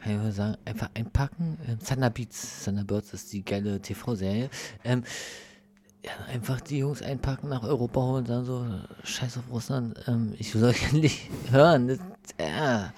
kann 0.00 0.12
ich 0.12 0.18
mal 0.18 0.30
sagen, 0.32 0.56
einfach 0.64 0.90
einpacken. 0.94 1.58
Ähm, 1.66 1.78
Thunderbeats, 1.80 2.64
Thunderbirds 2.64 3.12
ist 3.14 3.32
die 3.32 3.44
geile 3.44 3.80
TV-Serie. 3.80 4.48
Ähm, 4.84 5.02
ja, 6.04 6.12
einfach 6.32 6.60
die 6.60 6.78
Jungs 6.78 7.02
einpacken, 7.02 7.48
nach 7.48 7.64
Europa 7.64 8.00
holen 8.00 8.18
und 8.18 8.28
sagen 8.28 8.44
so, 8.44 8.64
scheiß 9.02 9.38
auf 9.38 9.50
Russland, 9.50 9.96
ähm, 10.06 10.34
ich 10.38 10.54
will 10.54 10.62
euch 10.64 10.92
nicht 10.92 11.28
hören. 11.50 11.88
Das, 11.88 11.98
ja, 12.40 12.92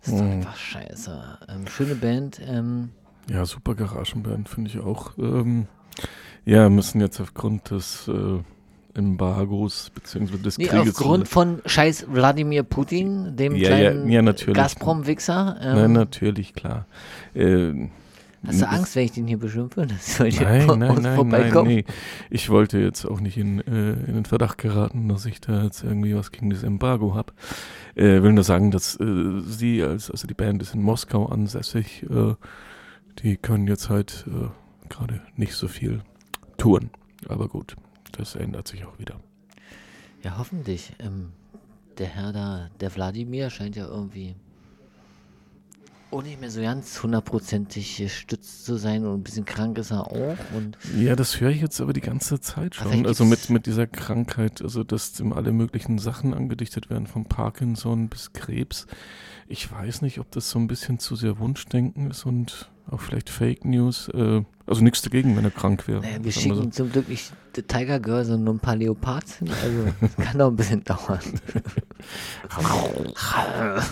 das 0.00 0.08
ist 0.08 0.18
doch 0.20 0.24
Mhm. 0.24 0.30
einfach 0.32 0.56
scheiße. 0.56 1.38
Ähm, 1.48 1.66
schöne 1.66 1.96
Band, 1.96 2.40
ähm, 2.46 2.90
Ja, 3.28 3.44
super 3.46 3.74
Garagenband, 3.74 4.48
finde 4.48 4.70
ich 4.70 4.78
auch. 4.78 5.18
Ähm, 5.18 5.66
ja, 6.44 6.68
müssen 6.68 7.00
jetzt 7.00 7.18
aufgrund 7.20 7.70
des 7.70 8.06
äh, 8.06 8.40
Embargos 8.94 9.90
beziehungsweise 9.94 10.42
des 10.42 10.58
nee, 10.58 10.66
Krieges. 10.66 10.96
aufgrund 10.96 11.28
von 11.28 11.60
scheiß 11.66 12.06
Wladimir 12.10 12.62
Putin, 12.62 13.36
dem 13.36 13.54
Ja, 13.56 13.70
ja, 13.70 13.90
kleinen 13.90 14.10
ja, 14.10 14.22
natürlich. 14.22 14.54
Gazprom-Wichser. 14.54 15.56
Ähm, 15.60 15.74
Nein, 15.76 15.92
natürlich, 15.92 16.54
klar. 16.54 16.86
Äh, 17.34 17.88
Hast 18.46 18.60
du 18.60 18.68
Angst, 18.68 18.94
wenn 18.94 19.04
ich 19.06 19.12
den 19.12 19.26
hier 19.26 19.38
beschimpfe? 19.38 19.86
Soll 20.00 20.30
hier 20.30 20.42
Nein, 20.42 20.66
nein, 20.66 20.78
nein, 20.78 21.02
nein, 21.02 21.14
vorbeikommen? 21.16 21.68
nee. 21.68 21.84
Ich 22.28 22.50
wollte 22.50 22.78
jetzt 22.78 23.06
auch 23.06 23.20
nicht 23.20 23.38
in, 23.38 23.60
äh, 23.60 23.92
in 23.92 24.14
den 24.14 24.24
Verdacht 24.26 24.58
geraten, 24.58 25.08
dass 25.08 25.24
ich 25.24 25.40
da 25.40 25.62
jetzt 25.64 25.82
irgendwie 25.82 26.14
was 26.14 26.30
gegen 26.30 26.50
das 26.50 26.62
Embargo 26.62 27.14
habe. 27.14 27.32
Äh, 27.94 28.22
will 28.22 28.32
nur 28.32 28.44
sagen, 28.44 28.70
dass 28.70 29.00
äh, 29.00 29.40
sie, 29.46 29.82
als, 29.82 30.10
also 30.10 30.26
die 30.26 30.34
Band 30.34 30.60
ist 30.60 30.74
in 30.74 30.82
Moskau 30.82 31.26
ansässig, 31.26 32.04
äh, 32.10 32.34
die 33.20 33.36
können 33.38 33.66
jetzt 33.66 33.88
halt 33.88 34.26
äh, 34.28 34.48
gerade 34.90 35.22
nicht 35.36 35.54
so 35.54 35.66
viel 35.68 36.02
touren. 36.58 36.90
Aber 37.28 37.48
gut, 37.48 37.76
das 38.16 38.34
ändert 38.34 38.68
sich 38.68 38.84
auch 38.84 38.98
wieder. 38.98 39.20
Ja, 40.22 40.38
hoffentlich. 40.38 40.92
Ähm, 40.98 41.32
der 41.98 42.06
Herr 42.06 42.32
da, 42.32 42.70
der 42.80 42.94
Wladimir, 42.94 43.50
scheint 43.50 43.76
ja 43.76 43.86
irgendwie 43.86 44.34
auch 46.14 46.22
nicht 46.22 46.40
mehr 46.40 46.50
so 46.50 46.60
ganz 46.60 47.02
hundertprozentig 47.02 47.96
gestützt 47.96 48.64
zu 48.64 48.76
sein 48.76 49.04
und 49.04 49.14
ein 49.14 49.22
bisschen 49.22 49.44
krank 49.44 49.78
ist 49.78 49.90
er 49.90 50.06
auch. 50.06 50.36
Und 50.54 50.78
Ja, 50.96 51.16
das 51.16 51.40
höre 51.40 51.50
ich 51.50 51.60
jetzt 51.60 51.80
aber 51.80 51.92
die 51.92 52.00
ganze 52.00 52.40
Zeit 52.40 52.78
Aber 52.80 52.92
schon. 52.92 53.06
Also 53.06 53.24
mit, 53.24 53.50
mit 53.50 53.66
dieser 53.66 53.86
Krankheit, 53.86 54.62
also 54.62 54.84
dass 54.84 55.18
ihm 55.18 55.32
alle 55.32 55.52
möglichen 55.52 55.98
Sachen 55.98 56.32
angedichtet 56.32 56.88
werden, 56.88 57.06
von 57.06 57.24
Parkinson 57.24 58.08
bis 58.08 58.32
Krebs. 58.32 58.86
Ich 59.48 59.70
weiß 59.70 60.02
nicht, 60.02 60.20
ob 60.20 60.30
das 60.30 60.50
so 60.50 60.58
ein 60.58 60.68
bisschen 60.68 60.98
zu 61.00 61.16
sehr 61.16 61.38
Wunschdenken 61.38 62.10
ist 62.10 62.24
und 62.24 62.70
auch 62.88 63.00
vielleicht 63.00 63.28
Fake 63.28 63.64
News. 63.64 64.08
Äh, 64.08 64.42
also 64.66 64.82
nichts 64.82 65.02
dagegen, 65.02 65.36
wenn 65.36 65.44
er 65.44 65.50
krank 65.50 65.86
wäre. 65.88 66.00
naja, 66.00 66.16
wir 66.22 66.32
schicken 66.32 66.72
zum 66.72 66.90
Glück 66.90 67.08
nicht 67.08 67.32
Tiger 67.68 68.00
Girl, 68.00 68.24
sondern 68.24 68.44
nur 68.44 68.54
ein 68.54 68.60
paar 68.60 68.76
Leopards 68.76 69.36
hin. 69.36 69.50
Also, 69.50 69.92
das 70.00 70.16
kann 70.16 70.38
doch 70.38 70.48
ein 70.48 70.56
bisschen 70.56 70.82
dauern. 70.84 71.20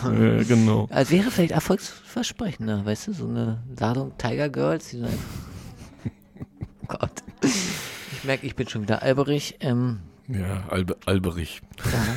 so. 0.03 0.11
äh, 0.11 0.45
genau. 0.45 0.89
Also 0.91 1.13
wäre 1.13 1.31
vielleicht 1.31 1.53
erfolgsversprechender, 1.53 2.85
weißt 2.85 3.09
du, 3.09 3.13
so 3.13 3.29
eine 3.29 3.63
Ladung 3.79 4.13
Tiger 4.19 4.49
Girls, 4.49 4.89
die 4.91 4.99
so. 4.99 5.07
Oh 5.07 6.87
Gott. 6.89 7.23
Ich 7.43 8.25
merke, 8.25 8.47
ich 8.47 8.55
bin 8.57 8.69
schon 8.69 8.83
wieder 8.83 9.03
alberig. 9.03 9.57
Ähm, 9.61 10.01
Ja, 10.29 10.65
Albe, 10.69 10.97
Alberich. 11.07 11.61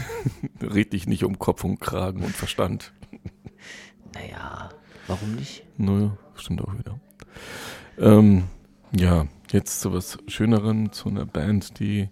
Red 0.62 0.94
dich 0.94 1.08
nicht 1.08 1.24
um 1.24 1.40
Kopf 1.40 1.64
und 1.64 1.80
Kragen 1.80 2.24
und 2.24 2.36
Verstand. 2.36 2.94
naja, 4.14 4.70
warum 5.08 5.36
nicht? 5.36 5.64
Naja, 5.78 6.18
stimmt 6.36 6.62
auch 6.62 6.74
wieder. 6.78 7.00
Ähm, 7.98 8.44
ja, 8.96 9.26
jetzt 9.52 9.82
zu 9.82 9.94
was 9.94 10.18
Schönerem, 10.28 10.92
zu 10.92 11.10
einer 11.10 11.26
Band, 11.26 11.80
die 11.80 12.10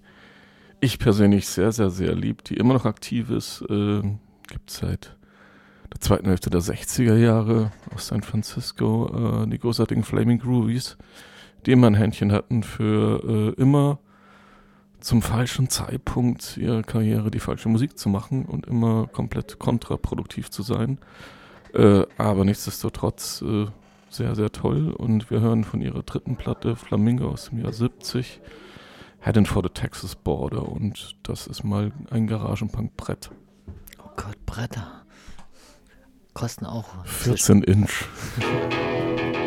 ich 0.79 0.99
persönlich 0.99 1.47
sehr, 1.47 1.71
sehr, 1.71 1.89
sehr 1.89 2.15
lieb, 2.15 2.43
die 2.43 2.57
immer 2.57 2.73
noch 2.73 2.86
aktiv 2.86 3.29
ist. 3.29 3.63
Äh, 3.69 4.01
Gibt 4.47 4.69
seit 4.69 5.15
der 5.93 6.01
zweiten 6.01 6.27
Hälfte 6.27 6.49
der 6.49 6.61
60er 6.61 7.15
Jahre 7.15 7.71
aus 7.93 8.07
San 8.07 8.23
Francisco 8.23 9.43
äh, 9.43 9.49
die 9.49 9.59
großartigen 9.59 10.03
Flaming 10.03 10.39
Groovies, 10.39 10.97
die 11.65 11.71
immer 11.71 11.88
ein 11.88 11.95
Händchen 11.95 12.31
hatten 12.31 12.63
für 12.63 13.53
äh, 13.57 13.61
immer 13.61 13.99
zum 14.99 15.21
falschen 15.21 15.69
Zeitpunkt 15.69 16.57
ihrer 16.57 16.81
Karriere 16.81 17.29
die 17.29 17.39
falsche 17.39 17.69
Musik 17.69 17.97
zu 17.97 18.09
machen 18.09 18.45
und 18.45 18.65
immer 18.67 19.07
komplett 19.07 19.59
kontraproduktiv 19.59 20.49
zu 20.49 20.63
sein. 20.63 20.97
Äh, 21.73 22.03
aber 22.17 22.45
nichtsdestotrotz 22.45 23.41
äh, 23.41 23.65
sehr, 24.14 24.36
sehr 24.36 24.51
toll. 24.51 24.91
Und 24.91 25.30
wir 25.32 25.41
hören 25.41 25.64
von 25.64 25.82
ihrer 25.82 26.03
dritten 26.03 26.36
Platte, 26.36 26.76
Flamingo 26.76 27.30
aus 27.30 27.49
dem 27.49 27.59
Jahr 27.61 27.74
70, 27.74 28.41
Heading 29.20 29.45
for 29.45 29.64
the 29.64 29.70
Texas 29.70 30.16
Border. 30.16 30.68
Und 30.68 31.16
das 31.24 31.47
ist 31.47 31.64
mal 31.64 31.91
ein 32.11 32.28
Garagenpunk-Brett. 32.28 33.32
Oh 33.99 34.09
Gott, 34.16 34.45
Bretter. 34.45 35.03
Kosten 36.34 36.66
auch. 36.66 37.05
14 37.05 37.64
Inch. 37.64 38.05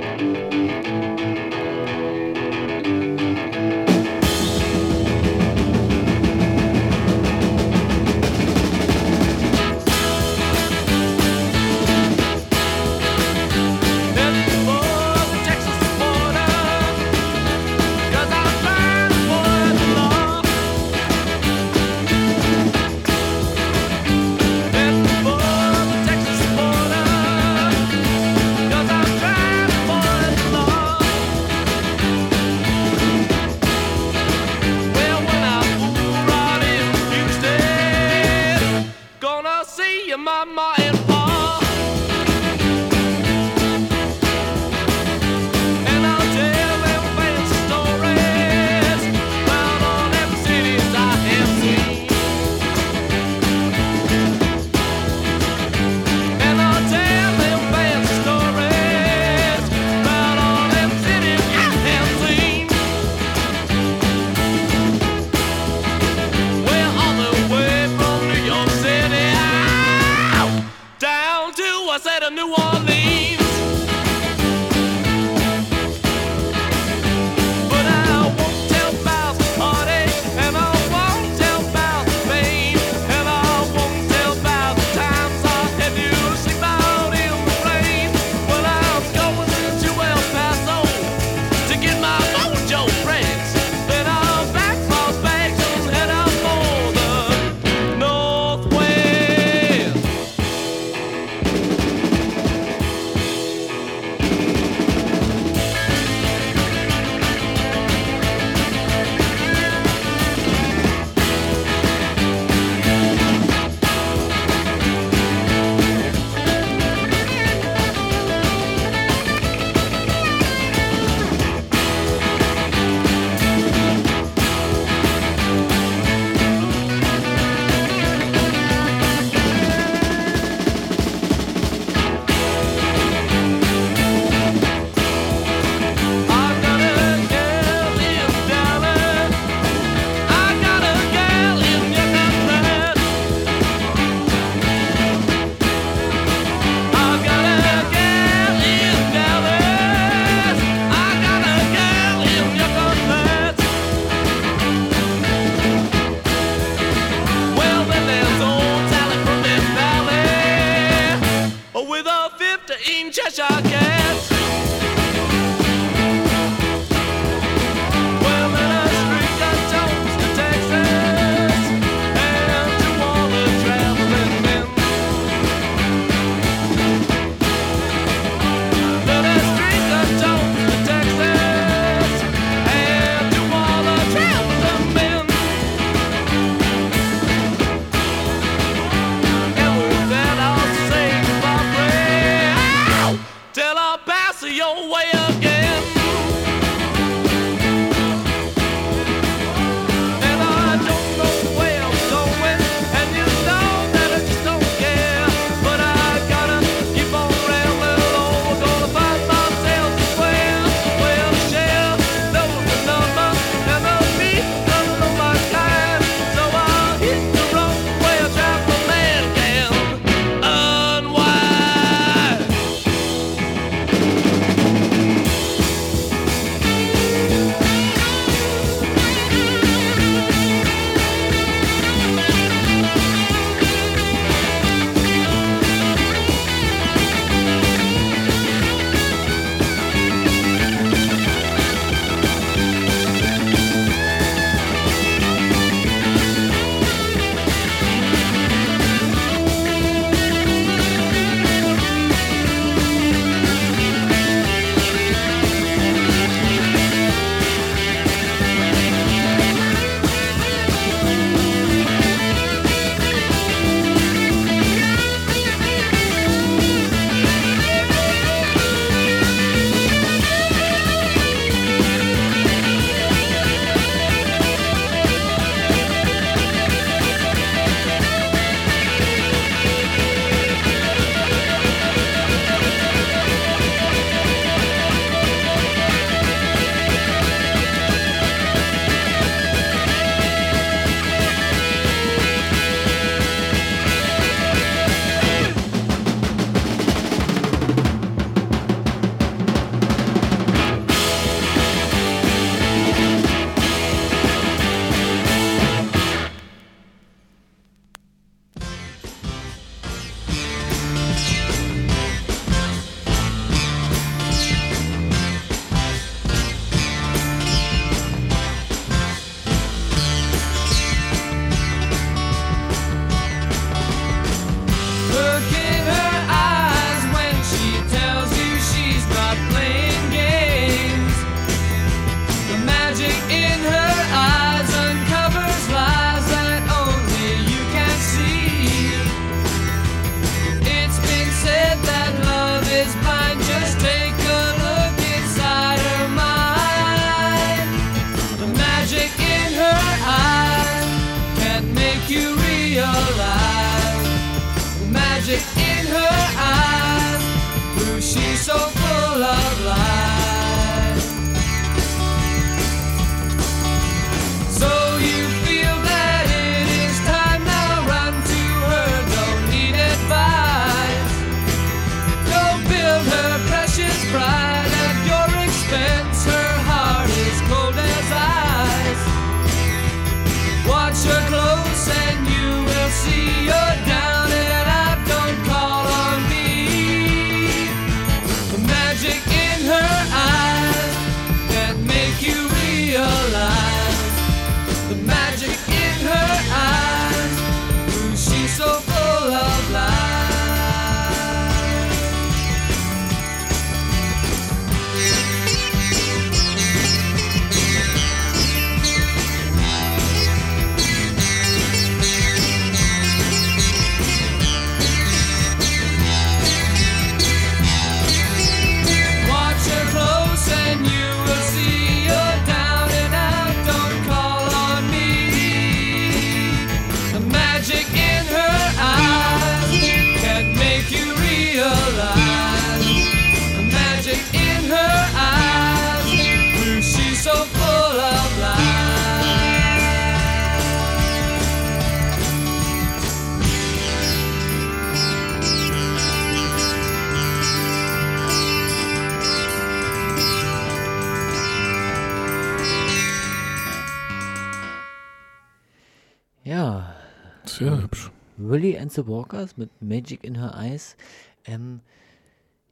Willy 458.56 458.78
and 458.78 458.90
the 458.90 459.06
Walkers 459.06 459.56
mit 459.56 459.70
Magic 459.82 460.24
in 460.24 460.36
Her 460.36 460.54
Eyes. 460.56 460.96
Ähm, 461.44 461.80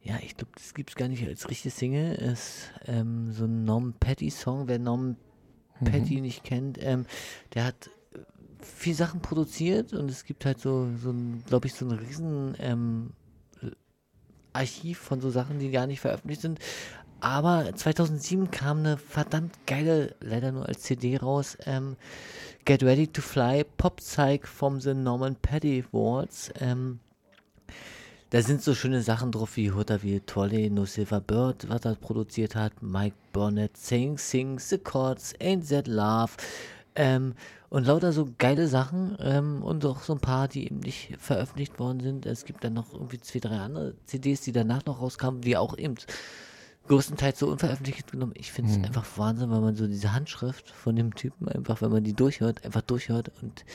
ja, 0.01 0.17
ich 0.23 0.35
glaube, 0.35 0.51
das 0.55 0.73
gibt 0.73 0.89
es 0.89 0.95
gar 0.95 1.07
nicht 1.07 1.25
als 1.27 1.49
richtige 1.49 1.69
Single. 1.69 2.15
Ist 2.15 2.71
ähm, 2.87 3.31
so 3.31 3.45
ein 3.45 3.65
Norman 3.65 3.93
Petty 3.93 4.29
Song. 4.29 4.67
Wer 4.67 4.79
Norman 4.79 5.17
Mhm. 5.79 5.85
Petty 5.85 6.21
nicht 6.21 6.43
kennt, 6.43 6.77
ähm, 6.81 7.05
der 7.53 7.65
hat 7.65 7.87
äh, 8.13 8.19
viel 8.63 8.95
Sachen 8.95 9.21
produziert 9.21 9.93
und 9.93 10.09
es 10.09 10.25
gibt 10.25 10.45
halt 10.45 10.59
so, 10.59 10.87
so 11.01 11.13
glaube 11.47 11.67
ich, 11.67 11.73
so 11.73 11.85
ein 11.85 11.91
riesen 11.91 12.55
ähm, 12.59 13.11
Archiv 14.53 14.99
von 14.99 15.19
so 15.19 15.29
Sachen, 15.29 15.59
die 15.59 15.71
gar 15.71 15.87
nicht 15.87 15.99
veröffentlicht 15.99 16.41
sind. 16.41 16.59
Aber 17.19 17.75
2007 17.75 18.51
kam 18.51 18.79
eine 18.79 18.97
verdammt 18.97 19.53
geile, 19.65 20.15
leider 20.19 20.51
nur 20.51 20.67
als 20.67 20.81
CD 20.81 21.17
raus, 21.17 21.57
ähm, 21.65 21.97
Get 22.65 22.81
Ready 22.81 23.05
to 23.05 23.21
Fly, 23.21 23.63
Pop 23.77 24.01
Psych 24.01 24.47
from 24.47 24.79
the 24.79 24.95
Norman 24.95 25.35
Petty 25.35 25.83
Awards. 25.87 26.51
Ähm, 26.59 26.99
da 28.31 28.41
sind 28.41 28.63
so 28.63 28.73
schöne 28.73 29.03
Sachen 29.03 29.31
drauf 29.31 29.55
wie 29.55 29.69
Hutter 29.69 30.01
wie 30.01 30.19
Tolle, 30.21 30.71
No 30.71 30.85
Silver 30.85 31.21
Bird, 31.21 31.69
was 31.69 31.85
er 31.85 31.93
produziert 31.93 32.55
hat, 32.55 32.81
Mike 32.81 33.15
Burnett, 33.33 33.77
Sing, 33.77 34.17
Sing, 34.17 34.57
The 34.57 34.79
Chords, 34.79 35.35
Ain't 35.39 35.69
That 35.69 35.87
Love. 35.87 36.31
Ähm, 36.95 37.35
und 37.69 37.85
lauter 37.85 38.11
so 38.11 38.29
geile 38.39 38.67
Sachen 38.67 39.15
ähm, 39.19 39.61
und 39.61 39.85
auch 39.85 40.01
so 40.01 40.13
ein 40.13 40.19
paar, 40.19 40.47
die 40.47 40.65
eben 40.65 40.79
nicht 40.79 41.17
veröffentlicht 41.19 41.77
worden 41.77 41.99
sind. 41.99 42.25
Es 42.25 42.45
gibt 42.45 42.63
dann 42.63 42.73
noch 42.73 42.93
irgendwie 42.93 43.21
zwei, 43.21 43.37
drei 43.37 43.57
andere 43.57 43.93
CDs, 44.07 44.41
die 44.41 44.53
danach 44.53 44.83
noch 44.85 45.01
rauskamen, 45.01 45.41
die 45.41 45.55
auch 45.55 45.77
eben 45.77 45.97
größtenteils 46.87 47.39
so 47.39 47.47
unveröffentlicht 47.49 48.11
genommen. 48.11 48.33
Ich 48.35 48.51
finde 48.51 48.71
es 48.71 48.77
Mhm. 48.77 48.85
einfach 48.85 49.05
Wahnsinn, 49.17 49.49
weil 49.51 49.61
man 49.61 49.75
so 49.75 49.87
diese 49.87 50.13
Handschrift 50.13 50.69
von 50.69 50.95
dem 50.95 51.15
Typen 51.15 51.47
einfach, 51.49 51.81
wenn 51.81 51.91
man 51.91 52.03
die 52.03 52.13
durchhört, 52.13 52.63
einfach 52.65 52.81
durchhört 52.81 53.31
und 53.41 53.65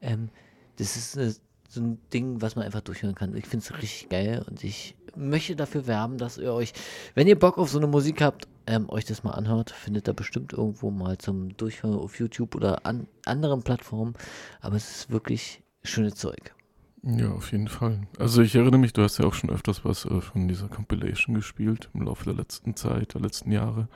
ähm, 0.00 0.28
das 0.76 0.96
ist 0.96 1.18
eine, 1.18 1.34
so 1.70 1.80
ein 1.80 1.98
Ding, 2.12 2.40
was 2.40 2.56
man 2.56 2.64
einfach 2.64 2.80
durchhören 2.80 3.14
kann. 3.14 3.36
Ich 3.36 3.46
finde 3.46 3.64
es 3.64 3.72
richtig 3.82 4.08
geil 4.08 4.44
und 4.48 4.64
ich 4.64 4.96
möchte 5.16 5.56
dafür 5.56 5.86
werben, 5.86 6.16
dass 6.16 6.38
ihr 6.38 6.52
euch, 6.52 6.72
wenn 7.14 7.26
ihr 7.26 7.38
Bock 7.38 7.58
auf 7.58 7.68
so 7.70 7.78
eine 7.78 7.86
Musik 7.88 8.22
habt, 8.22 8.46
ähm, 8.66 8.88
euch 8.88 9.04
das 9.04 9.24
mal 9.24 9.32
anhört. 9.32 9.70
Findet 9.70 10.08
ihr 10.08 10.14
bestimmt 10.14 10.52
irgendwo 10.52 10.90
mal 10.90 11.18
zum 11.18 11.56
Durchhören 11.56 11.98
auf 11.98 12.18
YouTube 12.18 12.54
oder 12.54 12.86
an 12.86 13.06
anderen 13.24 13.62
Plattformen. 13.62 14.14
Aber 14.60 14.76
es 14.76 14.88
ist 14.90 15.10
wirklich 15.10 15.62
schönes 15.82 16.14
Zeug. 16.14 16.54
Ja, 17.02 17.30
auf 17.30 17.52
jeden 17.52 17.68
Fall. 17.68 18.00
Also 18.18 18.42
ich 18.42 18.54
erinnere 18.54 18.78
mich, 18.78 18.92
du 18.92 19.02
hast 19.02 19.18
ja 19.18 19.24
auch 19.24 19.34
schon 19.34 19.50
öfters 19.50 19.84
was 19.84 20.04
äh, 20.04 20.20
von 20.20 20.48
dieser 20.48 20.68
Compilation 20.68 21.34
gespielt 21.34 21.88
im 21.94 22.02
Laufe 22.02 22.24
der 22.24 22.34
letzten 22.34 22.74
Zeit, 22.76 23.14
der 23.14 23.20
letzten 23.20 23.52
Jahre. 23.52 23.88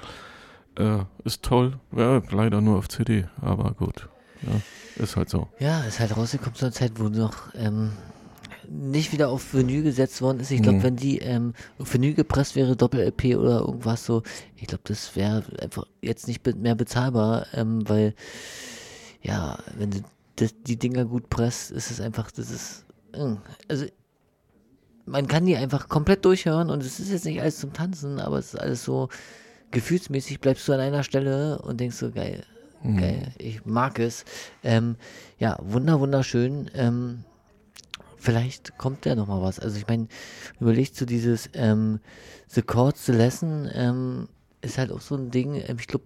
Äh, 0.77 1.01
ist 1.25 1.43
toll. 1.43 1.79
Ja, 1.95 2.23
leider 2.31 2.61
nur 2.61 2.79
auf 2.79 2.89
CD, 2.89 3.27
aber 3.41 3.73
gut. 3.73 4.09
Ja, 4.43 5.03
ist 5.03 5.17
halt 5.17 5.29
so. 5.31 5.49
Ja, 5.59 5.83
ist 5.83 6.01
halt 6.01 6.17
rausgekommen 6.17 6.55
zu 6.55 6.65
einer 6.67 6.73
Zeit, 6.73 6.93
wo 6.97 7.09
noch 7.09 7.55
ähm, 7.55 7.91
nicht 8.69 9.13
wieder 9.13 9.29
auf 9.29 9.53
Vinyl 9.53 9.83
gesetzt 9.83 10.23
worden 10.23 10.41
ist. 10.41 10.51
Ich 10.51 10.63
glaube, 10.63 10.79
Mhm. 10.79 10.83
wenn 10.85 10.97
die 10.97 11.19
ähm, 11.19 11.53
auf 11.79 11.93
Vinyl 11.93 12.15
gepresst 12.15 12.57
wäre, 12.57 12.77
Doppel-LP 12.77 13.37
oder 13.37 13.61
irgendwas 13.61 14.05
so, 14.07 14.23
ich 14.57 14.67
glaube, 14.69 14.85
das 14.85 15.15
wäre 15.17 15.45
einfach 15.61 15.85
jetzt 16.01 16.27
nicht 16.29 16.43
be 16.43 16.55
mehr 16.55 16.75
bezahlbar, 16.77 17.47
ähm, 17.53 17.87
weil, 17.89 18.15
ja, 19.23 19.59
wenn 19.77 19.91
du 19.91 19.99
das, 20.37 20.55
die 20.67 20.79
Dinger 20.79 21.05
gut 21.05 21.29
presst, 21.29 21.71
ist 21.73 21.91
es 21.91 22.01
einfach, 22.01 22.31
das 22.31 22.51
ist, 22.51 22.85
also 23.69 23.87
man 25.05 25.27
kann 25.27 25.47
die 25.47 25.57
einfach 25.57 25.89
komplett 25.89 26.25
durchhören 26.25 26.71
und 26.71 26.83
es 26.83 27.01
ist 27.01 27.11
jetzt 27.11 27.25
nicht 27.25 27.41
alles 27.41 27.59
zum 27.59 27.73
Tanzen, 27.73 28.21
aber 28.21 28.39
es 28.39 28.55
ist 28.55 28.61
alles 28.61 28.85
so 28.85 29.09
gefühlsmäßig, 29.73 30.41
bleibst 30.41 30.67
du 30.69 30.73
an 30.73 30.81
einer 30.81 31.03
Stelle 31.03 31.61
und 31.63 31.81
denkst 31.81 31.97
so, 31.97 32.11
geil, 32.11 32.45
Mhm. 32.83 32.97
geil, 32.99 33.33
ich 33.39 33.65
mag 33.65 33.99
es. 33.99 34.25
Ähm, 34.63 34.97
ja, 35.39 35.59
wunder, 35.63 35.99
wunderschön. 36.01 36.71
Ähm, 36.75 37.25
vielleicht 38.17 38.77
kommt 38.79 39.05
da 39.07 39.15
noch 39.15 39.27
mal 39.29 39.43
was. 39.43 39.59
Also 39.59 39.77
ich 39.77 39.87
meine, 39.87 40.09
überlegt 40.61 40.97
so 40.97 41.05
dieses 41.07 41.49
ähm, 41.55 42.01
The 42.49 42.63
Chords, 42.63 43.07
The 43.07 43.13
Lesson 43.13 43.69
ähm, 43.73 44.29
ist 44.61 44.79
halt 44.79 44.93
auch 44.93 45.01
so 45.01 45.17
ein 45.17 45.31
Ding, 45.31 45.55
ähm, 45.55 45.77
ich 45.81 45.87
glaube, 45.89 46.05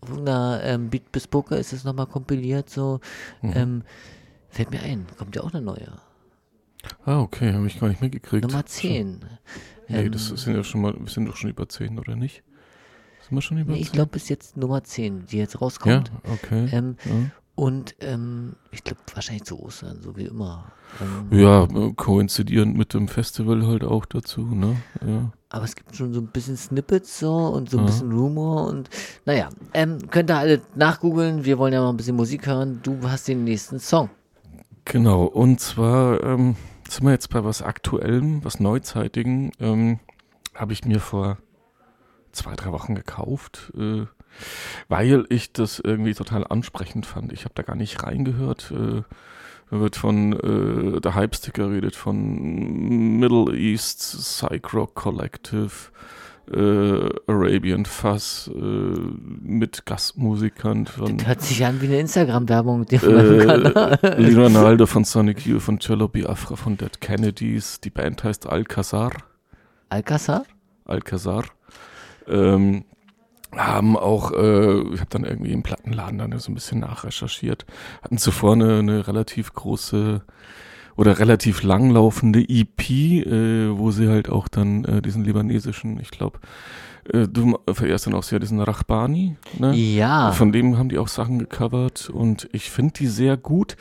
auf 0.00 0.08
irgendeiner 0.10 0.60
ähm, 0.64 0.90
Beat 0.90 1.12
bis 1.12 1.28
Poker 1.28 1.58
ist 1.58 1.72
es 1.72 1.84
nochmal 1.84 2.06
kompiliert, 2.06 2.68
so, 2.70 2.98
Mhm. 3.42 3.82
fällt 4.48 4.70
mir 4.70 4.80
ein, 4.82 5.06
kommt 5.16 5.36
ja 5.36 5.42
auch 5.42 5.52
eine 5.52 5.62
neue. 5.62 5.92
Ah, 7.04 7.20
okay, 7.20 7.52
habe 7.52 7.66
ich 7.66 7.78
gar 7.80 7.88
nicht 7.88 8.00
mitgekriegt. 8.00 8.44
Nummer 8.46 8.64
10. 8.66 9.20
Nee, 9.88 10.04
Ähm, 10.04 10.12
das 10.12 10.26
sind 10.28 10.54
ja 10.56 10.64
schon 10.64 10.80
mal, 10.80 10.94
wir 10.98 11.08
sind 11.08 11.26
doch 11.26 11.36
schon 11.36 11.50
über 11.50 11.68
10, 11.68 11.98
oder 11.98 12.16
nicht? 12.16 12.42
Sind 13.28 13.36
wir 13.36 13.42
schon 13.42 13.58
über 13.58 13.72
Nee, 13.72 13.78
10? 13.78 13.82
ich 13.82 13.92
glaube, 13.92 14.10
bis 14.10 14.28
jetzt 14.28 14.56
Nummer 14.56 14.82
10, 14.82 15.26
die 15.26 15.38
jetzt 15.38 15.60
rauskommt. 15.60 16.10
Ja, 16.24 16.32
okay. 16.32 16.68
Ähm, 16.72 16.96
Ja. 17.04 17.12
Und 17.54 17.94
ähm, 18.00 18.56
ich 18.70 18.82
glaube, 18.82 19.02
wahrscheinlich 19.14 19.44
zu 19.44 19.60
Ostern, 19.60 20.00
so 20.00 20.16
wie 20.16 20.24
immer. 20.24 20.72
Ähm, 21.02 21.38
Ja, 21.38 21.68
koinzidierend 21.96 22.78
mit 22.78 22.94
dem 22.94 23.08
Festival 23.08 23.66
halt 23.66 23.84
auch 23.84 24.06
dazu, 24.06 24.40
ne? 24.46 24.76
Ja. 25.06 25.30
Aber 25.50 25.64
es 25.66 25.76
gibt 25.76 25.94
schon 25.94 26.14
so 26.14 26.20
ein 26.20 26.28
bisschen 26.28 26.56
Snippets 26.56 27.18
so 27.20 27.30
und 27.48 27.68
so 27.68 27.76
ein 27.76 27.80
Ja. 27.84 27.86
bisschen 27.90 28.10
Rumor 28.10 28.66
und 28.68 28.88
naja, 29.26 29.50
ähm, 29.74 29.98
könnt 30.10 30.30
ihr 30.30 30.38
alle 30.38 30.62
nachgoogeln. 30.74 31.44
Wir 31.44 31.58
wollen 31.58 31.74
ja 31.74 31.82
mal 31.82 31.90
ein 31.90 31.96
bisschen 31.98 32.16
Musik 32.16 32.46
hören. 32.46 32.80
Du 32.82 32.96
hast 33.02 33.28
den 33.28 33.44
nächsten 33.44 33.78
Song. 33.78 34.08
Genau, 34.86 35.24
und 35.24 35.60
zwar 35.60 36.22
ähm, 36.24 36.56
sind 36.92 37.04
wir 37.04 37.12
jetzt 37.12 37.30
bei 37.30 37.44
was 37.44 37.62
Aktuellem, 37.62 38.44
was 38.44 38.60
Neuzeitigem. 38.60 39.52
Ähm, 39.60 39.98
Habe 40.54 40.72
ich 40.72 40.84
mir 40.84 41.00
vor 41.00 41.38
zwei, 42.32 42.54
drei 42.54 42.72
Wochen 42.72 42.94
gekauft, 42.94 43.72
äh, 43.76 44.06
weil 44.88 45.26
ich 45.28 45.52
das 45.52 45.78
irgendwie 45.78 46.14
total 46.14 46.46
ansprechend 46.46 47.06
fand. 47.06 47.32
Ich 47.32 47.44
habe 47.44 47.54
da 47.54 47.62
gar 47.62 47.76
nicht 47.76 48.02
reingehört. 48.02 48.70
Äh, 48.70 49.02
da 49.70 49.80
wird 49.80 49.96
von, 49.96 50.32
äh, 50.34 51.00
der 51.00 51.14
Hype-Sticker 51.14 51.70
redet 51.70 51.96
von 51.96 53.18
Middle 53.18 53.56
East 53.56 54.00
Psych 54.00 54.74
Rock 54.74 54.94
Collective. 54.94 55.70
Äh, 56.50 57.08
Arabian 57.26 57.84
Fuzz 57.84 58.50
äh, 58.52 58.58
mit 58.58 59.86
Gastmusikern 59.86 60.86
von 60.86 61.18
Das 61.18 61.26
hört 61.26 61.42
sich 61.42 61.64
an 61.64 61.80
wie 61.80 61.86
eine 61.86 62.00
Instagram-Werbung 62.00 62.86
äh, 62.90 62.98
Kanal. 62.98 63.98
Ronaldo 64.36 64.86
von 64.86 65.04
Sonic 65.04 65.46
Youth, 65.46 65.62
von 65.62 65.78
Cello 65.78 66.08
Biafra, 66.08 66.56
von 66.56 66.76
Dead 66.76 67.00
Kennedys. 67.00 67.80
Die 67.80 67.90
Band 67.90 68.24
heißt 68.24 68.46
Alcazar. 68.46 69.12
Alcazar? 69.88 70.44
Alcazar. 70.84 71.44
Ähm, 72.26 72.84
haben 73.54 73.96
auch, 73.96 74.32
äh, 74.32 74.80
ich 74.94 75.00
habe 75.00 75.10
dann 75.10 75.24
irgendwie 75.24 75.52
im 75.52 75.62
Plattenladen 75.62 76.18
dann 76.18 76.38
so 76.38 76.50
ein 76.50 76.54
bisschen 76.54 76.80
nachrecherchiert, 76.80 77.66
hatten 78.02 78.18
zuvor 78.18 78.54
eine, 78.54 78.78
eine 78.78 79.06
relativ 79.06 79.52
große 79.52 80.22
oder 80.96 81.18
relativ 81.18 81.62
langlaufende 81.62 82.40
EP, 82.48 82.90
äh, 82.90 83.76
wo 83.76 83.90
sie 83.90 84.08
halt 84.08 84.28
auch 84.28 84.48
dann 84.48 84.84
äh, 84.84 85.02
diesen 85.02 85.24
libanesischen, 85.24 85.98
ich 86.00 86.10
glaube, 86.10 86.38
äh, 87.12 87.26
du 87.28 87.58
verehrst 87.72 88.06
dann 88.06 88.14
auch 88.14 88.22
sehr 88.22 88.38
diesen 88.38 88.60
Rachbani, 88.60 89.36
ne? 89.58 89.74
Ja. 89.74 90.32
Von 90.32 90.52
dem 90.52 90.78
haben 90.78 90.88
die 90.88 90.98
auch 90.98 91.08
Sachen 91.08 91.38
gecovert 91.38 92.10
und 92.10 92.48
ich 92.52 92.70
finde 92.70 92.94
die 92.94 93.06
sehr 93.06 93.36
gut. 93.36 93.76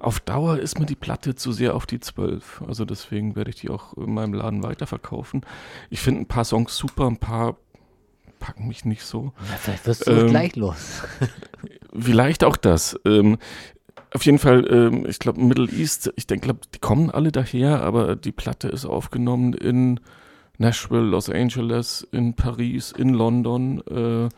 Auf 0.00 0.20
Dauer 0.20 0.58
ist 0.58 0.78
mir 0.78 0.86
die 0.86 0.96
Platte 0.96 1.34
zu 1.34 1.52
sehr 1.52 1.74
auf 1.74 1.86
die 1.86 2.00
12. 2.00 2.62
Also 2.68 2.84
deswegen 2.84 3.36
werde 3.36 3.50
ich 3.50 3.56
die 3.56 3.70
auch 3.70 3.96
in 3.96 4.12
meinem 4.12 4.34
Laden 4.34 4.62
weiterverkaufen. 4.62 5.42
Ich 5.88 6.00
finde 6.00 6.22
ein 6.22 6.26
paar 6.26 6.44
Songs 6.44 6.76
super, 6.76 7.06
ein 7.06 7.16
paar 7.16 7.56
packen 8.38 8.68
mich 8.68 8.84
nicht 8.84 9.02
so. 9.02 9.32
Ja, 9.50 9.56
vielleicht 9.58 9.86
wirst 9.86 10.06
du 10.06 10.10
Ähm, 10.10 10.26
gleich 10.28 10.54
los. 10.56 11.02
Vielleicht 11.98 12.44
auch 12.44 12.56
das. 12.56 12.98
Ähm, 13.06 13.38
auf 14.14 14.24
jeden 14.24 14.38
Fall, 14.38 14.66
ähm, 14.70 15.06
ich 15.06 15.18
glaube, 15.18 15.40
Middle 15.40 15.68
East, 15.68 16.12
ich 16.16 16.26
denke, 16.26 16.54
die 16.72 16.78
kommen 16.78 17.10
alle 17.10 17.32
daher, 17.32 17.82
aber 17.82 18.14
die 18.14 18.32
Platte 18.32 18.68
ist 18.68 18.84
aufgenommen 18.84 19.54
in 19.54 20.00
Nashville, 20.56 21.02
Los 21.02 21.28
Angeles, 21.28 22.06
in 22.12 22.34
Paris, 22.34 22.92
in 22.92 23.10
London. 23.10 23.82
Äh, 23.88 24.28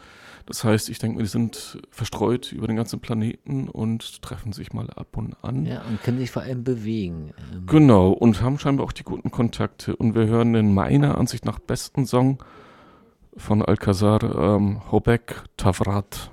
das 0.47 0.65
heißt, 0.65 0.89
ich 0.89 0.99
denke, 0.99 1.23
die 1.23 1.29
sind 1.29 1.79
verstreut 1.91 2.53
über 2.53 2.69
den 2.69 2.77
ganzen 2.77 3.01
Planeten 3.01 3.69
und 3.69 4.23
treffen 4.23 4.53
sich 4.53 4.73
mal 4.73 4.89
ab 4.91 5.17
und 5.17 5.37
an. 5.43 5.67
Ja, 5.67 5.83
und 5.83 6.03
können 6.03 6.19
sich 6.19 6.31
vor 6.31 6.43
allem 6.43 6.65
bewegen. 6.65 7.33
Ähm, 7.53 7.67
Genau, 7.67 8.11
und 8.13 8.41
haben 8.41 8.59
scheinbar 8.59 8.87
auch 8.87 8.93
die 8.93 9.03
guten 9.03 9.31
Kontakte. 9.31 9.95
Und 9.95 10.15
wir 10.15 10.27
hören 10.27 10.55
den 10.55 10.73
meiner 10.73 11.19
Ansicht 11.19 11.45
nach 11.45 11.59
besten 11.59 12.07
Song 12.07 12.39
von 13.37 13.61
Alcazar, 13.61 14.23
ähm, 14.23 14.91
Hobek 14.91 15.43
Tavrat. 15.57 16.31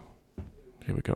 Here 0.85 0.95
we 0.95 1.01
go. 1.01 1.15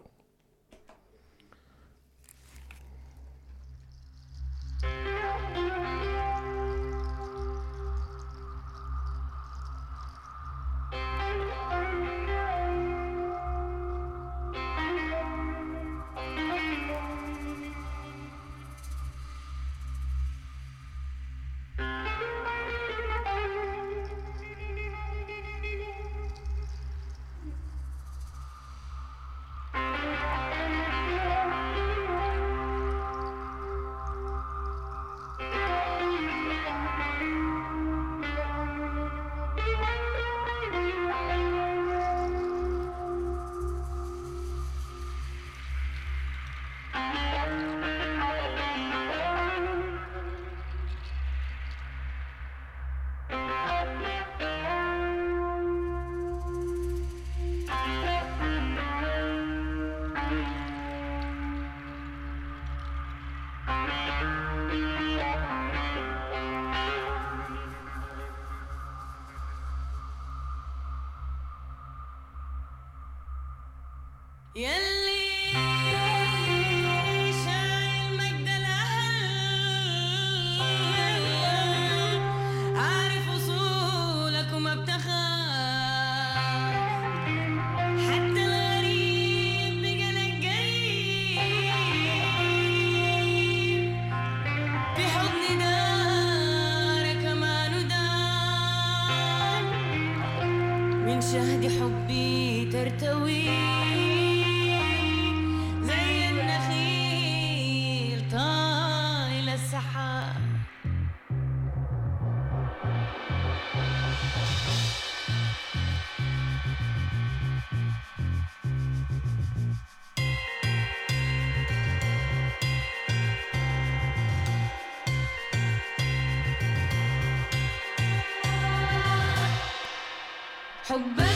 حبك 130.90 131.27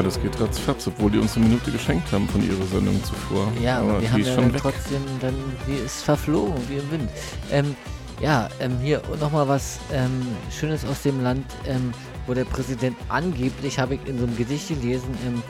Ja, 0.00 0.04
das 0.04 0.22
geht 0.22 0.40
ratzfatz, 0.40 0.86
obwohl 0.86 1.10
die 1.10 1.18
uns 1.18 1.36
eine 1.36 1.44
Minute 1.44 1.70
geschenkt 1.70 2.10
haben 2.10 2.26
von 2.26 2.42
ihrer 2.42 2.64
Sendung 2.64 3.04
zuvor. 3.04 3.52
Ja, 3.60 3.80
aber, 3.80 3.92
wir 3.92 4.00
die 4.00 4.08
haben 4.10 4.20
ist 4.22 4.28
ja 4.28 4.34
schon 4.34 4.50
dann 4.50 4.62
trotzdem 4.62 5.02
dann, 5.20 5.34
die 5.68 5.74
ist 5.74 6.02
verflogen 6.04 6.54
wie 6.70 6.78
im 6.78 6.90
Wind. 6.90 7.10
Ähm, 7.52 7.76
ja, 8.18 8.48
ähm, 8.60 8.78
hier 8.80 9.02
nochmal 9.20 9.46
was 9.46 9.78
ähm, 9.92 10.26
Schönes 10.50 10.86
aus 10.86 11.02
dem 11.02 11.22
Land, 11.22 11.44
ähm, 11.66 11.92
wo 12.26 12.32
der 12.32 12.46
Präsident 12.46 12.96
angeblich, 13.10 13.78
habe 13.78 13.96
ich 13.96 14.00
in 14.06 14.16
so 14.16 14.24
einem 14.24 14.38
Gedicht 14.38 14.68
gelesen, 14.68 15.18
ähm, 15.26 15.42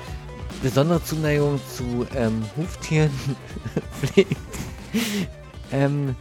besondere 0.65 1.01
Zuneigung 1.05 1.61
zu 1.77 2.05
ähm, 2.17 2.43
Huftieren 2.57 3.13
pflegt. 4.03 4.37
ähm, 5.71 6.17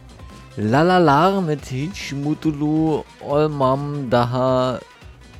Lalala 0.54 1.40
mit 1.40 1.66
Hitch 1.66 2.12
Mutulu 2.12 3.02
Olmam 3.26 4.08
Daha 4.08 4.78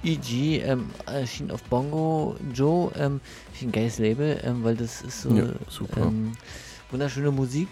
EG 0.02 0.62
ähm, 0.62 0.90
erschien 1.06 1.50
auf 1.50 1.62
Bongo 1.64 2.36
Joe. 2.54 2.90
Ähm, 2.96 3.20
finde 3.20 3.54
ich 3.54 3.62
ein 3.62 3.72
geiles 3.72 3.98
Label, 3.98 4.40
ähm, 4.42 4.64
weil 4.64 4.76
das 4.76 5.02
ist 5.02 5.22
so 5.22 5.30
Ja. 5.34 5.46
Ähm, 5.96 6.32
wunderschöne 6.90 7.30
Musik. 7.30 7.68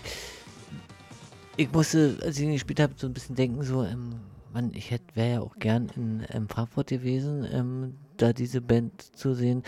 Ich 1.57 1.73
musste, 1.73 2.19
als 2.23 2.39
ich 2.39 2.45
ihn 2.45 2.53
gespielt 2.53 2.81
habe, 2.81 2.95
so 2.97 3.07
ein 3.07 3.13
bisschen 3.13 3.35
denken, 3.35 3.63
so, 3.63 3.83
ähm, 3.83 4.21
Mann, 4.53 4.73
ich 4.75 4.91
hätte 4.91 5.17
wäre 5.17 5.31
ja 5.33 5.41
auch 5.41 5.57
gern 5.59 5.91
in 5.97 6.25
ähm, 6.31 6.49
Frankfurt 6.49 6.89
gewesen, 6.89 7.47
ähm, 7.51 7.95
da 8.17 8.33
diese 8.33 8.61
Band 8.61 9.03
zu 9.17 9.35
sehen. 9.35 9.63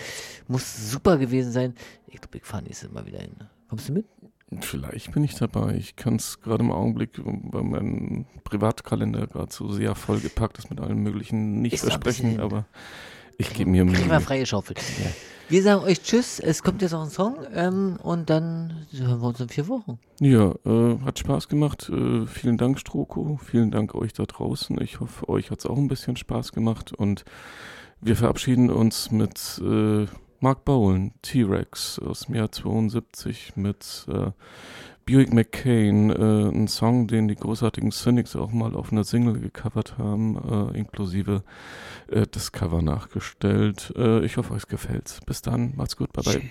Muss 0.49 0.91
super 0.91 1.19
gewesen 1.19 1.53
sein. 1.53 1.75
Ich 2.07 2.21
glaube, 2.21 2.39
ich 2.39 2.45
fahre 2.45 2.63
nächstes 2.63 2.91
Mal 2.91 3.07
wieder 3.07 3.21
hin. 3.21 3.35
Kommst 3.69 3.89
du 3.89 3.93
mit? 3.93 4.07
Vielleicht 4.61 5.13
bin 5.13 5.23
ich 5.23 5.37
dabei. 5.37 5.77
Ich 5.77 5.95
kann 5.95 6.17
es 6.17 6.41
gerade 6.41 6.65
im 6.65 6.73
Augenblick, 6.73 7.21
weil 7.25 7.63
mein 7.63 8.27
Privatkalender 8.43 9.29
gerade 9.29 9.53
so 9.53 9.71
sehr 9.71 9.95
vollgepackt 9.95 10.59
ist 10.59 10.71
mit 10.71 10.81
allen 10.81 10.99
möglichen 10.99 11.63
nicht 11.63 11.79
versprechen, 11.79 12.41
aber 12.41 12.67
ich 13.39 13.55
gebe 13.55 13.71
mir 13.71 13.85
Mühe. 13.85 14.21
freie 14.21 14.45
Schaufel. 14.45 14.77
Wir 15.49 15.63
sagen 15.63 15.83
euch 15.85 16.03
Tschüss. 16.03 16.41
Es 16.41 16.63
kommt 16.63 16.83
jetzt 16.83 16.93
noch 16.93 17.05
ein 17.05 17.11
Song 17.11 17.39
ähm, 17.55 17.99
und 18.03 18.29
dann 18.29 18.87
hören 18.93 19.21
wir 19.21 19.29
uns 19.29 19.41
in 19.41 19.49
vier 19.49 19.67
Wochen. 19.69 19.99
Ja, 20.21 20.55
äh, 20.67 20.99
hat 21.05 21.19
Spaß 21.19 21.49
gemacht. 21.49 21.89
Äh, 21.89 22.27
vielen 22.27 22.59
Dank, 22.59 22.79
Stroko. 22.79 23.41
Vielen 23.43 23.71
Dank 23.71 23.95
euch 23.95 24.13
da 24.13 24.25
draußen. 24.25 24.81
Ich 24.81 25.01
hoffe, 25.01 25.29
euch 25.29 25.51
hat 25.51 25.61
es 25.61 25.67
auch 25.67 25.79
ein 25.79 25.89
bisschen 25.89 26.17
Spaß 26.17 26.53
gemacht. 26.53 26.93
Und 26.93 27.25
wir 28.01 28.15
verabschieden 28.15 28.71
uns 28.71 29.11
mit 29.11 29.61
äh, 29.65 30.07
Mark 30.41 30.65
Bowen, 30.65 31.13
T-Rex 31.21 31.99
aus 31.99 32.21
dem 32.21 32.35
Jahr 32.35 32.51
72 32.51 33.57
mit 33.57 34.07
äh, 34.09 34.31
Buick 35.05 35.35
McCain, 35.35 36.11
äh, 36.11 36.49
ein 36.49 36.67
Song, 36.67 37.07
den 37.07 37.29
die 37.29 37.37
großartigen 37.37 37.93
Cynics 37.93 38.37
auch 38.37 38.51
mal 38.51 38.75
auf 38.75 38.91
einer 38.91 39.05
Single 39.05 39.39
gecovert 39.39 39.99
haben, 39.99 40.37
äh, 40.73 40.79
inklusive 40.79 41.43
äh, 42.09 42.27
das 42.31 42.53
Cover 42.53 42.81
nachgestellt. 42.81 43.93
Äh, 43.97 44.25
ich 44.25 44.39
hoffe, 44.39 44.55
euch 44.55 44.67
gefällt's. 44.67 45.21
Bis 45.27 45.43
dann, 45.43 45.75
macht's 45.77 45.97
gut, 45.97 46.13
bye 46.13 46.25
bye. 46.25 46.43